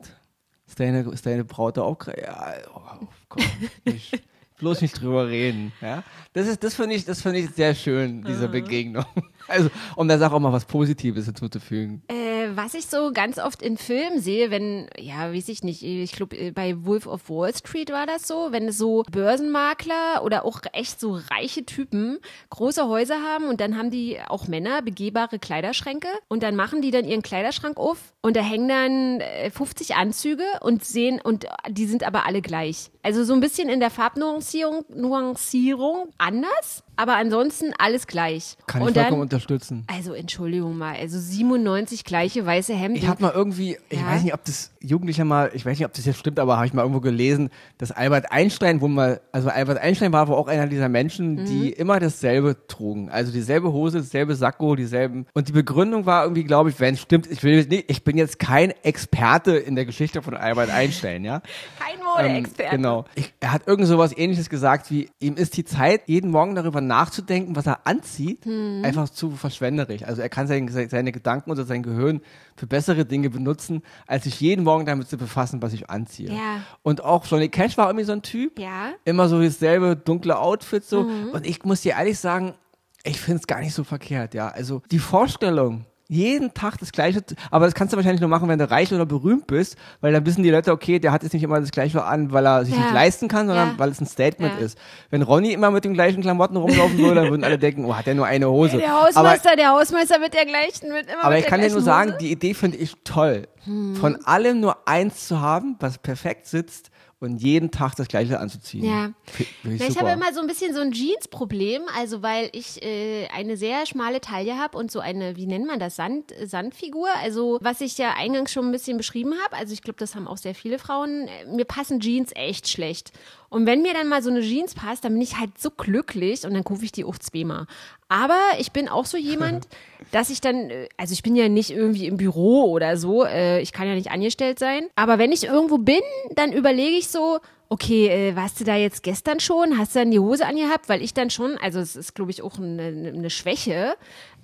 ist 0.67 0.79
deine, 0.79 1.01
ist 1.11 1.25
deine 1.25 1.45
Braut 1.45 1.79
da 1.79 1.83
auch 1.83 1.99
gerade? 1.99 2.21
Ja, 2.21 2.53
oh, 2.75 3.07
komm, 3.31 3.43
nicht, 3.87 4.23
bloß 4.59 4.83
nicht 4.83 5.01
drüber 5.01 5.29
reden. 5.29 5.73
Ja? 5.81 6.03
Das, 6.35 6.47
ist, 6.47 6.63
das 6.63 6.75
finde 6.75 6.95
ich, 6.95 7.07
das 7.07 7.23
finde 7.23 7.39
ich 7.39 7.49
sehr 7.53 7.75
schön, 7.75 8.23
diese 8.23 8.49
Begegnung. 8.49 9.07
Also, 9.49 9.71
um 9.97 10.09
der 10.09 10.19
Sache 10.19 10.35
auch 10.35 10.41
mal 10.41 10.53
was 10.53 10.65
Positives 10.67 11.25
hinzuzufügen. 11.25 12.03
Äh, 12.09 12.34
was 12.57 12.75
ich 12.75 12.87
so 12.87 13.13
ganz 13.13 13.39
oft 13.39 13.63
in 13.63 13.77
Filmen 13.77 14.21
sehe, 14.21 14.51
wenn, 14.51 14.89
ja, 14.99 15.33
weiß 15.33 15.49
ich 15.49 15.63
nicht, 15.63 15.83
ich 15.83 16.13
glaube, 16.13 16.53
bei 16.53 16.85
Wolf 16.85 17.07
of 17.07 17.29
Wall 17.29 17.55
Street 17.55 17.91
war 17.91 18.07
das 18.07 18.27
so, 18.27 18.49
wenn 18.51 18.73
so 18.73 19.05
Börsenmakler 19.11 20.23
oder 20.23 20.45
auch 20.45 20.61
echt 20.73 21.01
so 21.01 21.19
reiche 21.31 21.65
Typen 21.65 22.19
große 22.51 22.87
Häuser 22.89 23.23
haben 23.23 23.49
und 23.49 23.61
dann 23.61 23.77
haben 23.77 23.91
die 23.91 24.19
auch 24.27 24.49
Männer 24.49 24.83
begehbare 24.83 25.39
Kleiderschränke 25.39 26.09
und 26.29 26.43
dann 26.43 26.57
machen 26.57 26.83
die 26.83 26.91
dann 26.91 27.05
ihren 27.05 27.23
Kleiderschrank 27.23 27.77
auf 27.77 28.15
und 28.25 28.37
da 28.37 28.41
hängen 28.41 28.69
dann 28.69 29.21
äh, 29.21 29.51
50 29.51 29.97
Anzüge 29.97 30.45
und 30.61 30.83
sehen, 30.83 31.21
und 31.23 31.47
die 31.69 31.87
sind 31.87 32.05
aber 32.05 32.25
alle 32.25 32.41
gleich. 32.41 32.91
Also 33.03 33.23
so 33.23 33.35
ein 33.35 33.41
bisschen 33.41 33.69
in 33.69 33.81
der 33.81 33.91
Farbnuancierung 33.91 34.85
Nuancierung 34.89 36.09
anders, 36.17 36.85
aber 36.97 37.17
ansonsten 37.17 37.73
alles 37.79 38.07
gleich. 38.07 38.57
Kann 38.67 38.83
ich 38.83 38.89
und 38.89 38.95
vollkommen 38.95 39.13
dann, 39.13 39.21
unterstützen. 39.21 39.85
also 39.87 40.13
Entschuldigung 40.15 40.77
mal, 40.79 40.97
also 40.97 41.19
97 41.19 42.05
gleiche 42.05 42.45
weiße 42.47 42.75
Hemden. 42.75 42.97
Ich 42.99 43.07
habe 43.09 43.23
mal 43.23 43.33
irgendwie, 43.35 43.77
ich 43.89 43.99
Ja. 44.01 44.07
weiß 44.07 44.23
nicht, 44.23 44.35
ob 44.35 44.45
das 44.45 44.71
Jugendlicher 44.81 45.25
mal, 45.25 45.51
ich 45.55 45.65
weiß 45.65 45.79
nicht, 45.79 45.87
ob 45.87 45.93
das 45.95 46.05
jetzt 46.05 46.19
stimmt, 46.19 46.39
aber 46.39 46.57
habe 46.57 46.67
ich 46.67 46.73
mal 46.75 46.83
irgendwo 46.83 47.01
gelesen, 47.01 47.51
dass 47.79 47.91
Albert 47.91 48.31
Einstein, 48.33 48.81
wo 48.81 48.89
mal, 48.89 49.21
also 49.33 49.49
Albert 49.49 49.79
Einstein 49.79 50.13
war 50.13 50.29
wohl 50.29 50.37
auch 50.37 50.49
einer 50.49 50.67
dieser 50.67 50.89
Menschen, 50.89 51.45
die 51.47 51.69
Mhm. 51.71 51.73
immer 51.77 52.01
dasselbe 52.01 52.67
trugen. 52.69 53.09
Also 53.11 53.33
dieselbe 53.33 53.73
Hose, 53.73 53.99
dasselbe 53.99 54.35
Sakko, 54.35 54.77
dieselben. 54.77 55.27
Und 55.35 55.49
die 55.49 55.53
Begründung 55.53 56.07
war 56.07 56.23
irgendwie, 56.25 56.45
glaube 56.45 56.71
ich, 56.71 56.81
wenn 56.81 56.95
es 56.95 57.01
stimmt, 57.01 57.27
ich 57.31 57.43
will 57.43 57.65
nicht, 57.67 57.91
ich 57.91 58.05
bin 58.05 58.17
jetzt 58.19 58.39
kein 58.39 58.73
Experte 58.83 59.57
in 59.57 59.75
der 59.75 59.85
Geschichte 59.87 60.23
von 60.23 60.35
Albert 60.35 60.71
Einstein, 60.71 61.25
ja. 61.25 61.41
Kein 61.79 62.27
Ähm, 62.27 62.33
Modeexperte. 62.33 62.77
genau. 62.77 63.05
Ich, 63.15 63.33
er 63.41 63.53
hat 63.53 63.67
irgend 63.67 63.89
sowas 63.89 64.17
ähnliches 64.17 64.49
gesagt 64.51 64.91
wie, 64.91 65.09
ihm 65.21 65.35
ist 65.37 65.57
die 65.57 65.65
Zeit, 65.65 66.03
jeden 66.07 66.31
Morgen 66.31 66.55
darüber 66.55 66.81
nachzudenken, 66.87 67.57
was 67.57 67.67
er 67.67 67.87
anzieht, 67.87 68.45
Hm. 68.45 68.83
einfach 68.85 69.09
zu 69.09 69.31
verschwenderisch. 69.33 70.03
Also 70.05 70.23
er 70.23 70.29
kann 70.29 70.47
sein, 70.47 70.69
seine 70.69 71.13
Gedanken 71.13 71.51
oder 71.51 71.65
sein 71.65 71.83
Gehirn 71.83 72.21
für 72.57 72.67
bessere 72.67 73.05
Dinge 73.05 73.31
benutzen, 73.31 73.83
als 74.07 74.25
sich 74.25 74.41
jeden 74.41 74.65
Morgen 74.65 74.87
damit 74.87 75.09
zu 75.09 75.17
befassen, 75.17 75.63
was 75.63 75.73
ich 75.73 75.91
anziehe. 75.91 76.31
Ja. 76.31 76.63
Und 76.83 77.03
auch 77.05 77.25
Johnny 77.27 77.49
Cash 77.49 77.77
war 77.77 77.89
irgendwie 77.89 78.05
so 78.05 78.13
ein 78.13 78.23
Typ. 78.23 78.59
Ja. 78.59 78.93
Immer 79.05 79.29
so 79.29 79.41
dasselbe 79.43 79.97
dunkle 79.97 80.39
Outfit 80.39 80.85
so. 80.85 81.05
Mhm. 81.05 81.31
Und 81.31 81.47
ich 81.47 81.65
muss 81.65 81.81
dir 81.83 81.93
ehrlich 81.93 82.19
sagen, 82.19 82.55
ich 83.03 83.21
finde 83.21 83.41
es 83.41 83.47
gar 83.47 83.61
nicht 83.61 83.75
so 83.75 83.85
verkehrt, 83.85 84.35
ja. 84.35 84.49
Also 84.49 84.83
die 84.91 84.99
Vorstellung, 84.99 85.85
jeden 86.09 86.53
Tag 86.53 86.77
das 86.79 86.93
Gleiche, 86.93 87.23
aber 87.51 87.65
das 87.65 87.75
kannst 87.75 87.93
du 87.93 87.97
wahrscheinlich 87.97 88.21
nur 88.21 88.29
machen, 88.29 88.49
wenn 88.49 88.59
du 88.59 88.71
reich 88.71 88.93
oder 88.93 89.07
berühmt 89.07 89.47
bist, 89.47 89.77
weil 90.03 90.13
dann 90.13 90.27
wissen 90.27 90.43
die 90.43 90.51
Leute, 90.51 90.71
okay, 90.73 90.99
der 90.99 91.13
hat 91.13 91.23
jetzt 91.23 91.33
nicht 91.33 91.43
immer 91.43 91.59
das 91.61 91.71
Gleiche 91.71 92.05
an, 92.05 92.31
weil 92.33 92.47
er 92.47 92.65
sich 92.65 92.75
Ja. 92.75 92.81
nicht 92.83 92.93
leisten 92.93 93.27
kann, 93.29 93.47
sondern 93.47 93.71
Ja. 93.71 93.79
weil 93.79 93.89
es 93.91 94.01
ein 94.01 94.07
Statement 94.07 94.55
Ja. 94.55 94.61
ist. 94.61 94.79
Wenn 95.11 95.23
Ronny 95.23 95.53
immer 95.53 95.71
mit 95.71 95.85
den 95.85 95.95
gleichen 95.95 96.21
Klamotten 96.21 96.57
rumlaufen 96.57 96.99
würde, 96.99 97.15
dann 97.23 97.31
würden 97.31 97.43
alle 97.45 97.59
denken, 97.59 97.87
oh, 97.87 97.95
hat 97.97 98.07
der 98.07 98.15
nur 98.15 98.27
eine 98.27 98.51
Hose. 98.51 98.77
Der 98.79 98.91
aber, 98.93 99.07
Hausmeister, 99.07 99.57
der 99.57 99.71
Hausmeister 99.71 100.19
mit 100.19 100.35
der 100.35 100.45
gleichen, 100.45 100.93
mit 100.93 101.07
immer 101.11 101.25
aber 101.25 101.35
mit 101.37 101.45
ich 101.45 101.47
kann 101.47 101.61
dir 101.63 101.71
nur 101.71 101.81
sagen, 101.81 102.11
Hose. 102.11 102.19
die 102.19 102.33
Idee 102.33 102.53
finde 102.55 102.77
ich 102.77 102.95
toll. 103.05 103.49
Hm. 103.65 103.97
Von 103.97 104.17
allem 104.27 104.61
nur 104.61 104.87
eins 104.87 105.27
zu 105.27 105.41
haben, 105.41 105.77
was 105.81 105.97
perfekt 105.97 106.47
sitzt 106.47 106.91
und 107.25 107.39
jeden 107.39 107.71
Tag 107.71 107.95
das 107.97 108.09
Gleiche 108.09 108.39
anzuziehen. 108.39 108.85
Ja. 108.85 109.13
Ich 109.39 109.49
Na, 109.63 109.87
ich 109.87 109.99
habe 109.99 110.11
immer 110.11 110.33
so 110.33 110.41
ein 110.41 110.47
bisschen 110.47 110.75
so 110.75 110.81
ein 110.81 110.93
Jeans-Problem, 110.93 111.83
also 111.97 112.23
weil 112.23 112.51
ich 112.53 112.83
äh, 112.83 113.27
eine 113.35 113.57
sehr 113.57 113.87
schmale 113.87 114.21
Taille 114.21 114.59
habe 114.59 114.79
und 114.79 114.91
so 114.91 115.01
eine, 115.01 115.37
wie 115.37 115.47
nennt 115.47 115.67
man 115.67 115.79
das, 115.79 115.97
Sand, 115.97 116.33
Sandfigur. 116.45 117.09
Also 117.23 117.59
was 117.61 117.81
ich 117.81 117.99
ja 117.99 118.15
eingangs 118.17 118.53
schon 118.53 118.67
ein 118.67 118.73
bisschen 118.73 118.97
beschrieben 118.97 119.35
habe, 119.45 119.57
also 119.57 119.73
ich 119.73 119.83
glaube, 119.83 119.99
das 119.99 120.15
haben 120.15 120.29
auch 120.29 120.39
sehr 120.39 120.55
viele 120.55 120.79
Frauen, 120.79 121.29
äh, 121.29 121.47
mir 121.47 121.65
passen 121.65 122.01
Jeans 122.01 122.31
echt 122.35 122.69
schlecht. 122.69 123.13
Und 123.55 123.67
wenn 123.67 123.83
mir 123.83 123.95
dann 123.95 124.09
mal 124.09 124.21
so 124.21 124.31
eine 124.31 124.41
Jeans 124.41 124.75
passt, 124.75 125.05
dann 125.05 125.13
bin 125.13 125.23
ich 125.23 125.39
halt 125.39 125.59
so 125.59 125.71
glücklich 125.71 126.45
und 126.45 126.55
dann 126.55 126.65
kaufe 126.65 126.85
ich 126.85 126.91
die 126.91 127.05
auch 127.05 127.19
zweimal. 127.19 127.69
Aber 128.09 128.41
ich 128.59 128.73
bin 128.73 128.89
auch 128.89 129.07
so 129.07 129.17
jemand, 129.17 129.69
dass 130.11 130.29
ich 130.29 130.41
dann, 130.41 130.71
äh, 130.71 130.89
also 130.97 131.13
ich 131.13 131.23
bin 131.23 131.37
ja 131.37 131.49
nicht 131.49 131.71
irgendwie 131.71 132.09
im 132.09 132.17
Büro 132.17 132.65
oder 132.65 132.97
so, 132.97 133.25
äh, 133.25 133.61
ich 133.61 133.73
kann 133.73 133.87
ja 133.87 133.95
nicht 133.95 134.11
angestellt 134.11 134.59
sein. 134.59 134.89
Aber 134.97 135.19
wenn 135.19 135.31
ich 135.31 135.45
irgendwo 135.45 135.79
bin, 135.79 136.01
dann 136.35 136.53
überlege 136.53 136.97
ich 136.97 137.07
so, 137.07 137.39
okay, 137.69 138.09
äh, 138.09 138.35
warst 138.35 138.59
du 138.59 138.65
da 138.65 138.75
jetzt 138.75 139.05
gestern 139.05 139.39
schon? 139.39 139.79
Hast 139.79 139.95
du 139.95 140.01
dann 140.01 140.11
die 140.11 140.19
Hose 140.19 140.47
angehabt? 140.47 140.89
Weil 140.89 141.01
ich 141.01 141.15
dann 141.15 141.31
schon, 141.31 141.57
also 141.59 141.79
es 141.79 141.95
ist, 141.95 142.17
glaube 142.17 142.33
ich, 142.33 142.43
auch 142.43 142.59
eine, 142.59 143.13
eine 143.15 143.31
Schwäche, 143.31 143.95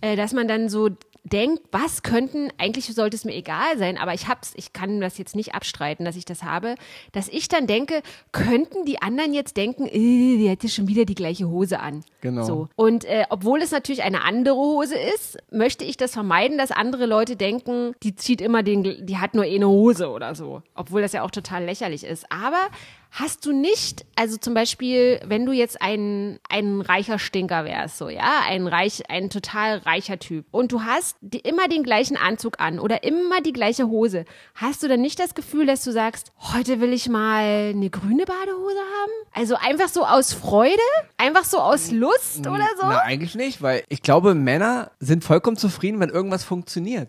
äh, 0.03 0.14
dass 0.14 0.33
man 0.33 0.46
dann 0.46 0.68
so 0.68 0.90
denke, 1.24 1.62
was 1.70 2.02
könnten, 2.02 2.48
eigentlich 2.59 2.87
sollte 2.87 3.16
es 3.16 3.24
mir 3.24 3.35
egal 3.35 3.78
sein, 3.78 3.98
aber 3.98 4.14
ich 4.14 4.28
hab's, 4.28 4.52
ich 4.56 4.72
kann 4.72 5.00
das 5.00 5.18
jetzt 5.18 5.37
nicht 5.37 5.54
abstreiten, 5.54 6.04
dass 6.04 6.16
ich 6.16 6.24
das 6.24 6.42
habe, 6.42 6.74
dass 7.12 7.28
ich 7.28 7.48
dann 7.48 7.66
denke, 7.66 8.02
könnten 8.33 8.85
die 8.85 9.02
anderen 9.02 9.35
jetzt 9.35 9.56
denken, 9.56 9.87
äh, 9.87 9.90
die 9.90 10.48
hätte 10.48 10.68
schon 10.68 10.88
wieder 10.88 11.04
die 11.04 11.14
gleiche 11.14 11.48
Hose 11.48 11.80
an. 11.80 12.04
Genau. 12.20 12.44
So. 12.44 12.68
Und 12.76 13.04
äh, 13.04 13.24
obwohl 13.30 13.61
es 13.61 13.70
natürlich 13.70 14.02
eine 14.02 14.24
andere 14.24 14.56
Hose 14.56 14.96
ist, 14.96 15.38
möchte 15.50 15.85
ich 15.85 15.96
das 15.96 16.12
vermeiden, 16.12 16.59
dass 16.59 16.70
andere 16.70 17.06
Leute 17.06 17.37
denken, 17.37 17.94
die 18.02 18.14
zieht 18.16 18.40
immer 18.40 18.62
den, 18.62 19.06
die 19.06 19.18
hat 19.18 19.35
nur 19.35 19.44
eine 19.44 19.68
Hose 19.68 20.11
oder 20.11 20.35
so. 20.35 20.62
Obwohl 20.74 21.02
das 21.02 21.12
ja 21.12 21.22
auch 21.22 21.30
total 21.30 21.64
lächerlich 21.64 22.04
ist. 22.04 22.26
Aber 22.30 22.68
Hast 23.11 23.44
du 23.44 23.53
nicht, 23.53 24.07
also 24.14 24.37
zum 24.37 24.55
Beispiel, 24.55 25.20
wenn 25.25 25.44
du 25.44 25.53
jetzt 25.53 25.83
ein, 25.83 26.38
ein 26.49 26.81
reicher 26.81 27.18
Stinker 27.18 27.64
wärst, 27.64 27.99
so, 27.99 28.09
ja, 28.09 28.40
ein 28.46 28.68
reich, 28.68 29.03
ein 29.11 29.31
total 29.31 29.79
reicher 29.79 30.18
Typ 30.18 30.46
und 30.53 30.70
du 30.70 30.83
hast 30.83 31.16
die, 31.20 31.40
immer 31.40 31.66
den 31.66 31.83
gleichen 31.83 32.16
Anzug 32.16 32.61
an 32.61 32.79
oder 32.79 33.03
immer 33.03 33.40
die 33.40 33.53
gleiche 33.53 33.88
Hose, 33.88 34.25
hast 34.55 34.83
du 34.83 34.88
dann 34.88 35.01
nicht 35.01 35.18
das 35.18 35.35
Gefühl, 35.35 35.66
dass 35.66 35.83
du 35.83 35.90
sagst, 35.90 36.33
heute 36.55 36.81
will 36.81 36.92
ich 36.92 37.09
mal 37.09 37.70
eine 37.70 37.90
grüne 37.90 38.25
Badehose 38.25 38.79
haben? 38.79 39.12
Also 39.33 39.57
einfach 39.57 39.88
so 39.88 40.05
aus 40.05 40.33
Freude? 40.33 40.77
Einfach 41.16 41.44
so 41.44 41.59
aus 41.59 41.90
Lust 41.90 42.46
oder 42.46 42.68
so? 42.81 42.87
Na, 42.87 43.01
eigentlich 43.01 43.35
nicht, 43.35 43.61
weil 43.61 43.83
ich 43.88 44.03
glaube, 44.03 44.35
Männer 44.35 44.92
sind 45.01 45.25
vollkommen 45.25 45.57
zufrieden, 45.57 45.99
wenn 45.99 46.11
irgendwas 46.11 46.44
funktioniert. 46.44 47.09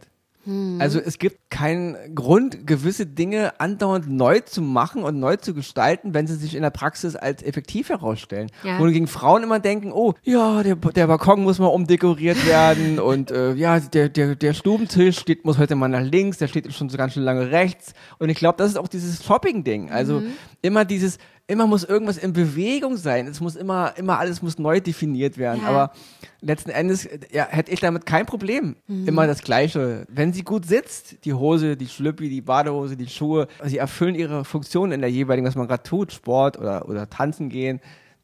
Also 0.79 0.99
es 0.99 1.19
gibt 1.19 1.51
keinen 1.51 2.15
Grund, 2.15 2.65
gewisse 2.65 3.05
Dinge 3.05 3.59
andauernd 3.59 4.09
neu 4.09 4.39
zu 4.39 4.61
machen 4.61 5.03
und 5.03 5.19
neu 5.19 5.35
zu 5.35 5.53
gestalten, 5.53 6.13
wenn 6.13 6.25
sie 6.25 6.35
sich 6.35 6.55
in 6.55 6.63
der 6.63 6.71
Praxis 6.71 7.15
als 7.15 7.43
effektiv 7.43 7.89
herausstellen. 7.89 8.49
Ja. 8.63 8.79
Wo 8.79 8.85
gegen 8.85 9.07
Frauen 9.07 9.43
immer 9.43 9.59
denken, 9.59 9.91
oh, 9.91 10.13
ja, 10.23 10.63
der, 10.63 10.75
der 10.75 11.07
Balkon 11.07 11.43
muss 11.43 11.59
mal 11.59 11.67
umdekoriert 11.67 12.45
werden 12.47 12.99
und 13.11 13.29
äh, 13.29 13.53
ja, 13.53 13.79
der, 13.79 14.09
der, 14.09 14.35
der 14.35 14.53
Stubentisch 14.53 15.19
steht, 15.19 15.45
muss 15.45 15.59
heute 15.59 15.75
mal 15.75 15.87
nach 15.87 16.01
links, 16.01 16.39
der 16.39 16.47
steht 16.47 16.73
schon 16.73 16.89
so 16.89 16.97
ganz 16.97 17.13
schön 17.13 17.23
lange 17.23 17.51
rechts. 17.51 17.93
Und 18.17 18.29
ich 18.29 18.37
glaube, 18.37 18.57
das 18.57 18.71
ist 18.71 18.77
auch 18.77 18.87
dieses 18.87 19.23
Shopping-Ding. 19.23 19.91
Also 19.91 20.23
immer 20.61 20.85
dieses, 20.85 21.17
immer 21.51 21.67
muss 21.67 21.83
irgendwas 21.83 22.17
in 22.17 22.31
Bewegung 22.31 22.95
sein. 22.95 23.27
Es 23.27 23.41
muss 23.41 23.57
immer, 23.57 23.93
immer 23.97 24.17
alles 24.17 24.41
muss 24.41 24.57
neu 24.57 24.79
definiert 24.79 25.37
werden. 25.37 25.61
Ja. 25.61 25.67
Aber 25.67 25.91
letzten 26.39 26.69
Endes 26.69 27.09
ja, 27.29 27.45
hätte 27.45 27.71
ich 27.71 27.81
damit 27.81 28.05
kein 28.05 28.25
Problem. 28.25 28.77
Mhm. 28.87 29.05
Immer 29.05 29.27
das 29.27 29.41
Gleiche. 29.41 30.05
Wenn 30.07 30.31
sie 30.31 30.43
gut 30.43 30.65
sitzt, 30.65 31.25
die 31.25 31.33
Hose, 31.33 31.75
die 31.75 31.87
Schlüppi, 31.87 32.29
die 32.29 32.39
Badehose, 32.39 32.95
die 32.95 33.07
Schuhe, 33.07 33.49
sie 33.65 33.79
erfüllen 33.79 34.15
ihre 34.15 34.45
Funktion 34.45 34.93
in 34.93 35.01
der 35.01 35.11
jeweiligen, 35.11 35.45
was 35.45 35.55
man 35.55 35.67
gerade 35.67 35.83
tut, 35.83 36.13
Sport 36.13 36.57
oder, 36.57 36.87
oder 36.87 37.09
tanzen 37.09 37.49
gehen, 37.49 37.81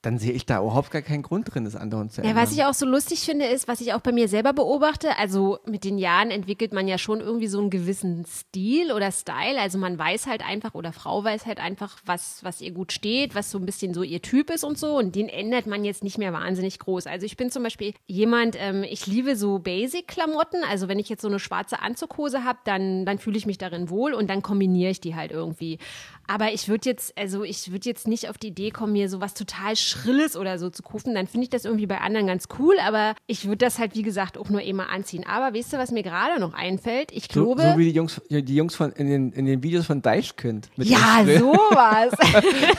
dann 0.07 0.19
sehe 0.19 0.31
ich 0.31 0.45
da 0.45 0.59
überhaupt 0.61 0.89
gar 0.91 1.01
keinen 1.01 1.21
Grund 1.21 1.53
drin, 1.53 1.65
das 1.65 1.75
andauernd 1.75 2.13
zu 2.13 2.21
Ja, 2.21 2.29
ändern. 2.29 2.43
was 2.43 2.53
ich 2.53 2.63
auch 2.63 2.73
so 2.73 2.85
lustig 2.85 3.19
finde, 3.19 3.45
ist, 3.45 3.67
was 3.67 3.81
ich 3.81 3.93
auch 3.93 3.99
bei 3.99 4.13
mir 4.13 4.29
selber 4.29 4.53
beobachte, 4.53 5.17
also 5.17 5.59
mit 5.65 5.83
den 5.83 5.97
Jahren 5.97 6.31
entwickelt 6.31 6.71
man 6.71 6.87
ja 6.87 6.97
schon 6.97 7.19
irgendwie 7.19 7.47
so 7.47 7.59
einen 7.59 7.69
gewissen 7.69 8.23
Stil 8.25 8.93
oder 8.93 9.11
Style. 9.11 9.59
Also 9.59 9.77
man 9.77 9.97
weiß 9.99 10.25
halt 10.27 10.47
einfach 10.47 10.75
oder 10.75 10.93
Frau 10.93 11.25
weiß 11.25 11.45
halt 11.45 11.59
einfach, 11.59 11.97
was, 12.05 12.39
was 12.43 12.61
ihr 12.61 12.71
gut 12.71 12.93
steht, 12.93 13.35
was 13.35 13.51
so 13.51 13.57
ein 13.59 13.65
bisschen 13.65 13.93
so 13.93 14.01
ihr 14.01 14.21
Typ 14.21 14.49
ist 14.49 14.63
und 14.63 14.77
so. 14.77 14.97
Und 14.97 15.13
den 15.15 15.27
ändert 15.27 15.67
man 15.67 15.83
jetzt 15.83 16.05
nicht 16.05 16.17
mehr 16.17 16.31
wahnsinnig 16.31 16.79
groß. 16.79 17.05
Also 17.05 17.25
ich 17.25 17.35
bin 17.35 17.51
zum 17.51 17.63
Beispiel 17.63 17.93
jemand, 18.05 18.55
ähm, 18.57 18.83
ich 18.83 19.07
liebe 19.07 19.35
so 19.35 19.59
Basic-Klamotten. 19.59 20.63
Also 20.69 20.87
wenn 20.87 20.99
ich 20.99 21.09
jetzt 21.09 21.21
so 21.21 21.27
eine 21.27 21.39
schwarze 21.39 21.81
Anzughose 21.81 22.45
habe, 22.45 22.59
dann, 22.63 23.05
dann 23.05 23.19
fühle 23.19 23.37
ich 23.37 23.45
mich 23.45 23.57
darin 23.57 23.89
wohl 23.89 24.13
und 24.13 24.29
dann 24.29 24.41
kombiniere 24.41 24.91
ich 24.91 25.01
die 25.01 25.15
halt 25.15 25.31
irgendwie. 25.31 25.79
Aber 26.27 26.51
ich 26.53 26.67
würde 26.67 26.89
jetzt, 26.89 27.17
also 27.17 27.43
ich 27.43 27.71
würde 27.71 27.87
jetzt 27.89 28.07
nicht 28.07 28.29
auf 28.29 28.37
die 28.37 28.47
Idee 28.47 28.71
kommen, 28.71 28.93
mir 28.93 29.09
sowas 29.09 29.33
total 29.33 29.75
Schrilles 29.75 30.35
oder 30.35 30.59
so 30.59 30.69
zu 30.69 30.83
kaufen. 30.83 31.15
Dann 31.15 31.27
finde 31.27 31.45
ich 31.45 31.49
das 31.49 31.65
irgendwie 31.65 31.85
bei 31.87 31.99
anderen 31.99 32.27
ganz 32.27 32.47
cool, 32.59 32.75
aber 32.85 33.15
ich 33.27 33.45
würde 33.45 33.57
das 33.65 33.79
halt, 33.79 33.95
wie 33.95 34.01
gesagt, 34.01 34.37
auch 34.37 34.49
nur 34.49 34.61
immer 34.61 34.89
anziehen. 34.89 35.25
Aber 35.25 35.57
weißt 35.57 35.73
du, 35.73 35.77
was 35.77 35.91
mir 35.91 36.03
gerade 36.03 36.39
noch 36.39 36.53
einfällt? 36.53 37.11
Ich 37.11 37.23
so, 37.31 37.43
glaube. 37.45 37.61
so 37.61 37.77
wie 37.77 37.85
die 37.85 37.91
Jungs, 37.95 38.21
die 38.29 38.55
Jungs 38.55 38.75
von, 38.75 38.91
in, 38.91 39.07
den, 39.09 39.31
in 39.31 39.45
den 39.45 39.63
Videos 39.63 39.85
von 39.85 40.01
Deichkind. 40.01 40.69
ja, 40.75 41.23
sowas. 41.25 42.13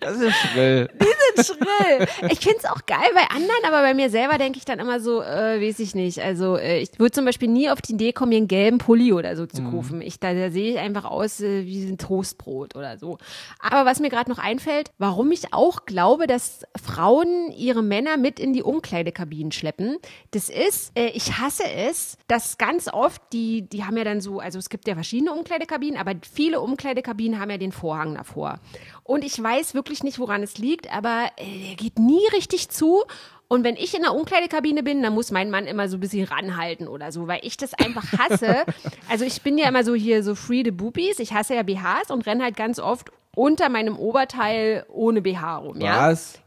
Das 0.00 0.16
ist 0.20 0.34
schrill. 0.34 0.88
sind 1.36 1.46
schrill. 1.46 2.06
Ich 2.30 2.40
finde 2.40 2.58
es 2.58 2.64
auch 2.64 2.84
geil 2.86 2.98
bei 3.14 3.22
anderen, 3.34 3.64
aber 3.66 3.82
bei 3.82 3.94
mir 3.94 4.10
selber 4.10 4.38
denke 4.38 4.58
ich 4.58 4.64
dann 4.64 4.78
immer 4.78 5.00
so, 5.00 5.22
äh, 5.22 5.60
weiß 5.60 5.78
ich 5.80 5.94
nicht. 5.94 6.20
Also 6.20 6.56
äh, 6.56 6.80
ich 6.80 6.90
würde 6.98 7.12
zum 7.12 7.24
Beispiel 7.24 7.48
nie 7.48 7.70
auf 7.70 7.80
die 7.80 7.92
Idee 7.92 8.12
kommen, 8.12 8.30
mir 8.30 8.38
einen 8.38 8.48
gelben 8.48 8.78
Pulli 8.78 9.12
oder 9.12 9.36
so 9.36 9.42
Mhm. 9.44 9.50
zu 9.50 9.62
kaufen. 9.64 10.02
Ich, 10.02 10.18
da, 10.20 10.34
da 10.34 10.50
sehe 10.50 10.72
ich 10.72 10.78
einfach 10.78 11.04
aus 11.04 11.40
äh, 11.40 11.64
wie 11.66 11.84
ein 11.84 11.98
Toastbrot 12.10 12.74
oder 12.74 12.98
so. 12.98 13.18
Aber 13.60 13.86
was 13.86 14.00
mir 14.00 14.10
gerade 14.10 14.30
noch 14.30 14.38
einfällt, 14.38 14.90
warum 14.98 15.30
ich 15.30 15.54
auch 15.54 15.86
glaube, 15.86 16.26
dass 16.26 16.64
Frauen 16.82 17.52
ihre 17.52 17.82
Männer 17.82 18.16
mit 18.16 18.40
in 18.40 18.52
die 18.52 18.64
Umkleidekabinen 18.64 19.52
schleppen, 19.52 19.96
das 20.32 20.48
ist, 20.48 20.90
äh, 20.98 21.10
ich 21.10 21.38
hasse 21.38 21.70
es, 21.70 22.18
dass 22.26 22.58
ganz 22.58 22.88
oft 22.92 23.22
die, 23.32 23.62
die 23.62 23.84
haben 23.84 23.96
ja 23.96 24.04
dann 24.04 24.20
so, 24.20 24.40
also 24.40 24.58
es 24.58 24.68
gibt 24.68 24.88
ja 24.88 24.94
verschiedene 24.94 25.32
Umkleidekabinen, 25.32 25.98
aber 25.98 26.14
viele 26.32 26.60
Umkleidekabinen 26.60 27.38
haben 27.38 27.50
ja 27.50 27.58
den 27.58 27.72
Vorhang 27.72 28.16
davor. 28.16 28.58
Und 29.04 29.24
ich 29.24 29.40
weiß 29.40 29.74
wirklich 29.74 30.02
nicht, 30.02 30.18
woran 30.18 30.42
es 30.42 30.58
liegt, 30.58 30.92
aber 30.92 31.30
äh, 31.36 31.68
der 31.68 31.76
geht 31.76 31.98
nie 32.00 32.26
richtig 32.32 32.70
zu. 32.70 33.04
Und 33.52 33.64
wenn 33.64 33.74
ich 33.74 33.96
in 33.96 34.02
der 34.02 34.14
Umkleidekabine 34.14 34.84
bin, 34.84 35.02
dann 35.02 35.12
muss 35.12 35.32
mein 35.32 35.50
Mann 35.50 35.66
immer 35.66 35.88
so 35.88 35.96
ein 35.96 36.00
bisschen 36.00 36.24
ranhalten 36.24 36.86
oder 36.86 37.10
so, 37.10 37.26
weil 37.26 37.40
ich 37.42 37.56
das 37.56 37.74
einfach 37.74 38.04
hasse. 38.16 38.64
Also 39.08 39.24
ich 39.24 39.42
bin 39.42 39.58
ja 39.58 39.66
immer 39.66 39.82
so 39.82 39.96
hier 39.96 40.22
so 40.22 40.36
free 40.36 40.62
the 40.64 40.70
boobies. 40.70 41.18
Ich 41.18 41.32
hasse 41.32 41.56
ja 41.56 41.64
BHs 41.64 42.12
und 42.12 42.24
renne 42.26 42.44
halt 42.44 42.56
ganz 42.56 42.78
oft 42.78 43.10
unter 43.34 43.68
meinem 43.68 43.98
Oberteil 43.98 44.86
ohne 44.88 45.20
BH 45.20 45.56
rum, 45.56 45.80
ja? 45.80 46.10
Was? 46.10 46.38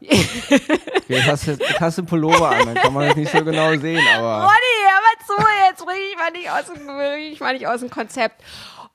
Okay, 1.04 1.22
hast 1.26 1.46
du 1.46 1.50
jetzt 1.50 1.80
hast 1.80 1.98
du 1.98 2.00
einen 2.00 2.08
Pullover 2.08 2.48
an, 2.48 2.64
dann 2.64 2.74
kann 2.76 2.94
man 2.94 3.06
das 3.06 3.16
nicht 3.16 3.30
so 3.30 3.44
genau 3.44 3.76
sehen, 3.76 4.02
aber. 4.16 4.44
Ronny, 4.44 4.78
aber 4.96 5.26
zu, 5.26 5.46
jetzt 5.68 5.84
bring 5.84 5.96
ich 6.10 6.16
mal 6.16 6.30
nicht 6.30 6.50
aus 6.50 6.64
dem, 6.72 7.30
ich 7.30 7.40
mal 7.40 7.52
nicht 7.52 7.66
aus 7.66 7.80
dem 7.80 7.90
Konzept. 7.90 8.42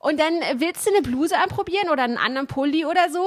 Und 0.00 0.18
dann 0.18 0.42
äh, 0.42 0.56
willst 0.56 0.84
du 0.84 0.90
eine 0.90 1.02
Bluse 1.02 1.38
anprobieren 1.38 1.88
oder 1.90 2.02
einen 2.02 2.18
anderen 2.18 2.48
Pulli 2.48 2.84
oder 2.84 3.08
so, 3.12 3.24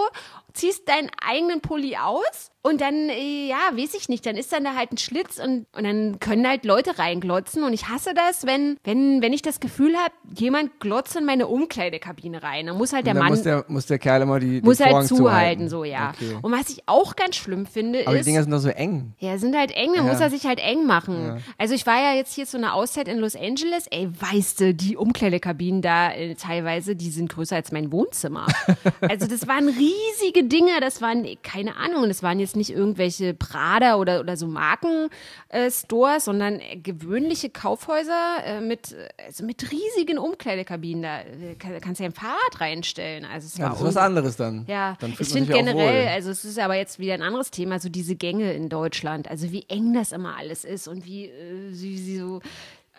ziehst 0.51 0.89
deinen 0.89 1.09
eigenen 1.25 1.61
Pulli 1.61 1.95
aus 1.95 2.51
und 2.65 2.79
dann, 2.81 3.09
äh, 3.09 3.47
ja, 3.49 3.57
weiß 3.73 3.93
ich 3.93 4.07
nicht, 4.07 4.25
dann 4.25 4.37
ist 4.37 4.53
dann 4.53 4.63
da 4.63 4.73
halt 4.75 4.93
ein 4.93 4.97
Schlitz 4.97 5.37
und, 5.37 5.65
und 5.75 5.83
dann 5.83 6.19
können 6.21 6.47
halt 6.47 6.63
Leute 6.63 6.97
reinglotzen 6.97 7.63
und 7.63 7.73
ich 7.73 7.89
hasse 7.89 8.13
das, 8.13 8.45
wenn, 8.45 8.77
wenn, 8.85 9.21
wenn 9.21 9.33
ich 9.33 9.41
das 9.41 9.59
Gefühl 9.59 9.95
habe, 9.97 10.13
jemand 10.37 10.79
glotzt 10.79 11.15
in 11.17 11.25
meine 11.25 11.47
Umkleidekabine 11.47 12.41
rein. 12.41 12.67
Dann 12.67 12.77
muss 12.77 12.93
halt 12.93 13.05
der 13.05 13.15
Mann 13.15 13.27
muss 13.29 13.43
der, 13.43 13.65
muss 13.67 13.85
der 13.87 13.99
Kerl 13.99 14.21
immer 14.21 14.39
die, 14.39 14.61
muss 14.61 14.79
halt 14.79 14.91
Vorhang 14.91 15.07
zuhalten, 15.07 15.67
so, 15.69 15.83
ja. 15.83 16.13
Okay. 16.15 16.37
Und 16.41 16.53
was 16.53 16.69
ich 16.69 16.83
auch 16.85 17.17
ganz 17.17 17.35
schlimm 17.35 17.65
finde, 17.65 18.03
Aber 18.05 18.13
die 18.13 18.21
ist. 18.21 18.25
Dinger 18.27 18.43
sind 18.43 18.51
doch 18.51 18.59
so 18.59 18.69
eng. 18.69 19.13
Ja, 19.19 19.37
sind 19.37 19.57
halt 19.57 19.71
eng, 19.75 19.91
dann 19.95 20.05
Ja. 20.05 20.11
muss 20.13 20.21
er 20.21 20.29
sich 20.29 20.45
halt 20.45 20.59
eng 20.59 20.85
machen. 20.87 21.43
Also 21.57 21.73
ich 21.73 21.85
war 21.85 22.01
ja 22.01 22.13
jetzt 22.15 22.33
hier 22.33 22.45
zu 22.45 22.55
einer 22.57 22.73
Auszeit 22.75 23.09
in 23.09 23.19
Los 23.19 23.35
Angeles. 23.35 23.87
Ey, 23.91 24.09
weißt 24.09 24.61
du, 24.61 24.73
die 24.73 24.95
Umkleidekabinen 24.95 25.81
da 25.81 26.11
äh, 26.13 26.35
teilweise, 26.35 26.95
die 26.95 27.09
sind 27.11 27.29
größer 27.29 27.57
als 27.57 27.73
mein 27.73 27.91
Wohnzimmer. 27.91 28.47
also 29.01 29.27
das 29.27 29.47
waren 29.49 29.67
riesige 29.67 30.45
Dinge, 30.45 30.79
das 30.79 31.01
waren, 31.01 31.27
keine 31.43 31.75
Ahnung, 31.75 32.07
das 32.07 32.23
waren 32.23 32.39
jetzt 32.39 32.52
nicht 32.55 32.71
irgendwelche 32.71 33.33
Prada 33.33 33.95
oder, 33.95 34.19
oder 34.19 34.37
so 34.37 34.47
Markenstores, 34.47 36.25
sondern 36.25 36.59
äh, 36.59 36.77
gewöhnliche 36.77 37.49
Kaufhäuser 37.49 38.37
äh, 38.45 38.61
mit, 38.61 38.95
also 39.25 39.45
mit 39.45 39.71
riesigen 39.71 40.17
Umkleidekabinen. 40.17 41.03
Da 41.03 41.21
äh, 41.21 41.55
kann, 41.55 41.79
kannst 41.81 41.99
du 41.99 42.03
ja 42.03 42.09
ein 42.09 42.13
Fahrrad 42.13 42.59
reinstellen. 42.59 43.25
Also 43.25 43.47
es 43.47 43.57
Ja, 43.57 43.69
das 43.69 43.79
ist 43.79 43.85
was 43.85 43.97
anderes 43.97 44.35
dann. 44.35 44.65
ja, 44.67 44.95
dann 44.99 45.13
ich 45.17 45.29
finde 45.29 45.53
generell, 45.53 46.07
also 46.09 46.29
es 46.31 46.45
ist 46.45 46.59
aber 46.59 46.75
jetzt 46.75 46.99
wieder 46.99 47.13
ein 47.13 47.21
anderes 47.21 47.51
Thema, 47.51 47.79
so 47.79 47.89
diese 47.89 48.15
Gänge 48.15 48.53
in 48.53 48.69
Deutschland, 48.69 49.29
also 49.29 49.51
wie 49.51 49.65
eng 49.67 49.93
das 49.93 50.11
immer 50.11 50.37
alles 50.37 50.63
ist 50.63 50.87
und 50.87 51.05
wie 51.05 51.25
äh, 51.25 51.71
sie, 51.71 52.17
so 52.19 52.41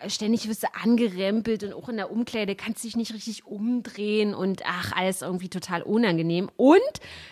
ständig 0.07 0.47
wirst 0.49 0.63
du 0.63 0.67
angerempelt 0.81 1.63
und 1.63 1.73
auch 1.73 1.89
in 1.89 1.97
der 1.97 2.11
Umkleide 2.11 2.55
kannst 2.55 2.83
du 2.83 2.87
dich 2.87 2.97
nicht 2.97 3.13
richtig 3.13 3.45
umdrehen 3.45 4.33
und 4.33 4.61
ach, 4.65 4.91
alles 4.93 5.21
irgendwie 5.21 5.49
total 5.49 5.81
unangenehm. 5.83 6.49
Und 6.57 6.81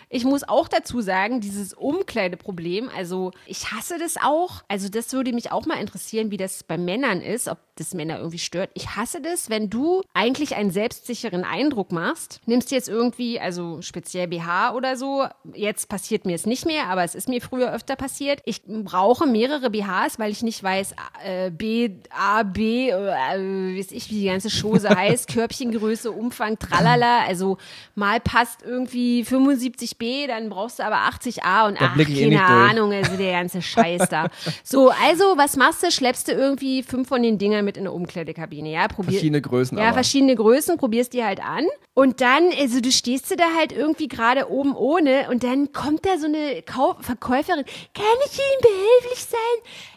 ich 0.08 0.24
muss 0.24 0.44
auch 0.44 0.68
dazu 0.68 1.00
sagen, 1.00 1.40
dieses 1.40 1.74
Umkleideproblem, 1.74 2.88
also 2.94 3.32
ich 3.46 3.72
hasse 3.72 3.98
das 3.98 4.16
auch. 4.22 4.62
Also 4.68 4.88
das 4.88 5.12
würde 5.12 5.32
mich 5.32 5.52
auch 5.52 5.66
mal 5.66 5.80
interessieren, 5.80 6.30
wie 6.30 6.36
das 6.36 6.62
bei 6.62 6.78
Männern 6.78 7.20
ist, 7.20 7.48
ob 7.48 7.58
das 7.76 7.92
Männer 7.92 8.18
irgendwie 8.18 8.38
stört. 8.38 8.70
Ich 8.74 8.96
hasse 8.96 9.20
das, 9.20 9.50
wenn 9.50 9.68
du 9.68 10.02
eigentlich 10.14 10.54
einen 10.54 10.70
selbstsicheren 10.70 11.44
Eindruck 11.44 11.92
machst, 11.92 12.40
nimmst 12.46 12.70
jetzt 12.70 12.88
irgendwie, 12.88 13.40
also 13.40 13.82
speziell 13.82 14.28
BH 14.28 14.74
oder 14.74 14.96
so, 14.96 15.26
jetzt 15.52 15.88
passiert 15.88 16.24
mir 16.24 16.36
es 16.36 16.46
nicht 16.46 16.64
mehr, 16.64 16.86
aber 16.86 17.04
es 17.04 17.14
ist 17.14 17.28
mir 17.28 17.42
früher 17.42 17.72
öfter 17.72 17.96
passiert. 17.96 18.40
Ich 18.44 18.62
brauche 18.64 19.26
mehrere 19.26 19.70
BHs, 19.70 20.18
weil 20.18 20.30
ich 20.30 20.42
nicht 20.42 20.62
weiß, 20.62 20.94
äh, 21.24 21.50
B, 21.50 21.90
A, 22.10 22.44
B, 22.44 22.53
äh, 22.62 23.78
weiß 23.78 23.92
ich, 23.92 24.10
wie 24.10 24.20
die 24.20 24.26
ganze 24.26 24.48
Chose 24.50 24.88
heißt, 24.88 25.28
Körbchengröße, 25.32 26.10
Umfang, 26.10 26.58
tralala. 26.58 27.20
Also 27.26 27.58
mal 27.94 28.20
passt 28.20 28.62
irgendwie 28.62 29.24
75B, 29.24 30.26
dann 30.26 30.48
brauchst 30.48 30.78
du 30.78 30.84
aber 30.84 30.96
80A 30.96 31.68
und 31.68 31.80
Da 31.80 31.92
ach, 31.94 31.98
eh 31.98 32.04
keine 32.04 32.30
durch. 32.30 32.40
Ahnung, 32.40 32.92
also 32.92 33.16
der 33.16 33.32
ganze 33.32 33.62
Scheiß 33.62 34.08
da. 34.08 34.28
So, 34.62 34.90
also 34.90 35.36
was 35.36 35.56
machst 35.56 35.82
du? 35.82 35.90
Schleppst 35.90 36.28
du 36.28 36.32
irgendwie 36.32 36.82
fünf 36.82 37.08
von 37.08 37.22
den 37.22 37.38
Dingern 37.38 37.64
mit 37.64 37.76
in 37.76 37.82
eine 37.82 37.92
Umkleidekabine, 37.92 38.70
ja? 38.70 38.88
Probier 38.88 39.12
Verschiedene 39.12 39.40
Größen 39.42 39.78
ja, 39.78 39.84
aber. 39.84 39.94
verschiedene 39.94 40.34
Größen, 40.34 40.76
probierst 40.78 41.12
die 41.12 41.24
halt 41.24 41.40
an. 41.44 41.64
Und 41.94 42.20
dann, 42.20 42.50
also 42.58 42.80
du 42.80 42.90
stehst 42.90 43.30
du 43.30 43.36
da 43.36 43.44
halt 43.56 43.72
irgendwie 43.72 44.08
gerade 44.08 44.50
oben 44.50 44.74
ohne 44.74 45.28
und 45.30 45.44
dann 45.44 45.72
kommt 45.72 46.04
da 46.04 46.18
so 46.18 46.26
eine 46.26 46.62
Kau 46.62 46.96
Verkäuferin. 47.00 47.64
Kann 47.94 48.04
ich 48.26 48.32
Ihnen 48.38 48.60
behilflich 48.62 49.24
sein? 49.24 49.38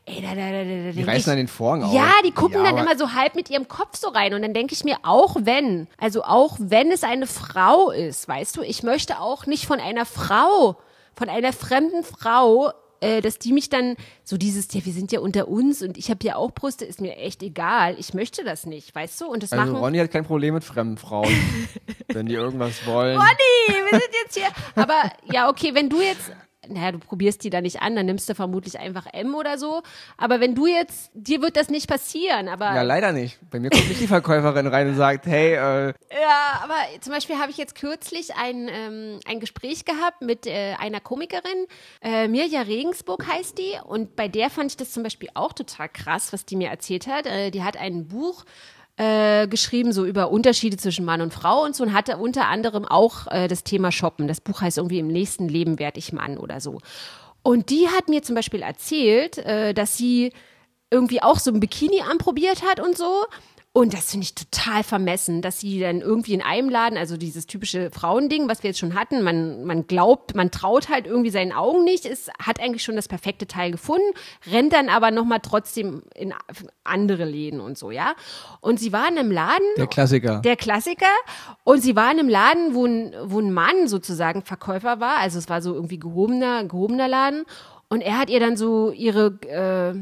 Ey, 0.09 0.21
da, 0.21 0.29
da, 0.29 0.35
da, 0.35 0.63
da, 0.63 0.91
Die 0.93 1.03
reißen 1.03 1.31
dann 1.31 1.37
den 1.37 1.49
Vorhang 1.49 1.83
auf. 1.83 1.93
Ja, 1.93 2.11
die 2.25 2.31
gucken 2.31 2.63
Ja, 2.63 2.71
dann 2.71 2.77
immer 2.77 2.97
so 2.97 3.11
halb 3.13 3.35
mit 3.35 3.49
ihrem 3.49 3.67
Kopf 3.67 3.97
so 3.97 4.07
rein. 4.07 4.33
Und 4.33 4.41
dann 4.41 4.53
denke 4.53 4.73
ich 4.73 4.85
mir, 4.85 4.95
auch 5.03 5.35
wenn, 5.41 5.87
also 5.97 6.23
auch 6.23 6.55
wenn 6.59 6.91
es 6.91 7.03
eine 7.03 7.27
Frau 7.27 7.91
ist, 7.91 8.25
weißt 8.25 8.55
du, 8.55 8.61
ich 8.61 8.83
möchte 8.83 9.19
auch 9.19 9.45
nicht 9.47 9.65
von 9.65 9.81
einer 9.81 10.05
Frau, 10.05 10.77
von 11.13 11.27
einer 11.27 11.51
fremden 11.51 12.05
Frau, 12.05 12.71
äh, 13.01 13.19
dass 13.19 13.37
die 13.37 13.51
mich 13.51 13.69
dann 13.69 13.97
so 14.23 14.37
dieses, 14.37 14.73
ja, 14.73 14.85
wir 14.85 14.93
sind 14.93 15.11
ja 15.11 15.19
unter 15.19 15.49
uns 15.49 15.81
und 15.81 15.97
ich 15.97 16.09
habe 16.09 16.25
ja 16.25 16.37
auch 16.37 16.51
Brüste, 16.51 16.85
ist 16.85 17.01
mir 17.01 17.17
echt 17.17 17.43
egal. 17.43 17.95
Ich 17.99 18.13
möchte 18.13 18.45
das 18.45 18.65
nicht, 18.65 18.95
weißt 18.95 19.19
du? 19.19 19.25
Und 19.27 19.43
das 19.43 19.51
Also 19.51 19.73
machen. 19.73 19.83
Ronny 19.83 19.97
hat 19.97 20.09
kein 20.09 20.23
Problem 20.25 20.53
mit 20.53 20.63
fremden 20.63 20.97
Frauen, 20.97 21.27
wenn 22.07 22.27
die 22.27 22.33
irgendwas 22.33 22.85
wollen. 22.87 23.17
Ronny, 23.17 23.81
wir 23.91 23.99
sind 23.99 24.13
jetzt 24.23 24.37
hier. 24.37 24.47
Aber 24.75 25.11
ja, 25.31 25.49
okay, 25.49 25.75
wenn 25.75 25.89
du 25.89 26.01
jetzt, 26.01 26.31
naja, 26.69 26.91
du 26.91 26.99
probierst 26.99 27.43
die 27.43 27.49
da 27.49 27.61
nicht 27.61 27.81
an, 27.81 27.95
dann 27.95 28.05
nimmst 28.05 28.29
du 28.29 28.35
vermutlich 28.35 28.79
einfach 28.79 29.05
M 29.13 29.35
oder 29.35 29.57
so. 29.57 29.81
Aber 30.17 30.39
wenn 30.39 30.55
du 30.55 30.67
jetzt, 30.67 31.11
dir 31.13 31.41
wird 31.41 31.57
das 31.57 31.69
nicht 31.69 31.87
passieren. 31.87 32.47
Aber 32.47 32.65
Ja, 32.73 32.81
leider 32.81 33.11
nicht. 33.11 33.39
Bei 33.49 33.59
mir 33.59 33.69
kommt 33.69 33.87
nicht 33.87 34.01
die 34.01 34.07
Verkäuferin 34.07 34.67
rein 34.67 34.89
und 34.89 34.95
sagt, 34.95 35.25
hey, 35.25 35.53
äh, 35.53 35.93
Ja, 36.11 36.61
aber 36.63 36.75
zum 37.01 37.13
Beispiel 37.13 37.37
habe 37.37 37.51
ich 37.51 37.57
jetzt 37.57 37.75
kürzlich 37.75 38.35
ein, 38.35 38.67
ähm, 38.71 39.19
ein 39.25 39.39
Gespräch 39.39 39.85
gehabt 39.85 40.21
mit 40.21 40.45
äh, 40.47 40.75
einer 40.79 40.99
Komikerin, 40.99 41.65
äh, 42.01 42.27
Mirja 42.27 42.61
Regensburg 42.61 43.25
heißt 43.27 43.57
die, 43.57 43.77
und 43.85 44.15
bei 44.15 44.27
der 44.27 44.49
fand 44.49 44.71
ich 44.71 44.77
das 44.77 44.91
zum 44.91 45.03
Beispiel 45.03 45.29
auch 45.33 45.53
total 45.53 45.89
krass, 45.89 46.33
was 46.33 46.45
die 46.45 46.55
mir 46.55 46.69
erzählt 46.69 47.07
hat. 47.07 47.25
Äh, 47.25 47.51
die 47.51 47.63
hat 47.63 47.77
ein 47.77 48.07
Buch 48.07 48.43
äh, 48.97 49.47
geschrieben, 49.47 49.93
so 49.93 50.05
über 50.05 50.31
Unterschiede 50.31 50.77
zwischen 50.77 51.05
Mann 51.05 51.21
und 51.21 51.33
Frau 51.33 51.63
und 51.63 51.75
so, 51.75 51.83
und 51.83 51.93
hatte 51.93 52.17
unter 52.17 52.47
anderem 52.47 52.85
auch 52.85 53.27
äh, 53.27 53.47
das 53.47 53.63
Thema 53.63 53.91
Shoppen. 53.91 54.27
Das 54.27 54.41
Buch 54.41 54.61
heißt 54.61 54.77
irgendwie 54.77 54.99
Im 54.99 55.07
nächsten 55.07 55.47
Leben 55.47 55.79
werd 55.79 55.97
ich 55.97 56.11
Mann 56.11 56.37
oder 56.37 56.59
so. 56.59 56.79
Und 57.43 57.69
die 57.69 57.87
hat 57.87 58.09
mir 58.09 58.23
zum 58.23 58.35
Beispiel 58.35 58.61
erzählt, 58.61 59.37
äh, 59.37 59.73
dass 59.73 59.95
sie 59.95 60.33
irgendwie 60.89 61.21
auch 61.21 61.39
so 61.39 61.51
ein 61.51 61.59
Bikini 61.59 62.01
anprobiert 62.01 62.63
hat 62.63 62.79
und 62.79 62.97
so. 62.97 63.25
Und 63.77 63.93
das 63.93 64.09
finde 64.09 64.23
ich 64.23 64.33
total 64.33 64.81
vermessen, 64.81 65.43
dass 65.43 65.59
sie 65.59 65.79
dann 65.79 66.01
irgendwie 66.01 66.33
in 66.33 66.41
einem 66.41 66.67
Laden, 66.67 66.97
also 66.97 67.15
dieses 67.15 67.45
typische 67.45 67.91
Frauending, 67.91 68.49
was 68.49 68.63
wir 68.63 68.71
jetzt 68.71 68.79
schon 68.79 68.95
hatten, 68.95 69.21
man, 69.21 69.65
man 69.65 69.85
glaubt, 69.85 70.33
man 70.33 70.49
traut 70.49 70.89
halt 70.89 71.05
irgendwie 71.05 71.29
seinen 71.29 71.51
Augen 71.51 71.83
nicht, 71.83 72.07
es 72.07 72.27
hat 72.43 72.59
eigentlich 72.59 72.81
schon 72.81 72.95
das 72.95 73.07
perfekte 73.07 73.45
Teil 73.45 73.69
gefunden, 73.69 74.07
rennt 74.51 74.73
dann 74.73 74.89
aber 74.89 75.11
nochmal 75.11 75.41
trotzdem 75.43 76.01
in 76.15 76.33
andere 76.83 77.23
Läden 77.23 77.59
und 77.59 77.77
so, 77.77 77.91
ja. 77.91 78.15
Und 78.61 78.79
sie 78.79 78.91
war 78.93 79.07
in 79.11 79.19
einem 79.19 79.29
Laden, 79.29 79.67
der 79.77 79.85
Klassiker. 79.85 80.39
der 80.39 80.55
Klassiker. 80.55 81.05
Und 81.63 81.81
sie 81.83 81.95
war 81.95 82.11
in 82.11 82.17
einem 82.17 82.29
Laden, 82.29 82.73
wo 82.73 82.87
ein, 82.87 83.13
wo 83.25 83.39
ein 83.39 83.53
Mann 83.53 83.87
sozusagen 83.87 84.41
Verkäufer 84.41 84.99
war. 84.99 85.19
Also 85.19 85.37
es 85.37 85.49
war 85.49 85.61
so 85.61 85.75
irgendwie 85.75 85.99
gehobener, 85.99 86.63
gehobener 86.63 87.07
Laden. 87.07 87.45
Und 87.89 88.01
er 88.01 88.17
hat 88.17 88.31
ihr 88.31 88.39
dann 88.39 88.57
so 88.57 88.91
ihre 88.91 89.27
äh, 89.45 89.93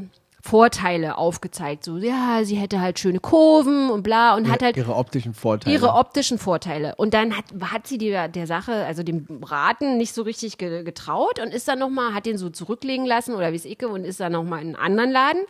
Vorteile 0.46 1.18
aufgezeigt. 1.18 1.84
So, 1.84 1.96
ja, 1.96 2.40
sie 2.44 2.54
hätte 2.56 2.80
halt 2.80 2.98
schöne 2.98 3.18
Kurven 3.20 3.90
und 3.90 4.02
bla 4.02 4.34
und 4.36 4.48
hat 4.48 4.62
halt 4.62 4.76
ihre 4.76 4.94
optischen 4.94 5.34
Vorteile. 5.34 5.74
ihre 5.74 5.92
optischen 5.94 6.38
Vorteile. 6.38 6.94
Und 6.96 7.14
dann 7.14 7.36
hat, 7.36 7.44
hat 7.72 7.86
sie 7.86 7.98
der, 7.98 8.28
der 8.28 8.46
Sache, 8.46 8.72
also 8.84 9.02
dem 9.02 9.26
Raten, 9.42 9.96
nicht 9.96 10.14
so 10.14 10.22
richtig 10.22 10.56
ge, 10.58 10.84
getraut 10.84 11.40
und 11.40 11.52
ist 11.52 11.66
dann 11.66 11.78
nochmal, 11.80 12.14
hat 12.14 12.26
den 12.26 12.38
so 12.38 12.48
zurücklegen 12.50 13.06
lassen 13.06 13.34
oder 13.34 13.52
wie 13.52 13.56
es 13.56 13.64
icke 13.64 13.88
und 13.88 14.04
ist 14.04 14.20
dann 14.20 14.32
nochmal 14.32 14.62
in 14.62 14.76
einen 14.76 14.98
anderen 14.98 15.10
Laden. 15.10 15.42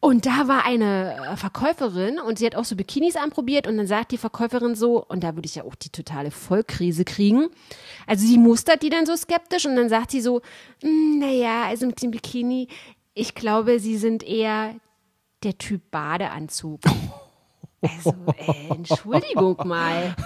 Und 0.00 0.26
da 0.26 0.46
war 0.46 0.64
eine 0.64 1.16
äh, 1.32 1.36
Verkäuferin 1.36 2.20
und 2.20 2.38
sie 2.38 2.46
hat 2.46 2.54
auch 2.54 2.64
so 2.64 2.76
Bikinis 2.76 3.16
anprobiert 3.16 3.66
und 3.66 3.76
dann 3.78 3.88
sagt 3.88 4.12
die 4.12 4.18
Verkäuferin 4.18 4.76
so, 4.76 5.04
und 5.04 5.24
da 5.24 5.34
würde 5.34 5.46
ich 5.46 5.56
ja 5.56 5.64
auch 5.64 5.74
die 5.74 5.88
totale 5.88 6.30
Vollkrise 6.30 7.04
kriegen. 7.04 7.48
Also 8.06 8.24
sie 8.24 8.38
mustert 8.38 8.82
die 8.84 8.90
dann 8.90 9.06
so 9.06 9.16
skeptisch 9.16 9.66
und 9.66 9.74
dann 9.74 9.88
sagt 9.88 10.12
sie 10.12 10.20
so, 10.20 10.40
"Mm, 10.84 11.18
naja, 11.18 11.64
also 11.66 11.86
mit 11.86 12.00
dem 12.00 12.12
Bikini, 12.12 12.68
ich 13.18 13.34
glaube, 13.34 13.78
sie 13.80 13.96
sind 13.96 14.22
eher 14.22 14.74
der 15.42 15.58
Typ 15.58 15.90
Badeanzug. 15.90 16.80
Also, 17.80 18.12
äh, 18.36 18.74
Entschuldigung 18.74 19.56
mal. 19.64 20.16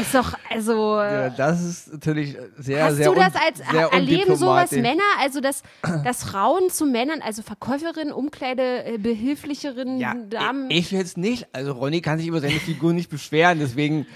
Ist 0.00 0.14
doch, 0.14 0.34
also. 0.48 0.96
Ja, 0.98 1.30
das 1.30 1.60
ist 1.60 1.92
natürlich 1.92 2.36
sehr, 2.56 2.84
Hast 2.84 2.96
sehr 2.96 3.08
du 3.08 3.14
das 3.16 3.34
als 3.34 3.58
sehr 3.58 3.88
erleben 3.92 4.36
sowas. 4.36 4.70
Männer, 4.70 5.02
also 5.18 5.40
dass, 5.40 5.64
dass 6.04 6.22
Frauen 6.22 6.70
zu 6.70 6.86
Männern, 6.86 7.20
also 7.20 7.42
Verkäuferinnen, 7.42 8.12
Umkleide, 8.12 8.84
äh, 8.84 8.98
Behilflicherinnen, 8.98 9.98
Ja, 9.98 10.14
Damen. 10.14 10.70
ich 10.70 10.92
jetzt 10.92 11.18
nicht. 11.18 11.48
Also 11.52 11.72
Ronny 11.72 12.00
kann 12.00 12.18
sich 12.18 12.28
über 12.28 12.40
seine 12.40 12.60
Figur 12.60 12.92
nicht 12.92 13.10
beschweren, 13.10 13.58
deswegen 13.58 14.06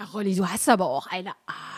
Ja, 0.00 0.06
Rolli, 0.14 0.34
du 0.34 0.48
hast 0.48 0.66
aber 0.70 0.86
auch 0.86 1.06
eine 1.08 1.32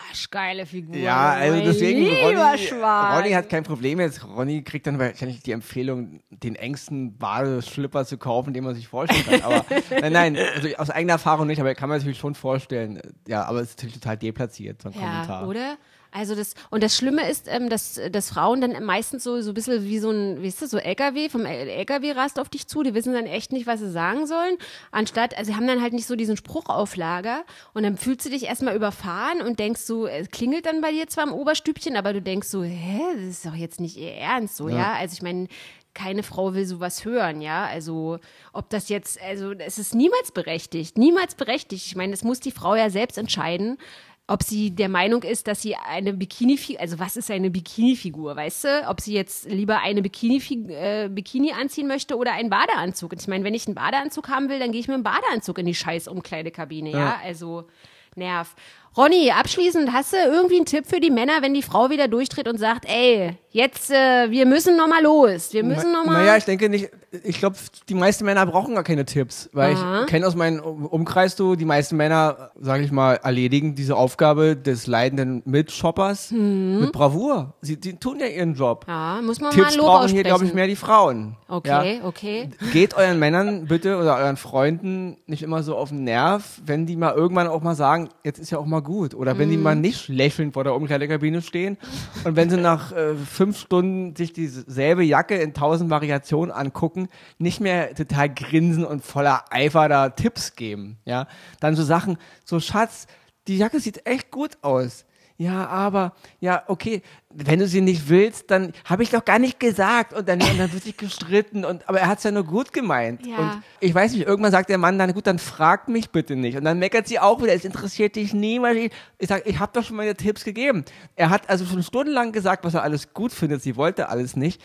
arschgeile 0.07 0.65
Figur. 0.65 0.95
Ja, 0.95 1.31
also 1.31 1.59
deswegen, 1.59 2.03
lieber 2.03 2.21
Ronny. 2.21 3.17
Ronny 3.17 3.31
hat 3.31 3.49
kein 3.49 3.63
Problem 3.63 3.99
jetzt. 3.99 4.25
Ronny 4.25 4.63
kriegt 4.63 4.87
dann 4.87 4.97
wahrscheinlich 4.97 5.41
die 5.41 5.51
Empfehlung, 5.51 6.21
den 6.29 6.55
engsten 6.55 7.17
Badeschlipper 7.17 8.05
zu 8.05 8.17
kaufen, 8.17 8.53
den 8.53 8.63
man 8.63 8.75
sich 8.75 8.87
vorstellen 8.87 9.25
kann. 9.25 9.41
Aber 9.41 9.65
nein, 10.01 10.13
nein, 10.13 10.37
also 10.55 10.69
aus 10.77 10.89
eigener 10.89 11.13
Erfahrung 11.13 11.47
nicht, 11.47 11.59
aber 11.59 11.75
kann 11.75 11.89
man 11.89 11.97
natürlich 11.97 12.17
schon 12.17 12.33
vorstellen. 12.33 13.01
Ja, 13.27 13.43
aber 13.43 13.59
es 13.59 13.71
ist 13.71 13.79
natürlich 13.79 13.95
total 13.99 14.15
deplatziert, 14.17 14.81
so 14.81 14.87
ein 14.87 14.95
Ja, 14.95 14.99
Kommentar. 15.01 15.47
oder? 15.49 15.77
Also 16.15 16.35
das, 16.35 16.53
und 16.69 16.83
das 16.83 16.95
Schlimme 16.95 17.27
ist, 17.27 17.47
ähm, 17.47 17.69
dass, 17.69 17.99
dass 18.11 18.29
Frauen 18.29 18.61
dann 18.61 18.83
meistens 18.83 19.23
so, 19.23 19.41
so 19.41 19.49
ein 19.49 19.53
bisschen 19.55 19.83
wie 19.83 19.97
so 19.97 20.11
ein, 20.11 20.43
weißt 20.43 20.61
du, 20.61 20.67
so 20.67 20.77
LKW, 20.77 21.27
vom 21.27 21.45
LKW 21.45 22.11
rast 22.11 22.39
auf 22.39 22.49
dich 22.49 22.67
zu, 22.67 22.83
die 22.83 22.93
wissen 22.93 23.13
dann 23.13 23.25
echt 23.25 23.51
nicht, 23.51 23.65
was 23.65 23.79
sie 23.79 23.89
sagen 23.89 24.27
sollen. 24.27 24.57
Anstatt, 24.91 25.35
also 25.35 25.51
sie 25.51 25.57
haben 25.57 25.65
dann 25.65 25.81
halt 25.81 25.93
nicht 25.93 26.05
so 26.05 26.15
diesen 26.15 26.37
Spruch 26.37 26.69
auf 26.69 26.95
Lager 26.95 27.43
und 27.73 27.81
dann 27.81 27.97
fühlst 27.97 28.25
du 28.27 28.29
dich 28.29 28.43
erstmal 28.43 28.75
überfahren 28.75 29.41
und 29.41 29.57
denkst 29.57 29.81
so, 29.81 30.05
es 30.05 30.29
klingelt 30.29 30.67
dann 30.67 30.81
bei 30.81 30.91
dir 30.91 31.07
zwar 31.07 31.25
im 31.25 31.33
Oberstübchen, 31.33 31.95
aber 31.95 32.13
du 32.13 32.21
denkst 32.21 32.47
so, 32.47 32.63
hä, 32.63 33.01
das 33.15 33.23
ist 33.23 33.45
doch 33.45 33.55
jetzt 33.55 33.79
nicht 33.79 33.97
ihr 33.97 34.13
Ernst, 34.13 34.55
so, 34.55 34.69
ja? 34.69 34.93
Also 34.93 35.13
ich 35.13 35.23
meine, 35.23 35.47
keine 35.93 36.23
Frau 36.23 36.53
will 36.53 36.65
sowas 36.65 37.05
hören, 37.05 37.41
ja. 37.41 37.65
Also 37.65 38.19
ob 38.51 38.69
das 38.69 38.89
jetzt, 38.89 39.21
also 39.21 39.51
es 39.53 39.77
ist 39.77 39.95
niemals 39.95 40.31
berechtigt, 40.31 40.97
niemals 40.97 41.35
berechtigt. 41.35 41.85
Ich 41.85 41.95
meine, 41.95 42.11
das 42.11 42.23
muss 42.23 42.39
die 42.39 42.51
Frau 42.51 42.75
ja 42.75 42.89
selbst 42.89 43.17
entscheiden, 43.17 43.77
ob 44.25 44.41
sie 44.41 44.71
der 44.71 44.87
Meinung 44.87 45.23
ist, 45.23 45.47
dass 45.47 45.61
sie 45.61 45.75
eine 45.75 46.13
Bikini, 46.13 46.57
also 46.79 46.97
was 46.97 47.17
ist 47.17 47.29
eine 47.29 47.49
Bikini-Figur, 47.49 48.35
weißt 48.35 48.63
du? 48.63 48.87
Ob 48.87 49.01
sie 49.01 49.13
jetzt 49.13 49.49
lieber 49.49 49.81
eine 49.81 50.01
Bikini, 50.01 50.41
äh, 50.69 51.09
Bikini 51.09 51.51
anziehen 51.51 51.87
möchte 51.87 52.15
oder 52.15 52.31
einen 52.31 52.49
Badeanzug. 52.49 53.11
Und 53.11 53.21
ich 53.21 53.27
meine, 53.27 53.43
wenn 53.43 53.53
ich 53.53 53.67
einen 53.67 53.75
Badeanzug 53.75 54.29
haben 54.29 54.47
will, 54.47 54.59
dann 54.59 54.71
gehe 54.71 54.79
ich 54.79 54.87
mit 54.87 54.95
einem 54.95 55.03
Badeanzug 55.03 55.57
in 55.59 55.65
die 55.65 55.75
scheiß 55.75 56.07
Umkleidekabine, 56.07 56.91
ja. 56.91 56.99
Ja. 56.99 57.19
Also 57.23 57.67
nerv. 58.15 58.55
Ronny, 58.95 59.31
abschließend, 59.31 59.91
hast 59.91 60.13
du 60.13 60.17
irgendwie 60.17 60.57
einen 60.57 60.65
Tipp 60.65 60.85
für 60.85 60.99
die 60.99 61.09
Männer, 61.09 61.41
wenn 61.41 61.53
die 61.55 61.63
Frau 61.63 61.89
wieder 61.89 62.07
durchdreht 62.07 62.47
und 62.47 62.59
sagt, 62.59 62.85
ey, 62.87 63.35
jetzt, 63.49 63.89
äh, 63.89 64.29
wir 64.29 64.45
müssen 64.45 64.77
noch 64.77 64.87
mal 64.87 65.01
los, 65.01 65.51
wir 65.51 65.63
müssen 65.63 65.91
noch 65.91 66.05
mal. 66.05 66.13
Naja, 66.21 66.37
ich 66.37 66.45
denke 66.45 66.69
nicht, 66.69 66.89
ich 67.23 67.39
glaube, 67.39 67.55
die 67.89 67.95
meisten 67.95 68.23
Männer 68.25 68.45
brauchen 68.45 68.75
gar 68.75 68.83
keine 68.83 69.05
Tipps, 69.05 69.49
weil 69.53 69.73
Aha. 69.75 70.01
ich 70.01 70.07
kenne 70.07 70.27
aus 70.27 70.35
meinem 70.35 70.59
Um- 70.59 70.85
Umkreis 70.85 71.35
so, 71.35 71.55
die 71.55 71.65
meisten 71.65 71.95
Männer, 71.97 72.51
sage 72.59 72.83
ich 72.83 72.91
mal, 72.91 73.15
erledigen 73.15 73.73
diese 73.73 73.95
Aufgabe 73.95 74.55
des 74.55 74.85
leidenden 74.85 75.41
Mitshoppers 75.45 76.31
mit 76.31 76.91
Bravour. 76.91 77.53
Sie 77.61 77.79
die 77.79 77.95
tun 77.97 78.19
ja 78.19 78.27
ihren 78.27 78.53
Job. 78.53 78.85
Mhm. 78.87 78.91
ja, 78.93 79.19
muss 79.23 79.39
man 79.41 79.49
mal 79.49 79.55
Tipps 79.55 79.71
ein 79.73 79.77
Lob 79.77 79.85
brauchen 79.87 79.95
aussprechen. 80.03 80.15
hier, 80.15 80.23
glaube 80.23 80.45
ich, 80.45 80.53
mehr 80.53 80.67
die 80.67 80.75
Frauen. 80.75 81.35
Okay, 81.47 81.97
Ja? 81.99 82.05
okay. 82.07 82.49
Geht 82.71 82.95
euren 82.95 83.17
Männern 83.19 83.65
bitte 83.65 83.97
oder 83.97 84.17
euren 84.17 84.37
Freunden 84.37 85.17
nicht 85.25 85.41
immer 85.43 85.63
so 85.63 85.75
auf 85.77 85.89
den 85.89 86.03
Nerv, 86.03 86.61
wenn 86.65 86.85
die 86.85 86.95
mal 86.95 87.13
irgendwann 87.13 87.47
auch 87.47 87.61
mal 87.61 87.75
sagen, 87.75 88.09
jetzt 88.23 88.39
ist 88.39 88.51
ja 88.51 88.57
auch 88.59 88.65
mal 88.65 88.82
gut. 88.83 89.15
Oder 89.15 89.37
wenn 89.37 89.49
die 89.49 89.57
Mhm. 89.57 89.63
mal 89.63 89.75
nicht 89.75 90.07
lächelnd 90.09 90.53
vor 90.53 90.63
der 90.63 90.75
Umkleidekabine 90.75 91.41
stehen 91.41 91.77
und 92.23 92.35
wenn 92.35 92.49
sie 92.49 92.57
nach 92.57 92.91
äh, 92.91 93.15
fünf 93.15 93.57
Stunden 93.57 94.15
sich 94.15 94.33
dieselbe 94.33 95.03
Jacke 95.03 95.35
in 95.35 95.53
tausend 95.53 95.89
Variationen 95.89 96.51
angucken, 96.51 97.07
nicht 97.37 97.59
mehr 97.61 97.95
total 97.95 98.29
grinsen 98.33 98.85
und 98.85 99.03
voller 99.03 99.45
Eifer 99.49 99.87
da 99.89 100.09
Tipps 100.09 100.55
geben. 100.55 100.97
Ja, 101.05 101.27
dann 101.59 101.75
so 101.75 101.83
Sachen, 101.83 102.17
so 102.45 102.59
Schatz, 102.59 103.07
die 103.47 103.57
Jacke 103.57 103.79
sieht 103.79 104.05
echt 104.05 104.31
gut 104.31 104.57
aus. 104.61 105.05
Ja, 105.43 105.67
aber, 105.67 106.13
ja, 106.39 106.63
okay, 106.67 107.01
wenn 107.29 107.59
du 107.59 107.67
sie 107.67 107.81
nicht 107.81 108.07
willst, 108.07 108.49
dann 108.49 108.71
habe 108.85 109.03
ich 109.03 109.09
doch 109.09 109.25
gar 109.25 109.39
nicht 109.39 109.59
gesagt 109.59 110.13
und 110.13 110.29
dann, 110.29 110.41
und 110.41 110.57
dann 110.57 110.71
wird 110.71 110.83
sich 110.83 110.95
gestritten 110.95 111.65
und, 111.65 111.89
aber 111.89 111.99
er 111.99 112.07
hat 112.07 112.19
es 112.19 112.23
ja 112.23 112.31
nur 112.31 112.45
gut 112.45 112.71
gemeint. 112.71 113.25
Ja. 113.25 113.37
Und 113.37 113.63
ich 113.81 113.93
weiß 113.93 114.13
nicht, 114.13 114.25
irgendwann 114.25 114.53
sagt 114.53 114.69
der 114.69 114.77
Mann 114.77 114.97
dann, 114.97 115.13
gut, 115.13 115.27
dann 115.27 115.39
frag 115.39 115.89
mich 115.89 116.11
bitte 116.11 116.37
nicht. 116.37 116.55
Und 116.55 116.63
dann 116.63 116.79
meckert 116.79 117.09
sie 117.09 117.19
auch 117.19 117.41
wieder, 117.43 117.53
es 117.53 117.65
interessiert 117.65 118.15
dich 118.15 118.33
niemals. 118.33 118.77
Ich 119.17 119.27
sage, 119.27 119.43
ich 119.45 119.59
habe 119.59 119.71
doch 119.73 119.83
schon 119.83 119.97
meine 119.97 120.15
Tipps 120.15 120.45
gegeben. 120.45 120.85
Er 121.17 121.29
hat 121.29 121.49
also 121.49 121.65
schon 121.65 121.83
stundenlang 121.83 122.31
gesagt, 122.31 122.63
was 122.63 122.73
er 122.75 122.83
alles 122.83 123.13
gut 123.13 123.33
findet. 123.33 123.61
Sie 123.61 123.75
wollte 123.75 124.07
alles 124.07 124.37
nicht. 124.37 124.61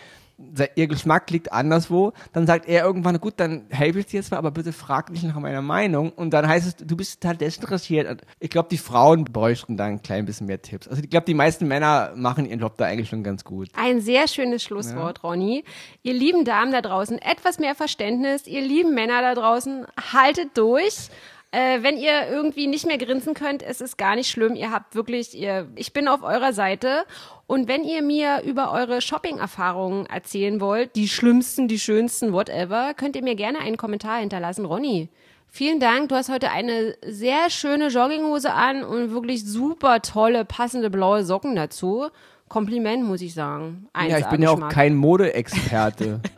Ihr 0.77 0.87
Geschmack 0.87 1.31
liegt 1.31 1.53
anderswo. 1.53 2.13
Dann 2.33 2.47
sagt 2.47 2.69
er 2.69 2.85
irgendwann, 2.85 3.19
gut, 3.19 3.35
dann 3.39 3.67
helfe 3.71 3.99
ich 3.99 4.07
dir 4.07 4.21
jetzt 4.21 4.31
mal, 4.31 4.37
aber 4.37 4.53
bitte 4.53 4.73
frag 4.73 5.11
mich 5.11 5.25
nach 5.25 5.39
meiner 5.39 5.63
Meinung. 5.63 6.13
Und 6.13 6.31
dann 6.31 6.47
heißt 6.47 6.67
es, 6.67 6.77
du 6.77 6.97
bist 6.97 7.21
total 7.21 7.37
desinteressiert. 7.37 8.09
Und 8.09 8.23
ich 8.39 8.49
glaube, 8.49 8.69
die 8.71 8.79
Frauen 8.79 9.25
bräuchten 9.25 9.77
da 9.77 9.87
ein 9.87 10.01
klein 10.01 10.27
bisschen 10.27 10.47
mehr 10.47 10.63
Tipps. 10.63 10.87
Also 10.87 11.03
ich 11.03 11.11
glaube, 11.11 11.27
die 11.27 11.35
meisten 11.35 11.67
Männer 11.67 12.13
machen 12.15 12.47
ihren 12.47 12.61
Job 12.61 12.77
da 12.77 12.85
eigentlich 12.85 13.09
schon 13.09 13.25
ganz 13.25 13.43
gut. 13.43 13.69
Ein 13.75 14.01
sehr 14.01 14.29
schönes 14.29 14.63
Schlusswort, 14.63 15.25
Ronny. 15.25 15.65
Ihr 16.03 16.15
lieben 16.15 16.45
Damen 16.45 16.71
da 16.71 16.83
draußen, 16.83 17.19
etwas 17.19 17.59
mehr 17.59 17.75
Verständnis. 17.75 18.47
Ihr 18.47 18.61
lieben 18.61 18.95
Männer 18.95 19.21
da 19.23 19.35
draußen, 19.35 19.87
haltet 20.13 20.57
durch. 20.57 21.11
Äh, 21.51 21.83
wenn 21.83 21.97
ihr 21.97 22.29
irgendwie 22.29 22.67
nicht 22.67 22.87
mehr 22.87 22.99
grinsen 22.99 23.33
könnt, 23.33 23.63
es 23.63 23.81
ist 23.81 23.97
gar 23.97 24.17
nicht 24.17 24.31
schlimm. 24.31 24.55
Ihr 24.55 24.71
habt 24.71 24.95
wirklich, 24.95 25.35
ihr, 25.37 25.67
ich 25.77 25.95
bin 25.95 26.07
auf 26.07 26.23
eurer 26.23 26.53
Seite. 26.53 27.05
Und 27.47 27.69
wenn 27.69 27.85
ihr 27.85 28.03
mir 28.03 28.43
über 28.45 28.71
eure 28.71 29.01
Shopping-Erfahrungen 29.01 30.05
erzählen 30.07 30.61
wollt, 30.61 30.95
die 30.95 31.09
schlimmsten, 31.09 31.67
die 31.67 31.79
schönsten, 31.79 32.35
whatever, 32.35 32.93
könnt 32.95 33.17
ihr 33.17 33.23
mir 33.23 33.35
gerne 33.35 33.61
einen 33.61 33.79
Kommentar 33.79 34.21
hinterlassen. 34.21 34.67
Ronny, 34.67 35.09
vielen 35.49 35.81
Dank. 35.81 36.11
Du 36.11 36.17
hast 36.17 36.29
heute 36.29 36.51
eine 36.51 36.97
sehr 37.07 37.49
schöne 37.49 37.89
Jogginghose 37.89 38.53
an 38.53 38.85
und 38.85 39.13
wirklich 39.13 39.47
super 39.47 40.03
tolle, 40.03 40.45
passende 40.45 40.91
blaue 40.91 41.25
Socken 41.25 41.57
dazu. 41.57 42.09
Kompliment, 42.49 43.05
muss 43.05 43.23
ich 43.23 43.33
sagen. 43.33 43.89
Ja, 43.97 44.19
ich 44.19 44.27
bin 44.27 44.43
ja 44.43 44.51
auch 44.51 44.69
kein 44.69 44.95
Modeexperte. 44.97 46.21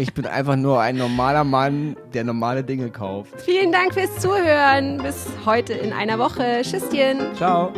ich 0.00 0.14
bin 0.14 0.24
einfach 0.26 0.56
nur 0.56 0.80
ein 0.80 0.96
normaler 0.96 1.44
Mann, 1.44 1.94
der 2.14 2.24
normale 2.24 2.64
Dinge 2.64 2.88
kauft. 2.90 3.38
Vielen 3.42 3.70
Dank 3.70 3.92
fürs 3.92 4.18
Zuhören. 4.18 4.98
Bis 5.02 5.26
heute 5.44 5.74
in 5.74 5.92
einer 5.92 6.18
Woche. 6.18 6.62
Tschüsschen. 6.62 7.34
Ciao. 7.36 7.70